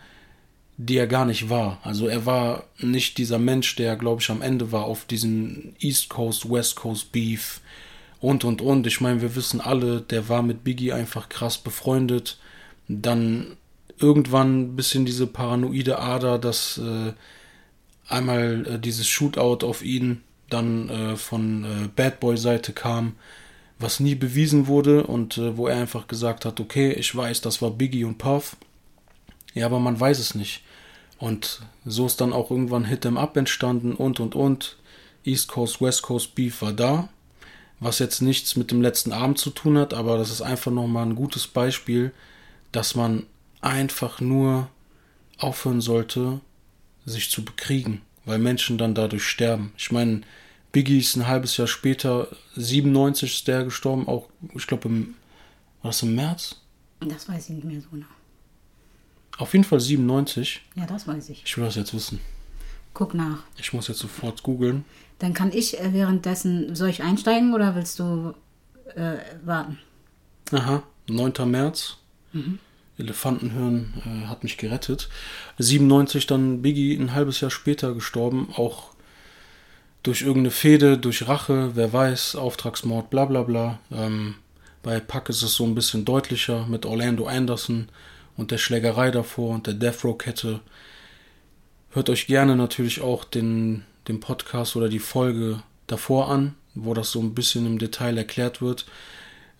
die 0.77 0.97
er 0.97 1.07
gar 1.07 1.25
nicht 1.25 1.49
war. 1.49 1.79
Also 1.83 2.07
er 2.07 2.25
war 2.25 2.63
nicht 2.79 3.17
dieser 3.17 3.39
Mensch, 3.39 3.75
der, 3.75 3.95
glaube 3.95 4.21
ich, 4.21 4.29
am 4.29 4.41
Ende 4.41 4.71
war 4.71 4.85
auf 4.85 5.05
diesen 5.05 5.75
East 5.79 6.09
Coast, 6.09 6.49
West 6.49 6.75
Coast 6.75 7.11
Beef 7.11 7.61
und 8.19 8.43
und 8.43 8.61
und. 8.61 8.87
Ich 8.87 9.01
meine, 9.01 9.21
wir 9.21 9.35
wissen 9.35 9.61
alle, 9.61 10.01
der 10.01 10.27
war 10.27 10.41
mit 10.41 10.63
Biggie 10.63 10.91
einfach 10.91 11.29
krass 11.29 11.57
befreundet. 11.57 12.39
Dann 12.87 13.57
irgendwann 13.99 14.61
ein 14.61 14.75
bisschen 14.75 15.05
diese 15.05 15.27
paranoide 15.27 15.99
Ader, 15.99 16.37
dass 16.37 16.77
äh, 16.77 17.13
einmal 18.07 18.65
äh, 18.67 18.79
dieses 18.79 19.07
Shootout 19.07 19.65
auf 19.65 19.83
ihn 19.83 20.21
dann 20.49 20.89
äh, 20.89 21.15
von 21.15 21.63
äh, 21.63 21.87
Bad 21.95 22.19
Boy 22.19 22.37
Seite 22.37 22.73
kam 22.73 23.13
was 23.79 23.99
nie 23.99 24.15
bewiesen 24.15 24.67
wurde 24.67 25.03
und 25.03 25.37
äh, 25.37 25.57
wo 25.57 25.67
er 25.67 25.77
einfach 25.77 26.07
gesagt 26.07 26.45
hat, 26.45 26.59
okay, 26.59 26.91
ich 26.93 27.15
weiß, 27.15 27.41
das 27.41 27.61
war 27.61 27.71
Biggie 27.71 28.05
und 28.05 28.17
Puff. 28.17 28.55
Ja, 29.53 29.65
aber 29.65 29.79
man 29.79 29.99
weiß 29.99 30.19
es 30.19 30.35
nicht. 30.35 30.63
Und 31.17 31.61
so 31.85 32.05
ist 32.05 32.19
dann 32.21 32.33
auch 32.33 32.51
irgendwann 32.51 32.85
Hit 32.85 33.05
'em 33.05 33.17
Up 33.17 33.37
entstanden 33.37 33.93
und 33.93 34.19
und 34.19 34.35
und. 34.35 34.77
East 35.23 35.47
Coast, 35.47 35.81
West 35.81 36.03
Coast 36.03 36.35
Beef 36.35 36.61
war 36.61 36.73
da, 36.73 37.09
was 37.79 37.99
jetzt 37.99 38.21
nichts 38.21 38.55
mit 38.55 38.69
dem 38.71 38.81
letzten 38.81 39.11
Abend 39.11 39.39
zu 39.39 39.49
tun 39.49 39.77
hat, 39.77 39.93
aber 39.93 40.17
das 40.17 40.29
ist 40.29 40.41
einfach 40.41 40.71
nochmal 40.71 41.05
ein 41.05 41.15
gutes 41.15 41.47
Beispiel, 41.47 42.11
dass 42.71 42.95
man 42.95 43.25
einfach 43.61 44.21
nur 44.21 44.69
aufhören 45.37 45.81
sollte, 45.81 46.41
sich 47.05 47.31
zu 47.31 47.43
bekriegen, 47.43 48.01
weil 48.25 48.37
Menschen 48.37 48.77
dann 48.77 48.93
dadurch 48.93 49.23
sterben. 49.23 49.73
Ich 49.77 49.91
meine, 49.91 50.21
Biggie 50.75 50.97
ist 50.97 51.15
ein 51.15 51.25
halbes 51.25 51.55
Jahr 51.55 51.67
später, 51.67 52.27
97 52.57 53.33
ist 53.33 53.47
der 53.47 53.63
gestorben, 53.63 54.09
auch, 54.09 54.27
ich 54.53 54.67
glaube, 54.67 54.89
im, 54.89 55.15
war 55.81 55.91
das 55.91 56.03
im 56.03 56.15
März? 56.15 56.59
Das 56.99 57.29
weiß 57.29 57.45
ich 57.45 57.55
nicht 57.55 57.63
mehr 57.63 57.79
so 57.79 57.87
genau. 57.91 58.07
Auf 59.37 59.53
jeden 59.53 59.63
Fall 59.63 59.79
97. 59.79 60.61
Ja, 60.75 60.85
das 60.85 61.07
weiß 61.07 61.29
ich. 61.29 61.43
Ich 61.45 61.55
will 61.55 61.63
das 61.63 61.75
jetzt 61.75 61.93
wissen. 61.93 62.19
Guck 62.93 63.13
nach. 63.13 63.43
Ich 63.57 63.71
muss 63.71 63.87
jetzt 63.87 63.99
sofort 63.99 64.43
googeln. 64.43 64.83
Dann 65.19 65.33
kann 65.33 65.53
ich 65.53 65.79
äh, 65.79 65.93
währenddessen, 65.93 66.75
soll 66.75 66.89
ich 66.89 67.01
einsteigen 67.01 67.53
oder 67.53 67.73
willst 67.75 67.97
du 67.99 68.33
äh, 68.95 69.19
warten? 69.45 69.79
Aha, 70.51 70.83
9. 71.07 71.49
März. 71.49 71.99
Elefantenhirn 72.97 73.93
äh, 74.05 74.27
hat 74.27 74.43
mich 74.43 74.57
gerettet. 74.57 75.07
97 75.57 76.27
dann 76.27 76.61
Biggie 76.61 76.97
ein 76.97 77.13
halbes 77.13 77.39
Jahr 77.39 77.51
später 77.51 77.93
gestorben, 77.93 78.49
auch 78.57 78.94
durch 80.05 80.21
irgendeine 80.21 80.51
Fehde, 80.51 80.99
durch 80.99 81.27
Rache, 81.27 81.71
wer 81.73 81.91
weiß, 81.91 82.35
Auftragsmord, 82.35 83.09
bla 83.09 83.25
bla 83.25 83.41
bla. 83.41 83.79
Ähm, 83.91 84.35
bei 84.83 84.99
Pack 84.99 85.29
ist 85.29 85.41
es 85.41 85.55
so 85.55 85.65
ein 85.65 85.73
bisschen 85.73 86.05
deutlicher 86.05 86.67
mit 86.67 86.85
Orlando 86.85 87.25
Anderson 87.25 87.89
und 88.37 88.51
der 88.51 88.59
Schlägerei 88.59 89.09
davor 89.09 89.55
und 89.55 89.65
der 89.65 89.73
Death 89.73 90.03
Row 90.03 90.15
Kette. 90.15 90.59
Hört 91.89 92.11
euch 92.11 92.27
gerne 92.27 92.55
natürlich 92.55 93.01
auch 93.01 93.23
den, 93.23 93.83
den 94.07 94.19
Podcast 94.19 94.75
oder 94.75 94.89
die 94.89 94.99
Folge 94.99 95.63
davor 95.87 96.29
an, 96.29 96.53
wo 96.75 96.93
das 96.93 97.11
so 97.11 97.19
ein 97.19 97.33
bisschen 97.33 97.65
im 97.65 97.79
Detail 97.79 98.15
erklärt 98.15 98.61
wird. 98.61 98.85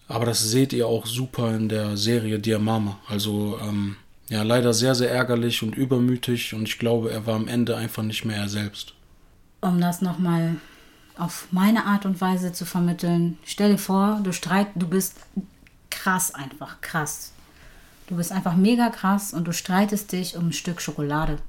Aber 0.08 0.26
das 0.26 0.44
seht 0.44 0.74
ihr 0.74 0.88
auch 0.88 1.08
super 1.08 1.56
in 1.56 1.70
der 1.70 1.98
Serie 1.98 2.38
Dear 2.38 2.60
Mama. 2.60 3.00
Also 3.08 3.58
ähm, 3.64 3.96
ja, 4.30 4.44
leider 4.44 4.76
sehr, 4.76 4.94
sehr 4.94 5.10
ärgerlich 5.10 5.64
und 5.64 5.76
übermütig 5.76 6.54
und 6.54 6.68
ich 6.68 6.78
glaube, 6.78 7.10
er 7.10 7.26
war 7.26 7.36
am 7.36 7.48
Ende 7.48 7.76
einfach 7.78 8.04
nicht 8.04 8.26
mehr 8.26 8.38
er 8.38 8.50
selbst. 8.50 8.95
Um 9.66 9.82
das 9.82 10.02
nochmal 10.02 10.58
auf 11.18 11.48
meine 11.50 11.86
Art 11.86 12.06
und 12.06 12.22
Weise 12.22 12.54
zu 12.54 12.66
vermitteln, 12.66 13.40
stell 13.44 13.72
dir 13.72 13.78
vor, 13.80 14.20
du 14.24 14.32
streit, 14.32 14.68
du 14.76 14.88
bist 14.88 15.16
krass 15.90 16.36
einfach, 16.36 16.82
krass. 16.82 17.32
Du 18.06 18.16
bist 18.16 18.32
einfach 18.32 18.56
mega 18.56 18.90
krass 18.90 19.34
und 19.34 19.48
du 19.48 19.54
streitest 19.54 20.12
dich 20.12 20.38
um 20.38 20.50
ein 20.50 20.54
Stück 20.54 20.82
Schokolade 20.82 21.40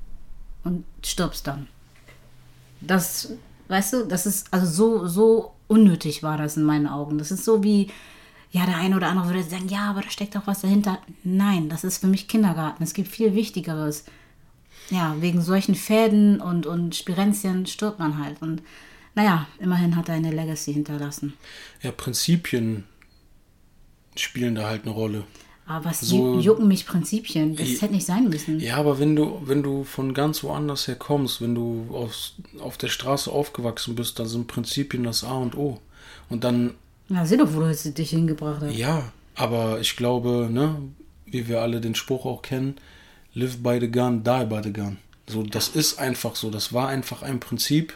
und 0.65 0.85
stirbst 1.05 1.47
dann. 1.47 1.67
Das, 2.81 3.33
weißt 3.69 3.93
du, 3.93 4.07
das 4.07 4.25
ist, 4.25 4.51
also 4.51 4.67
so, 4.67 5.07
so 5.07 5.53
unnötig 5.69 6.23
war 6.23 6.39
das 6.39 6.57
in 6.57 6.65
meinen 6.65 6.87
Augen. 6.87 7.19
Das 7.19 7.31
ist 7.31 7.45
so 7.45 7.63
wie, 7.63 7.91
ja, 8.51 8.65
der 8.65 8.79
eine 8.79 8.97
oder 8.97 9.09
andere 9.09 9.27
würde 9.27 9.43
sagen, 9.43 9.69
ja, 9.69 9.91
aber 9.91 10.01
da 10.01 10.09
steckt 10.09 10.37
doch 10.37 10.47
was 10.47 10.63
dahinter. 10.63 11.01
Nein, 11.23 11.69
das 11.69 11.85
ist 11.85 11.99
für 11.99 12.07
mich 12.07 12.29
Kindergarten. 12.29 12.83
Es 12.83 12.95
gibt 12.95 13.09
viel 13.09 13.35
Wichtigeres. 13.35 14.05
Ja, 14.91 15.17
wegen 15.21 15.41
solchen 15.43 15.75
Fäden 15.75 16.41
und, 16.41 16.67
und 16.67 16.95
Spirenzien 16.95 17.67
stirbt 17.67 17.99
man 17.99 18.23
halt. 18.23 18.41
Und 18.41 18.63
naja, 19.15 19.47
immerhin 19.59 19.97
hat 19.97 20.09
er 20.09 20.15
eine 20.15 20.31
Legacy 20.31 20.73
hinterlassen. 20.75 21.33
Ja, 21.83 21.91
Prinzipien 21.91 22.85
spielen 24.17 24.55
da 24.55 24.69
halt 24.69 24.83
eine 24.85 24.93
Rolle. 24.93 25.25
Aber 25.67 25.87
was 25.87 26.01
So- 26.01 26.35
ju- 26.37 26.41
jucken 26.41 26.69
mich 26.69 26.87
Prinzipien? 26.87 27.57
Das 27.57 27.69
Ja. 27.73 27.81
hätte 27.81 27.95
nicht 27.95 28.07
sein 28.07 28.29
müssen. 28.29 28.61
Ja, 28.61 28.77
aber 28.77 29.01
wenn 29.01 29.17
du, 29.17 29.41
wenn 29.45 29.63
du 29.65 29.83
von 29.83 30.15
ganz 30.15 30.45
woanders 30.45 30.87
her 30.87 30.95
kommst, 30.95 31.41
wenn 31.43 31.55
du 31.57 31.89
aufs, 31.93 32.35
auf 32.61 32.79
der 32.79 32.89
Straße 32.89 33.31
aufgewachsen 33.31 33.97
bist, 33.97 34.19
dann 34.21 34.27
sind 34.29 34.47
Prinzipien 34.47 35.03
das 35.03 35.25
A 35.25 35.33
und 35.33 35.57
O. 35.57 35.81
Und 36.29 36.45
dann 36.45 36.75
Na, 37.09 37.27
sieh 37.27 37.37
doch, 37.37 37.53
wo 37.53 37.61
du 37.61 37.69
jetzt 37.69 37.99
dich 37.99 38.11
hingebracht 38.11 38.61
hast. 38.63 38.77
Ja, 38.77 39.11
aber 39.35 39.81
ich 39.81 39.97
glaube, 39.97 40.49
ne, 40.51 40.77
wie 41.27 41.49
wir 41.49 41.61
alle 41.63 41.81
den 41.81 41.95
Spruch 41.97 42.25
auch 42.27 42.43
kennen, 42.43 42.77
live 43.37 43.59
by 43.63 43.79
the 43.79 43.91
gun, 43.91 44.25
die 44.25 44.45
by 44.47 44.61
the 44.63 44.73
gun. 44.73 44.97
So, 45.29 45.43
das 45.43 45.69
ist 45.69 45.99
einfach 45.99 46.35
so. 46.37 46.51
Das 46.51 46.73
war 46.73 46.89
einfach 46.89 47.23
ein 47.23 47.39
Prinzip 47.39 47.93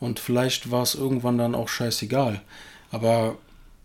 und 0.00 0.18
vielleicht 0.18 0.70
war 0.70 0.82
es 0.82 0.94
irgendwann 0.94 1.38
dann 1.38 1.54
auch 1.54 1.68
scheißegal. 1.68 2.40
Aber 2.90 3.36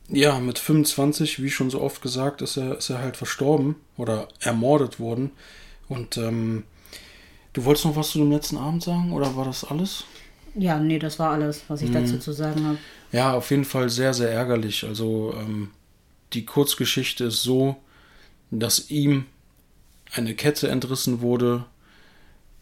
ja, 0.10 0.40
mit 0.40 0.58
25, 0.58 1.44
wie 1.44 1.50
schon 1.50 1.70
so 1.70 1.82
oft 1.82 2.02
gesagt, 2.02 2.42
ist 2.42 2.56
er, 2.58 2.78
ist 2.78 2.90
er 2.90 3.00
halt 3.00 3.18
verstorben 3.18 3.76
oder 3.98 4.28
ermordet 4.40 5.00
worden. 5.00 5.32
Und 5.90 6.18
ähm, 6.18 6.64
du 7.54 7.66
wolltest 7.66 7.86
noch 7.86 7.96
was 7.96 8.12
zu 8.12 8.20
dem 8.20 8.32
letzten 8.32 8.58
Abend 8.58 8.84
sagen 8.84 9.12
oder 9.12 9.36
war 9.36 9.46
das 9.46 9.64
alles? 9.66 10.06
Ja, 10.56 10.80
nee, 10.80 10.98
das 11.00 11.20
war 11.20 11.32
alles, 11.32 11.64
was 11.68 11.82
ich 11.82 11.90
Mhm. 11.90 11.94
dazu 11.96 12.18
zu 12.20 12.32
sagen 12.32 12.66
habe. 12.66 12.78
Ja, 13.12 13.34
auf 13.34 13.52
jeden 13.52 13.66
Fall 13.66 13.90
sehr, 13.90 14.14
sehr 14.14 14.32
ärgerlich. 14.32 14.86
Also 14.86 15.34
ähm, 15.38 15.72
die 16.34 16.46
Kurzgeschichte 16.46 17.26
ist 17.26 17.44
so, 17.44 17.76
dass 18.52 18.90
ihm 18.90 19.26
eine 20.14 20.34
Kette 20.34 20.70
entrissen 20.70 21.22
wurde. 21.22 21.66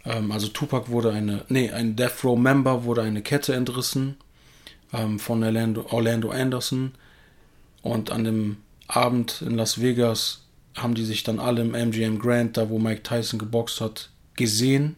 Ähm, 0.05 0.31
also 0.31 0.47
Tupac 0.47 0.89
wurde 0.89 1.11
eine, 1.11 1.45
nee, 1.49 1.71
ein 1.71 1.95
Death 1.95 2.23
Row 2.23 2.37
Member 2.37 2.83
wurde 2.83 3.01
eine 3.01 3.21
Kette 3.21 3.53
entrissen 3.53 4.17
ähm, 4.93 5.19
von 5.19 5.43
Orlando, 5.43 5.85
Orlando 5.89 6.31
Anderson. 6.31 6.93
Und 7.81 8.11
an 8.11 8.23
dem 8.23 8.57
Abend 8.87 9.41
in 9.41 9.55
Las 9.55 9.81
Vegas 9.81 10.41
haben 10.75 10.95
die 10.95 11.05
sich 11.05 11.23
dann 11.23 11.39
alle 11.39 11.61
im 11.61 11.73
MGM 11.73 12.19
Grand, 12.19 12.57
da 12.57 12.69
wo 12.69 12.79
Mike 12.79 13.03
Tyson 13.03 13.39
geboxt 13.39 13.81
hat, 13.81 14.09
gesehen. 14.35 14.97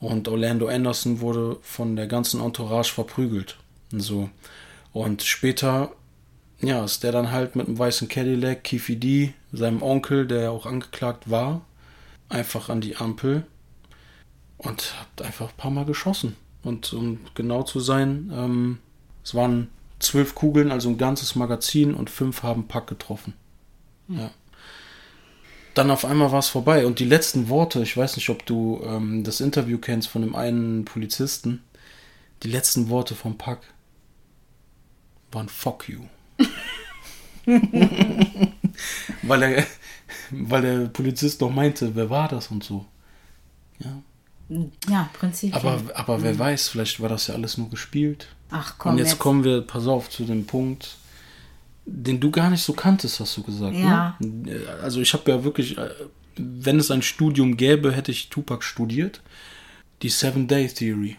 Und 0.00 0.28
Orlando 0.28 0.66
Anderson 0.68 1.20
wurde 1.20 1.58
von 1.60 1.94
der 1.96 2.06
ganzen 2.06 2.40
Entourage 2.40 2.92
verprügelt. 2.92 3.58
Und 3.92 4.00
so. 4.00 4.30
Und 4.92 5.22
später, 5.22 5.92
ja, 6.60 6.84
ist 6.84 7.02
der 7.02 7.12
dann 7.12 7.30
halt 7.30 7.54
mit 7.54 7.66
einem 7.66 7.78
weißen 7.78 8.08
Cadillac, 8.08 8.64
Kiffy 8.64 8.96
D, 8.96 9.34
seinem 9.52 9.82
Onkel, 9.82 10.26
der 10.26 10.42
ja 10.42 10.50
auch 10.50 10.66
angeklagt 10.66 11.30
war, 11.30 11.62
einfach 12.30 12.70
an 12.70 12.80
die 12.80 12.96
Ampel 12.96 13.44
und 14.56 14.94
hat 14.98 15.26
einfach 15.26 15.50
ein 15.50 15.56
paar 15.56 15.70
Mal 15.70 15.84
geschossen. 15.84 16.36
Und 16.62 16.92
um 16.92 17.20
genau 17.34 17.62
zu 17.62 17.80
sein, 17.80 18.30
ähm, 18.34 18.78
es 19.22 19.34
waren 19.34 19.68
zwölf 19.98 20.34
Kugeln, 20.34 20.70
also 20.70 20.88
ein 20.88 20.98
ganzes 20.98 21.34
Magazin 21.34 21.94
und 21.94 22.08
fünf 22.08 22.42
haben 22.42 22.68
Pack 22.68 22.86
getroffen. 22.86 23.34
Ja. 24.08 24.30
Dann 25.74 25.90
auf 25.90 26.04
einmal 26.04 26.32
war 26.32 26.40
es 26.40 26.48
vorbei. 26.48 26.86
Und 26.86 26.98
die 26.98 27.04
letzten 27.04 27.48
Worte, 27.48 27.82
ich 27.82 27.96
weiß 27.96 28.16
nicht, 28.16 28.28
ob 28.28 28.44
du 28.46 28.82
ähm, 28.84 29.24
das 29.24 29.40
Interview 29.40 29.78
kennst 29.78 30.08
von 30.08 30.22
dem 30.22 30.34
einen 30.34 30.84
Polizisten, 30.84 31.62
die 32.42 32.50
letzten 32.50 32.88
Worte 32.88 33.14
vom 33.14 33.38
Pack 33.38 33.60
waren 35.32 35.48
Fuck 35.48 35.88
you. 35.88 36.00
weil, 39.22 39.42
er, 39.42 39.66
weil 40.30 40.62
der 40.62 40.86
Polizist 40.88 41.40
noch 41.40 41.50
meinte, 41.50 41.94
wer 41.94 42.10
war 42.10 42.28
das 42.28 42.48
und 42.48 42.64
so. 42.64 42.86
Ja. 43.78 44.02
Ja, 44.88 45.08
Prinzipien. 45.12 45.54
Aber, 45.54 45.80
aber 45.94 46.22
wer 46.22 46.38
weiß, 46.38 46.68
vielleicht 46.68 47.00
war 47.00 47.08
das 47.08 47.28
ja 47.28 47.34
alles 47.34 47.56
nur 47.56 47.70
gespielt. 47.70 48.28
Ach 48.50 48.74
komm, 48.78 48.92
und 48.92 48.98
jetzt, 48.98 49.18
kommen 49.18 49.44
wir, 49.44 49.62
pass 49.62 49.86
auf, 49.86 50.10
zu 50.10 50.24
dem 50.24 50.44
Punkt, 50.44 50.96
den 51.86 52.18
du 52.18 52.30
gar 52.30 52.50
nicht 52.50 52.62
so 52.62 52.72
kanntest, 52.72 53.20
hast 53.20 53.36
du 53.36 53.42
gesagt. 53.42 53.76
Ja. 53.76 54.16
Ne? 54.18 54.60
Also 54.82 55.00
ich 55.00 55.12
habe 55.12 55.30
ja 55.30 55.44
wirklich, 55.44 55.78
äh, 55.78 55.90
wenn 56.36 56.80
es 56.80 56.90
ein 56.90 57.02
Studium 57.02 57.56
gäbe, 57.56 57.92
hätte 57.92 58.10
ich 58.10 58.28
Tupac 58.28 58.64
studiert. 58.64 59.22
Die 60.02 60.08
Seven 60.08 60.48
Day 60.48 60.66
Theory. 60.66 61.16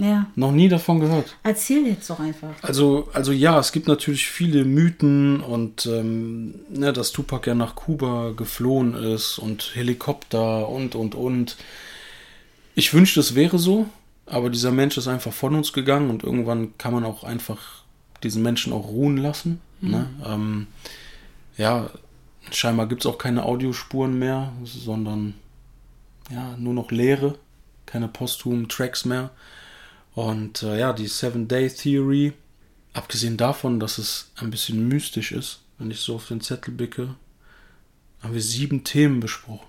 Ja, 0.00 0.26
Noch 0.36 0.52
nie 0.52 0.68
davon 0.68 1.00
gehört. 1.00 1.36
erzähl 1.42 1.84
jetzt 1.88 2.08
doch 2.08 2.20
einfach. 2.20 2.50
Also, 2.62 3.08
also 3.14 3.32
ja, 3.32 3.58
es 3.58 3.72
gibt 3.72 3.88
natürlich 3.88 4.28
viele 4.28 4.64
Mythen 4.64 5.40
und 5.40 5.86
ähm, 5.86 6.54
ne, 6.70 6.92
dass 6.92 7.10
Tupac 7.10 7.48
ja 7.50 7.56
nach 7.56 7.74
Kuba 7.74 8.32
geflohen 8.36 8.94
ist 8.94 9.38
und 9.38 9.72
Helikopter 9.74 10.68
und 10.68 10.94
und 10.94 11.16
und. 11.16 11.56
Ich 12.76 12.94
wünschte, 12.94 13.18
es 13.18 13.34
wäre 13.34 13.58
so, 13.58 13.86
aber 14.26 14.50
dieser 14.50 14.70
Mensch 14.70 14.96
ist 14.96 15.08
einfach 15.08 15.32
von 15.32 15.56
uns 15.56 15.72
gegangen 15.72 16.10
und 16.10 16.22
irgendwann 16.22 16.78
kann 16.78 16.94
man 16.94 17.04
auch 17.04 17.24
einfach 17.24 17.82
diesen 18.22 18.42
Menschen 18.44 18.72
auch 18.72 18.86
ruhen 18.86 19.16
lassen. 19.16 19.60
Ne? 19.80 20.08
Ähm, 20.24 20.68
ja, 21.56 21.90
scheinbar 22.52 22.86
gibt 22.86 23.02
es 23.04 23.06
auch 23.10 23.18
keine 23.18 23.42
Audiospuren 23.44 24.16
mehr, 24.16 24.52
sondern 24.62 25.34
ja, 26.30 26.56
nur 26.56 26.74
noch 26.74 26.92
leere, 26.92 27.34
keine 27.84 28.06
posthumen 28.06 28.68
Tracks 28.68 29.04
mehr. 29.04 29.30
Und 30.18 30.64
äh, 30.64 30.80
ja, 30.80 30.92
die 30.92 31.06
Seven 31.06 31.46
Day 31.46 31.70
Theory, 31.70 32.32
abgesehen 32.92 33.36
davon, 33.36 33.78
dass 33.78 33.98
es 33.98 34.32
ein 34.34 34.50
bisschen 34.50 34.88
mystisch 34.88 35.30
ist, 35.30 35.60
wenn 35.78 35.92
ich 35.92 36.00
so 36.00 36.16
auf 36.16 36.26
den 36.26 36.40
Zettel 36.40 36.74
blicke, 36.74 37.14
haben 38.20 38.34
wir 38.34 38.42
sieben 38.42 38.82
Themen 38.82 39.20
besprochen. 39.20 39.68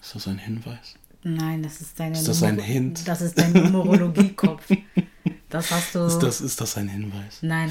Ist 0.00 0.16
das 0.16 0.26
ein 0.26 0.38
Hinweis? 0.38 0.96
Nein, 1.22 1.62
das 1.62 1.80
ist 1.80 2.00
deine 2.00 2.18
Ist 2.18 2.26
das 2.26 2.42
ein 2.42 2.58
Hint? 2.58 3.06
Das 3.06 3.20
ist 3.22 3.38
dein 3.38 3.52
Numerologiekopf. 3.52 4.68
Das 5.50 5.70
hast 5.70 5.94
du. 5.94 6.06
Ist 6.06 6.18
das, 6.18 6.40
ist 6.40 6.60
das 6.60 6.78
ein 6.78 6.88
Hinweis? 6.88 7.38
Nein, 7.42 7.70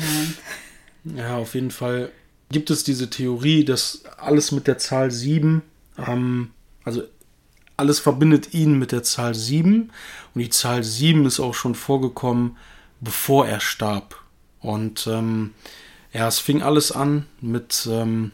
nein. 1.03 1.17
Ja, 1.17 1.37
auf 1.37 1.55
jeden 1.55 1.71
Fall 1.71 2.11
gibt 2.49 2.69
es 2.69 2.83
diese 2.83 3.09
Theorie, 3.09 3.65
dass 3.65 4.03
alles 4.17 4.51
mit 4.51 4.67
der 4.67 4.77
Zahl 4.77 5.09
7, 5.09 5.63
ähm, 5.97 6.51
also 6.83 7.03
alles 7.81 7.99
verbindet 7.99 8.53
ihn 8.53 8.77
mit 8.77 8.91
der 8.91 9.01
Zahl 9.01 9.33
7 9.33 9.91
und 10.33 10.39
die 10.39 10.49
Zahl 10.49 10.83
7 10.83 11.25
ist 11.25 11.39
auch 11.39 11.55
schon 11.55 11.73
vorgekommen, 11.73 12.57
bevor 12.99 13.47
er 13.47 13.59
starb. 13.59 14.15
Und 14.59 15.07
ähm, 15.07 15.55
ja, 16.13 16.27
es 16.27 16.37
fing 16.39 16.61
alles 16.61 16.91
an 16.91 17.25
mit 17.41 17.89
ähm, 17.91 18.31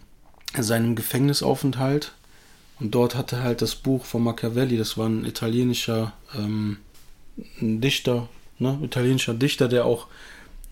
seinem 0.59 0.95
Gefängnisaufenthalt. 0.95 2.11
Und 2.79 2.93
dort 2.93 3.15
hatte 3.15 3.41
halt 3.41 3.61
das 3.61 3.75
Buch 3.75 4.05
von 4.05 4.21
Machiavelli, 4.23 4.77
das 4.77 4.97
war 4.97 5.07
ein 5.07 5.25
italienischer 5.25 6.11
ähm, 6.37 6.77
Dichter, 7.59 8.27
ne, 8.59 8.77
italienischer 8.83 9.33
Dichter, 9.33 9.69
der 9.69 9.85
auch 9.85 10.07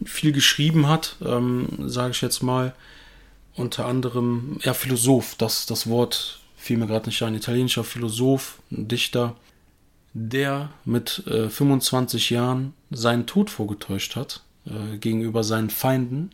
viel 0.03 0.33
geschrieben 0.33 0.87
hat, 0.89 1.15
ähm, 1.25 1.67
sage 1.87 2.11
ich 2.11 2.21
jetzt 2.21 2.43
mal. 2.43 2.75
Unter 3.55 3.85
anderem, 3.85 4.59
ja, 4.63 4.73
Philosoph, 4.73 5.35
das, 5.35 5.65
das 5.65 5.87
Wort 5.87 6.41
fiel 6.65 6.77
mir 6.77 6.87
gerade 6.87 7.09
nicht 7.09 7.21
ein, 7.21 7.35
italienischer 7.35 7.83
Philosoph, 7.83 8.59
Dichter, 8.71 9.35
der 10.13 10.71
mit 10.83 11.21
äh, 11.27 11.47
25 11.47 12.31
Jahren 12.31 12.73
seinen 12.89 13.27
Tod 13.27 13.51
vorgetäuscht 13.51 14.15
hat 14.15 14.41
äh, 14.65 14.97
gegenüber 14.97 15.43
seinen 15.43 15.69
Feinden. 15.69 16.31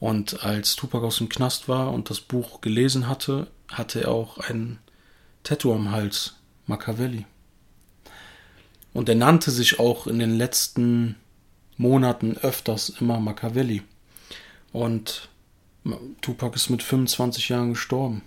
Und 0.00 0.42
als 0.42 0.74
Tupac 0.74 1.06
aus 1.06 1.18
dem 1.18 1.28
Knast 1.28 1.68
war 1.68 1.92
und 1.92 2.10
das 2.10 2.20
Buch 2.20 2.60
gelesen 2.60 3.08
hatte, 3.08 3.46
hatte 3.70 4.02
er 4.02 4.10
auch 4.10 4.38
ein 4.38 4.80
Tattoo 5.44 5.72
am 5.72 5.92
Hals, 5.92 6.34
Machiavelli. 6.66 7.24
Und 8.92 9.08
er 9.08 9.14
nannte 9.14 9.52
sich 9.52 9.78
auch 9.78 10.08
in 10.08 10.18
den 10.18 10.36
letzten 10.36 11.14
Monaten 11.76 12.36
öfters 12.38 12.88
immer 12.88 13.20
Machiavelli. 13.20 13.82
Und 14.72 15.28
Tupac 16.20 16.56
ist 16.56 16.68
mit 16.68 16.82
25 16.82 17.50
Jahren 17.50 17.74
gestorben 17.74 18.22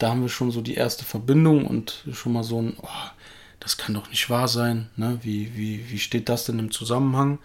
da 0.00 0.10
haben 0.10 0.22
wir 0.22 0.30
schon 0.30 0.50
so 0.50 0.62
die 0.62 0.74
erste 0.74 1.04
Verbindung 1.04 1.66
und 1.66 2.04
schon 2.12 2.32
mal 2.32 2.42
so 2.42 2.60
ein, 2.60 2.74
oh, 2.80 2.88
das 3.60 3.76
kann 3.76 3.94
doch 3.94 4.08
nicht 4.08 4.30
wahr 4.30 4.48
sein. 4.48 4.88
Ne? 4.96 5.18
Wie, 5.22 5.54
wie, 5.54 5.90
wie 5.90 5.98
steht 5.98 6.30
das 6.30 6.46
denn 6.46 6.58
im 6.58 6.70
Zusammenhang? 6.70 7.38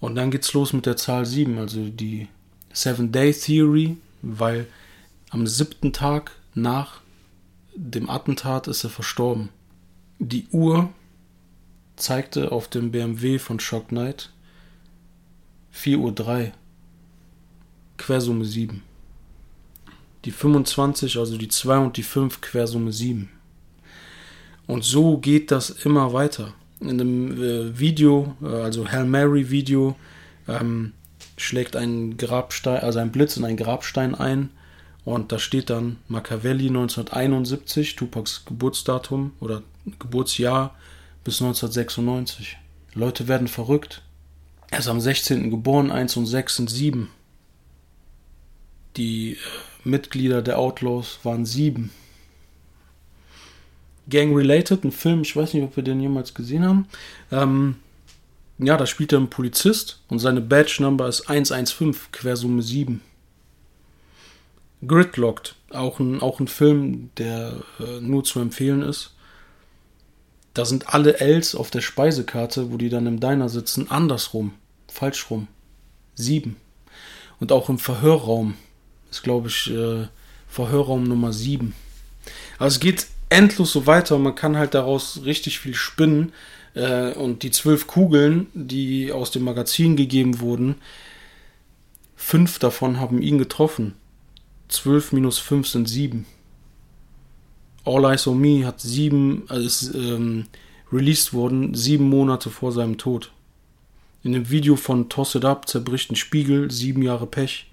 Und 0.00 0.14
dann 0.14 0.30
geht's 0.30 0.54
los 0.54 0.72
mit 0.72 0.86
der 0.86 0.96
Zahl 0.96 1.26
7, 1.26 1.58
also 1.58 1.88
die 1.90 2.28
Seven 2.72 3.12
Day 3.12 3.32
Theory, 3.32 3.98
weil 4.22 4.66
am 5.30 5.46
siebten 5.46 5.92
Tag 5.92 6.32
nach 6.54 7.00
dem 7.74 8.08
Attentat 8.08 8.68
ist 8.68 8.84
er 8.84 8.90
verstorben. 8.90 9.50
Die 10.18 10.46
Uhr 10.52 10.88
zeigte 11.96 12.52
auf 12.52 12.68
dem 12.68 12.90
BMW 12.90 13.38
von 13.38 13.60
Shock 13.60 13.88
Knight 13.88 14.30
4.03 15.74 16.46
Uhr. 16.46 16.52
Quersumme 17.98 18.46
7 18.46 18.82
die 20.26 20.32
25, 20.32 21.18
also 21.18 21.38
die 21.38 21.48
2 21.48 21.78
und 21.78 21.96
die 21.96 22.02
5 22.02 22.40
Quersumme 22.40 22.92
7. 22.92 23.30
Und 24.66 24.84
so 24.84 25.18
geht 25.18 25.52
das 25.52 25.70
immer 25.70 26.12
weiter. 26.12 26.52
In 26.80 26.98
dem 26.98 27.42
äh, 27.42 27.78
Video, 27.78 28.34
äh, 28.42 28.46
also 28.46 28.90
Hail 28.90 29.04
Mary 29.04 29.50
Video, 29.50 29.96
ähm, 30.48 30.92
schlägt 31.36 31.76
ein 31.76 32.16
Grabstein, 32.16 32.80
also 32.80 32.98
ein 32.98 33.12
Blitz 33.12 33.36
in 33.36 33.44
einen 33.44 33.56
Grabstein 33.56 34.14
ein 34.14 34.50
und 35.04 35.30
da 35.30 35.38
steht 35.38 35.70
dann 35.70 35.98
Machiavelli 36.08 36.66
1971, 36.66 37.94
Tupacs 37.94 38.44
Geburtsdatum 38.44 39.32
oder 39.38 39.62
Geburtsjahr 40.00 40.74
bis 41.22 41.40
1996. 41.40 42.56
Leute 42.94 43.28
werden 43.28 43.46
verrückt. 43.46 44.02
Er 44.70 44.80
ist 44.80 44.88
am 44.88 45.00
16. 45.00 45.50
geboren, 45.50 45.92
1 45.92 46.16
und 46.16 46.26
6 46.26 46.56
sind 46.56 46.70
7. 46.70 47.08
Die 48.96 49.34
äh, 49.34 49.36
Mitglieder 49.86 50.42
der 50.42 50.58
Outlaws 50.58 51.20
waren 51.22 51.46
sieben. 51.46 51.90
Gang 54.08 54.36
Related, 54.36 54.84
ein 54.84 54.92
Film, 54.92 55.22
ich 55.22 55.34
weiß 55.34 55.54
nicht, 55.54 55.64
ob 55.64 55.76
wir 55.76 55.82
den 55.82 56.00
jemals 56.00 56.34
gesehen 56.34 56.64
haben. 56.64 56.86
Ähm, 57.32 57.76
ja, 58.58 58.76
da 58.76 58.86
spielt 58.86 59.12
er 59.12 59.18
einen 59.18 59.30
Polizist 59.30 60.00
und 60.08 60.18
seine 60.18 60.40
Badge 60.40 60.78
Number 60.80 61.08
ist 61.08 61.28
115, 61.28 62.12
Quersumme 62.12 62.62
7. 62.62 63.00
Gridlocked, 64.86 65.56
auch 65.70 65.98
ein, 65.98 66.20
auch 66.20 66.38
ein 66.40 66.48
Film, 66.48 67.10
der 67.16 67.62
äh, 67.80 68.00
nur 68.00 68.24
zu 68.24 68.40
empfehlen 68.40 68.82
ist. 68.82 69.14
Da 70.54 70.64
sind 70.64 70.94
alle 70.94 71.20
Ls 71.20 71.54
auf 71.54 71.70
der 71.70 71.80
Speisekarte, 71.80 72.70
wo 72.70 72.76
die 72.76 72.88
dann 72.88 73.06
im 73.06 73.20
Diner 73.20 73.48
sitzen, 73.48 73.90
andersrum, 73.90 74.54
falsch 74.88 75.30
rum. 75.30 75.48
Sieben. 76.14 76.56
Und 77.40 77.52
auch 77.52 77.68
im 77.68 77.78
Verhörraum 77.78 78.54
ist, 79.10 79.22
glaube 79.22 79.48
ich, 79.48 79.70
äh, 79.70 80.06
Verhörraum 80.48 81.04
Nummer 81.04 81.32
7. 81.32 81.74
Aber 82.58 82.68
es 82.68 82.80
geht 82.80 83.06
endlos 83.28 83.72
so 83.72 83.86
weiter 83.86 84.18
man 84.18 84.34
kann 84.34 84.56
halt 84.56 84.74
daraus 84.74 85.22
richtig 85.24 85.58
viel 85.58 85.74
spinnen. 85.74 86.32
Äh, 86.74 87.12
und 87.12 87.42
die 87.42 87.50
zwölf 87.50 87.86
Kugeln, 87.86 88.48
die 88.54 89.10
aus 89.10 89.30
dem 89.30 89.44
Magazin 89.44 89.96
gegeben 89.96 90.40
wurden, 90.40 90.76
fünf 92.14 92.58
davon 92.58 93.00
haben 93.00 93.20
ihn 93.22 93.38
getroffen. 93.38 93.94
Zwölf 94.68 95.12
minus 95.12 95.38
fünf 95.38 95.68
sind 95.68 95.88
sieben. 95.88 96.26
All 97.84 98.04
Eyes 98.04 98.26
on 98.26 98.40
Me 98.40 98.66
hat 98.66 98.80
sieben, 98.80 99.44
also 99.48 99.64
ist 99.64 99.94
ähm, 99.94 100.46
released 100.92 101.32
worden, 101.32 101.74
sieben 101.74 102.08
Monate 102.08 102.50
vor 102.50 102.72
seinem 102.72 102.98
Tod. 102.98 103.30
In 104.22 104.32
dem 104.32 104.50
Video 104.50 104.74
von 104.74 105.08
Toss 105.08 105.36
It 105.36 105.44
Up 105.44 105.68
zerbricht 105.68 106.10
ein 106.10 106.16
Spiegel, 106.16 106.70
sieben 106.70 107.02
Jahre 107.02 107.26
Pech. 107.26 107.66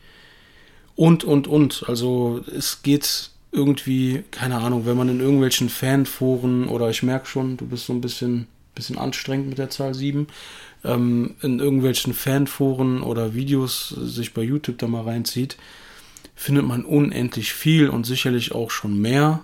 Und, 0.96 1.24
und, 1.24 1.48
und. 1.48 1.86
Also 1.88 2.42
es 2.56 2.84
geht 2.84 3.32
irgendwie, 3.52 4.24
keine 4.32 4.58
Ahnung, 4.58 4.86
wenn 4.86 4.98
man 4.98 5.10
in 5.10 5.20
irgendwelchen 5.20 5.70
Fanforen 5.70 6.68
oder 6.68 6.90
ich 6.90 7.04
merke 7.04 7.28
schon, 7.28 7.58
du 7.58 7.66
bist 7.66 7.86
so 7.86 7.94
ein 7.94 8.02
bisschen, 8.02 8.48
bisschen 8.76 8.98
anstrengend 8.98 9.50
mit 9.50 9.58
der 9.58 9.70
Zahl 9.70 9.94
7, 9.94 10.28
ähm, 10.84 11.36
in 11.42 11.60
irgendwelchen 11.60 12.14
Fanforen 12.14 13.02
oder 13.02 13.34
Videos 13.34 13.90
sich 13.90 14.34
bei 14.34 14.42
YouTube 14.42 14.80
da 14.80 14.88
mal 14.88 15.04
reinzieht, 15.04 15.58
findet 16.36 16.66
man 16.66 16.84
unendlich 16.84 17.54
viel 17.54 17.90
und 17.90 18.06
sicherlich 18.06 18.54
auch 18.54 18.72
schon 18.72 19.00
mehr 19.00 19.44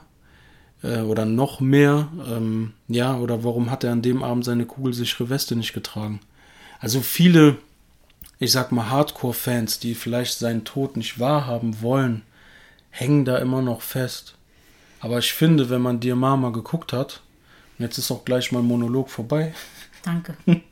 äh, 0.83 1.01
oder 1.01 1.25
noch 1.25 1.59
mehr. 1.59 2.09
Ähm, 2.27 2.73
ja, 2.87 3.17
oder 3.17 3.43
warum 3.43 3.69
hat 3.69 3.83
er 3.83 3.91
an 3.91 4.01
dem 4.01 4.23
Abend 4.23 4.43
seine 4.43 4.65
kugelsichere 4.65 5.29
Weste 5.29 5.55
nicht 5.55 5.73
getragen? 5.73 6.19
Also 6.79 7.01
viele 7.01 7.57
ich 8.39 8.51
sag 8.51 8.71
mal, 8.71 8.89
Hardcore-Fans, 8.89 9.79
die 9.79 9.95
vielleicht 9.95 10.39
seinen 10.39 10.63
Tod 10.63 10.95
nicht 10.95 11.19
wahrhaben 11.19 11.81
wollen, 11.81 12.23
hängen 12.89 13.25
da 13.25 13.37
immer 13.37 13.61
noch 13.61 13.81
fest. 13.81 14.35
Aber 15.01 15.19
ich 15.19 15.33
finde, 15.33 15.69
wenn 15.69 15.81
man 15.81 15.99
dir 15.99 16.15
Mama 16.15 16.49
geguckt 16.49 16.93
hat, 16.93 17.21
und 17.77 17.85
jetzt 17.85 17.97
ist 17.97 18.11
auch 18.11 18.25
gleich 18.25 18.51
mein 18.51 18.65
Monolog 18.65 19.09
vorbei. 19.09 19.53
Danke. 20.03 20.35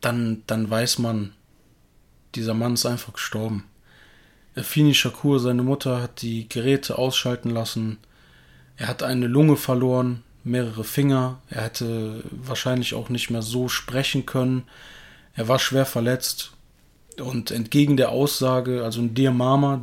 dann, 0.00 0.42
dann 0.46 0.70
weiß 0.70 0.98
man, 0.98 1.32
dieser 2.34 2.54
Mann 2.54 2.74
ist 2.74 2.86
einfach 2.86 3.12
gestorben. 3.12 3.64
Fini 4.56 4.94
Shakur, 4.94 5.40
seine 5.40 5.62
Mutter, 5.62 6.02
hat 6.02 6.22
die 6.22 6.48
Geräte 6.48 6.98
ausschalten 6.98 7.50
lassen. 7.50 7.98
Er 8.76 8.88
hat 8.88 9.02
eine 9.02 9.26
Lunge 9.26 9.56
verloren, 9.56 10.22
mehrere 10.44 10.84
Finger. 10.84 11.40
Er 11.50 11.62
hätte 11.62 12.24
wahrscheinlich 12.30 12.94
auch 12.94 13.08
nicht 13.08 13.30
mehr 13.30 13.42
so 13.42 13.68
sprechen 13.68 14.26
können. 14.26 14.64
Er 15.34 15.48
war 15.48 15.58
schwer 15.58 15.86
verletzt 15.86 16.52
und 17.18 17.50
entgegen 17.50 17.96
der 17.96 18.10
Aussage, 18.10 18.84
also 18.84 19.00
in 19.00 19.14
Dear 19.14 19.32
Mama, 19.32 19.82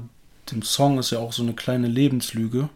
dem 0.51 0.61
Song 0.61 0.97
ist 0.99 1.11
ja 1.11 1.19
auch 1.19 1.33
so 1.33 1.43
eine 1.43 1.53
kleine 1.53 1.87
Lebenslüge. 1.87 2.69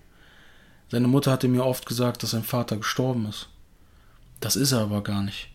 Seine 0.90 1.08
Mutter 1.08 1.32
hatte 1.32 1.48
mir 1.48 1.66
oft 1.66 1.86
gesagt, 1.86 2.22
dass 2.22 2.32
sein 2.32 2.44
Vater 2.44 2.78
gestorben 2.78 3.28
ist. 3.28 3.48
Das 4.40 4.56
ist 4.56 4.72
er 4.72 4.80
aber 4.80 5.04
gar 5.04 5.22
nicht. 5.22 5.50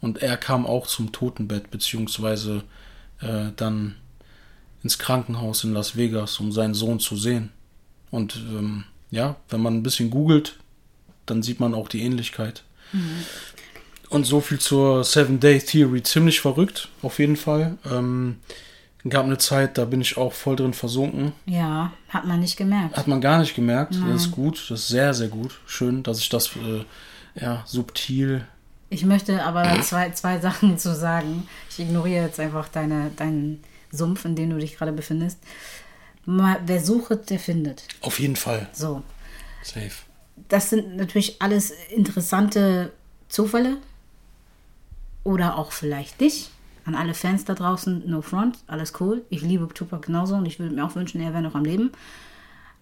Und 0.00 0.22
er 0.22 0.36
kam 0.36 0.66
auch 0.66 0.86
zum 0.86 1.12
Totenbett, 1.12 1.70
beziehungsweise 1.70 2.62
äh, 3.20 3.50
dann 3.56 3.96
ins 4.82 4.98
Krankenhaus 4.98 5.64
in 5.64 5.74
Las 5.74 5.96
Vegas, 5.96 6.40
um 6.40 6.52
seinen 6.52 6.74
Sohn 6.74 7.00
zu 7.00 7.16
sehen. 7.16 7.50
Und 8.10 8.36
ähm, 8.36 8.84
ja, 9.10 9.36
wenn 9.50 9.60
man 9.60 9.74
ein 9.74 9.82
bisschen 9.82 10.10
googelt, 10.10 10.58
dann 11.26 11.42
sieht 11.42 11.60
man 11.60 11.74
auch 11.74 11.88
die 11.88 12.02
Ähnlichkeit. 12.02 12.64
Mhm. 12.92 13.24
Und 14.10 14.24
so 14.24 14.40
viel 14.40 14.58
zur 14.58 15.04
Seven 15.04 15.40
Day 15.40 15.60
Theory. 15.60 16.02
Ziemlich 16.02 16.40
verrückt, 16.40 16.88
auf 17.00 17.18
jeden 17.18 17.36
Fall. 17.36 17.78
Ähm, 17.90 18.40
gab 19.08 19.24
eine 19.24 19.38
Zeit, 19.38 19.78
da 19.78 19.84
bin 19.84 20.00
ich 20.00 20.16
auch 20.16 20.32
voll 20.32 20.56
drin 20.56 20.74
versunken. 20.74 21.32
Ja, 21.46 21.92
hat 22.08 22.26
man 22.26 22.40
nicht 22.40 22.56
gemerkt. 22.56 22.96
Hat 22.96 23.06
man 23.06 23.20
gar 23.20 23.38
nicht 23.38 23.54
gemerkt. 23.54 23.94
Nein. 23.94 24.12
Das 24.12 24.26
ist 24.26 24.32
gut. 24.32 24.66
Das 24.68 24.80
ist 24.80 24.88
sehr, 24.88 25.14
sehr 25.14 25.28
gut. 25.28 25.60
Schön, 25.64 26.02
dass 26.02 26.18
ich 26.18 26.28
das 26.28 26.50
äh, 26.56 26.84
ja, 27.40 27.62
subtil. 27.64 28.44
Ich 28.90 29.04
möchte 29.04 29.44
aber 29.44 29.80
zwei, 29.82 30.10
zwei 30.10 30.40
Sachen 30.40 30.76
zu 30.76 30.94
sagen. 30.94 31.48
Ich 31.70 31.78
ignoriere 31.78 32.26
jetzt 32.26 32.40
einfach 32.40 32.68
deine, 32.68 33.10
deinen 33.16 33.62
Sumpf, 33.92 34.24
in 34.24 34.34
dem 34.34 34.50
du 34.50 34.58
dich 34.58 34.76
gerade 34.76 34.92
befindest. 34.92 35.38
Mal, 36.26 36.58
wer 36.66 36.82
sucht, 36.82 37.30
der 37.30 37.38
findet. 37.38 37.84
Auf 38.00 38.18
jeden 38.18 38.36
Fall. 38.36 38.68
So. 38.72 39.02
Safe. 39.62 39.92
Das 40.48 40.70
sind 40.70 40.96
natürlich 40.96 41.40
alles 41.40 41.72
interessante 41.90 42.92
Zufälle, 43.28 43.76
oder 45.24 45.56
auch 45.56 45.72
vielleicht 45.72 46.20
dich. 46.20 46.50
An 46.84 46.94
alle 46.94 47.14
Fans 47.14 47.44
da 47.44 47.54
draußen, 47.54 48.08
no 48.08 48.22
front, 48.22 48.58
alles 48.66 48.94
cool. 49.00 49.24
Ich 49.28 49.42
liebe 49.42 49.68
Tupac 49.72 50.06
genauso 50.06 50.36
und 50.36 50.46
ich 50.46 50.58
würde 50.58 50.74
mir 50.74 50.84
auch 50.84 50.94
wünschen, 50.94 51.20
er 51.20 51.32
wäre 51.32 51.42
noch 51.42 51.54
am 51.54 51.64
Leben. 51.64 51.92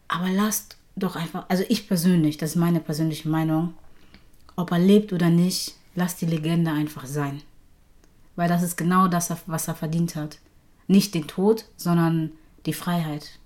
Aber 0.07 0.29
lasst 0.31 0.77
doch 0.97 1.17
einfach, 1.17 1.47
also 1.49 1.65
ich 1.69 1.89
persönlich, 1.89 2.37
das 2.39 2.51
ist 2.51 2.57
meine 2.57 2.81
persönliche 2.81 3.29
Meinung, 3.29 3.75
ob 4.57 4.71
er 4.71 4.79
lebt 4.79 5.13
oder 5.13 5.31
nicht, 5.31 5.75
lass 5.95 6.17
die 6.17 6.27
Legende 6.27 6.71
einfach 6.71 7.07
sein. 7.07 7.43
Weil 8.37 8.49
das 8.49 8.63
ist 8.63 8.77
genau 8.77 9.09
das, 9.09 9.33
was 9.47 9.69
er 9.69 9.75
verdient 9.75 10.17
hat. 10.17 10.39
Nicht 10.87 11.15
den 11.15 11.27
Tod, 11.27 11.65
sondern 11.77 12.31
die 12.67 12.73
Freiheit. 12.73 13.39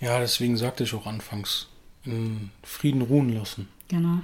Ja, 0.00 0.18
deswegen 0.18 0.56
sagte 0.56 0.84
ich 0.84 0.94
auch 0.94 1.06
anfangs, 1.06 1.68
in 2.04 2.50
Frieden 2.62 3.02
ruhen 3.02 3.32
lassen. 3.32 3.68
Genau. 3.88 4.20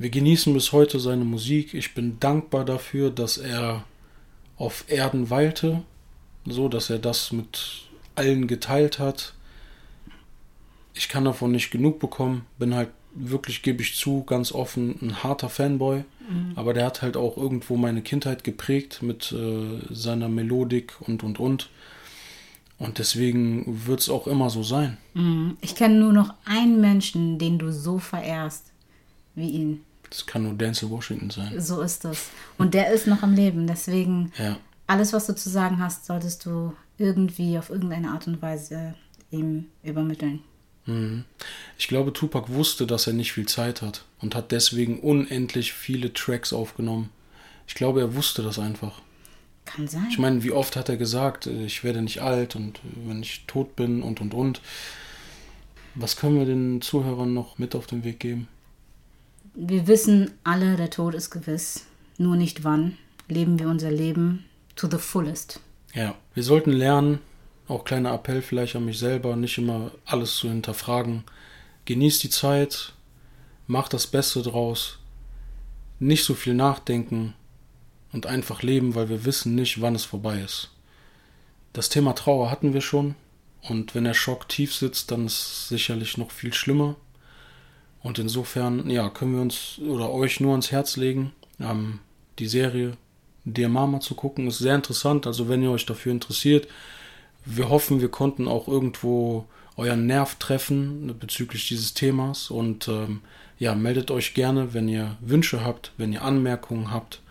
Wir 0.00 0.08
genießen 0.08 0.54
bis 0.54 0.72
heute 0.72 0.98
seine 0.98 1.26
Musik. 1.26 1.74
Ich 1.74 1.92
bin 1.92 2.18
dankbar 2.20 2.64
dafür, 2.64 3.10
dass 3.10 3.36
er 3.36 3.84
auf 4.56 4.86
Erden 4.88 5.28
weilte, 5.28 5.82
so 6.46 6.70
dass 6.70 6.88
er 6.88 6.98
das 6.98 7.32
mit 7.32 7.82
allen 8.14 8.46
geteilt 8.46 8.98
hat. 8.98 9.34
Ich 10.94 11.10
kann 11.10 11.26
davon 11.26 11.50
nicht 11.50 11.70
genug 11.70 11.98
bekommen, 12.00 12.46
bin 12.58 12.74
halt 12.74 12.88
wirklich, 13.14 13.60
gebe 13.60 13.82
ich 13.82 13.94
zu, 13.94 14.22
ganz 14.22 14.52
offen 14.52 14.96
ein 15.02 15.22
harter 15.22 15.50
Fanboy, 15.50 16.04
mhm. 16.30 16.52
aber 16.54 16.72
der 16.72 16.86
hat 16.86 17.02
halt 17.02 17.18
auch 17.18 17.36
irgendwo 17.36 17.76
meine 17.76 18.00
Kindheit 18.00 18.42
geprägt 18.42 19.02
mit 19.02 19.32
äh, 19.32 19.80
seiner 19.90 20.30
Melodik 20.30 20.94
und 21.00 21.22
und 21.22 21.38
und. 21.38 21.68
Und 22.78 22.96
deswegen 22.96 23.86
wird 23.86 24.00
es 24.00 24.08
auch 24.08 24.26
immer 24.26 24.48
so 24.48 24.62
sein. 24.62 24.96
Mhm. 25.12 25.58
Ich 25.60 25.74
kenne 25.74 25.96
nur 25.96 26.14
noch 26.14 26.32
einen 26.46 26.80
Menschen, 26.80 27.38
den 27.38 27.58
du 27.58 27.70
so 27.70 27.98
verehrst 27.98 28.72
wie 29.34 29.50
ihn. 29.50 29.84
Das 30.10 30.26
kann 30.26 30.42
nur 30.42 30.54
Denzel 30.54 30.90
Washington 30.90 31.30
sein. 31.30 31.60
So 31.60 31.80
ist 31.80 32.04
das. 32.04 32.28
Und 32.58 32.74
der 32.74 32.90
ist 32.90 33.06
noch 33.06 33.22
am 33.22 33.32
Leben. 33.32 33.66
Deswegen, 33.66 34.32
ja. 34.38 34.58
alles, 34.86 35.12
was 35.12 35.26
du 35.26 35.34
zu 35.34 35.48
sagen 35.48 35.78
hast, 35.78 36.04
solltest 36.04 36.44
du 36.44 36.74
irgendwie 36.98 37.58
auf 37.58 37.70
irgendeine 37.70 38.10
Art 38.10 38.26
und 38.26 38.42
Weise 38.42 38.94
ihm 39.30 39.66
übermitteln. 39.82 40.40
Mhm. 40.86 41.24
Ich 41.78 41.88
glaube, 41.88 42.12
Tupac 42.12 42.52
wusste, 42.52 42.86
dass 42.86 43.06
er 43.06 43.12
nicht 43.12 43.32
viel 43.32 43.46
Zeit 43.46 43.82
hat 43.82 44.04
und 44.20 44.34
hat 44.34 44.52
deswegen 44.52 45.00
unendlich 45.00 45.72
viele 45.72 46.12
Tracks 46.12 46.52
aufgenommen. 46.52 47.10
Ich 47.68 47.74
glaube, 47.74 48.00
er 48.00 48.14
wusste 48.14 48.42
das 48.42 48.58
einfach. 48.58 49.00
Kann 49.64 49.86
sein. 49.86 50.08
Ich 50.10 50.18
meine, 50.18 50.42
wie 50.42 50.50
oft 50.50 50.74
hat 50.74 50.88
er 50.88 50.96
gesagt, 50.96 51.46
äh, 51.46 51.64
ich 51.64 51.84
werde 51.84 52.02
nicht 52.02 52.20
alt 52.20 52.56
und 52.56 52.78
äh, 52.78 53.08
wenn 53.08 53.22
ich 53.22 53.44
tot 53.46 53.76
bin 53.76 54.02
und 54.02 54.20
und 54.20 54.34
und. 54.34 54.60
Was 55.94 56.16
können 56.16 56.38
wir 56.38 56.46
den 56.46 56.80
Zuhörern 56.82 57.34
noch 57.34 57.58
mit 57.58 57.74
auf 57.74 57.86
den 57.86 58.04
Weg 58.04 58.20
geben? 58.20 58.48
Wir 59.54 59.86
wissen 59.86 60.32
alle, 60.44 60.76
der 60.76 60.90
Tod 60.90 61.14
ist 61.14 61.30
gewiss. 61.30 61.86
Nur 62.18 62.36
nicht 62.36 62.64
wann. 62.64 62.96
Leben 63.28 63.58
wir 63.58 63.68
unser 63.68 63.90
Leben 63.90 64.44
to 64.76 64.88
the 64.90 64.98
fullest. 64.98 65.60
Ja, 65.94 66.14
wir 66.34 66.42
sollten 66.42 66.72
lernen, 66.72 67.20
auch 67.68 67.84
kleiner 67.84 68.12
Appell 68.12 68.42
vielleicht 68.42 68.76
an 68.76 68.84
mich 68.84 68.98
selber, 68.98 69.36
nicht 69.36 69.58
immer 69.58 69.90
alles 70.04 70.36
zu 70.36 70.48
hinterfragen. 70.48 71.24
Genießt 71.84 72.22
die 72.22 72.30
Zeit, 72.30 72.92
macht 73.66 73.92
das 73.92 74.06
Beste 74.06 74.42
draus, 74.42 74.98
nicht 75.98 76.24
so 76.24 76.34
viel 76.34 76.54
nachdenken, 76.54 77.34
und 78.12 78.26
einfach 78.26 78.62
leben, 78.62 78.94
weil 78.94 79.08
wir 79.08 79.24
wissen 79.24 79.54
nicht, 79.54 79.80
wann 79.80 79.94
es 79.94 80.04
vorbei 80.04 80.40
ist. 80.40 80.70
Das 81.72 81.88
Thema 81.88 82.14
Trauer 82.14 82.50
hatten 82.50 82.74
wir 82.74 82.80
schon 82.80 83.14
und 83.62 83.94
wenn 83.94 84.04
der 84.04 84.14
Schock 84.14 84.48
tief 84.48 84.74
sitzt, 84.74 85.10
dann 85.10 85.26
ist 85.26 85.40
es 85.40 85.68
sicherlich 85.68 86.16
noch 86.16 86.30
viel 86.30 86.52
schlimmer. 86.52 86.96
Und 88.02 88.18
insofern, 88.18 88.88
ja, 88.88 89.10
können 89.10 89.34
wir 89.34 89.42
uns 89.42 89.78
oder 89.86 90.10
euch 90.10 90.40
nur 90.40 90.52
ans 90.52 90.72
Herz 90.72 90.96
legen, 90.96 91.32
ähm, 91.58 92.00
die 92.38 92.46
Serie 92.46 92.96
Dear 93.44 93.68
Mama 93.68 94.00
zu 94.00 94.14
gucken. 94.14 94.46
Ist 94.46 94.58
sehr 94.58 94.74
interessant, 94.74 95.26
also 95.26 95.48
wenn 95.48 95.62
ihr 95.62 95.70
euch 95.70 95.86
dafür 95.86 96.12
interessiert. 96.12 96.68
Wir 97.44 97.68
hoffen, 97.68 98.00
wir 98.00 98.10
konnten 98.10 98.48
auch 98.48 98.68
irgendwo 98.68 99.46
euren 99.76 100.06
Nerv 100.06 100.34
treffen 100.36 101.14
bezüglich 101.18 101.68
dieses 101.68 101.94
Themas 101.94 102.50
und 102.50 102.88
ähm, 102.88 103.22
ja, 103.58 103.74
meldet 103.74 104.10
euch 104.10 104.34
gerne, 104.34 104.74
wenn 104.74 104.88
ihr 104.88 105.16
Wünsche 105.20 105.64
habt, 105.64 105.92
wenn 105.96 106.12
ihr 106.12 106.22
Anmerkungen 106.22 106.90
habt 106.90 107.22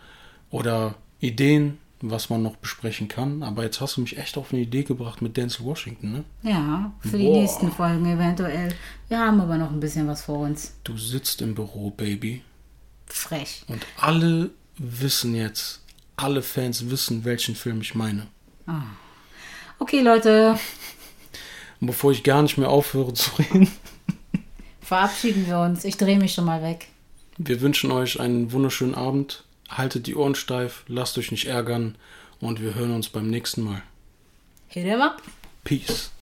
oder 0.50 0.94
Ideen, 1.20 1.78
was 2.00 2.30
man 2.30 2.42
noch 2.42 2.56
besprechen 2.56 3.08
kann. 3.08 3.42
Aber 3.42 3.62
jetzt 3.64 3.80
hast 3.80 3.96
du 3.96 4.00
mich 4.00 4.16
echt 4.16 4.36
auf 4.38 4.52
eine 4.52 4.62
Idee 4.62 4.84
gebracht 4.84 5.22
mit 5.22 5.36
Denzel 5.36 5.64
Washington, 5.64 6.12
ne? 6.12 6.24
Ja, 6.42 6.92
für 7.00 7.18
die 7.18 7.28
nächsten 7.28 7.70
Folgen 7.70 8.06
eventuell. 8.06 8.74
Wir 9.08 9.18
haben 9.18 9.40
aber 9.40 9.58
noch 9.58 9.70
ein 9.70 9.80
bisschen 9.80 10.06
was 10.06 10.22
vor 10.22 10.38
uns. 10.40 10.74
Du 10.84 10.96
sitzt 10.96 11.42
im 11.42 11.54
Büro, 11.54 11.90
Baby. 11.90 12.42
Frech. 13.06 13.64
Und 13.68 13.86
alle 13.96 14.50
wissen 14.78 15.34
jetzt, 15.34 15.82
alle 16.16 16.42
Fans 16.42 16.90
wissen, 16.90 17.24
welchen 17.24 17.54
Film 17.54 17.80
ich 17.80 17.94
meine. 17.94 18.28
Ah. 18.66 18.82
Okay, 19.78 20.00
Leute. 20.00 20.58
Und 21.80 21.86
bevor 21.88 22.12
ich 22.12 22.22
gar 22.22 22.42
nicht 22.42 22.58
mehr 22.58 22.68
aufhöre 22.68 23.14
zu 23.14 23.30
reden, 23.38 23.70
verabschieden 24.80 25.46
wir 25.46 25.58
uns. 25.60 25.84
Ich 25.84 25.96
drehe 25.96 26.18
mich 26.18 26.34
schon 26.34 26.44
mal 26.44 26.62
weg. 26.62 26.88
Wir 27.38 27.60
wünschen 27.60 27.90
euch 27.90 28.20
einen 28.20 28.52
wunderschönen 28.52 28.94
Abend 28.94 29.44
haltet 29.70 30.06
die 30.06 30.14
Ohren 30.14 30.34
steif, 30.34 30.84
lasst 30.88 31.16
euch 31.18 31.30
nicht 31.30 31.46
ärgern 31.46 31.96
und 32.40 32.60
wir 32.60 32.74
hören 32.74 32.94
uns 32.94 33.08
beim 33.08 33.30
nächsten 33.30 33.62
Mal. 33.62 33.82
Hit 34.68 34.84
him 34.84 35.00
up. 35.00 35.22
Peace. 35.64 36.10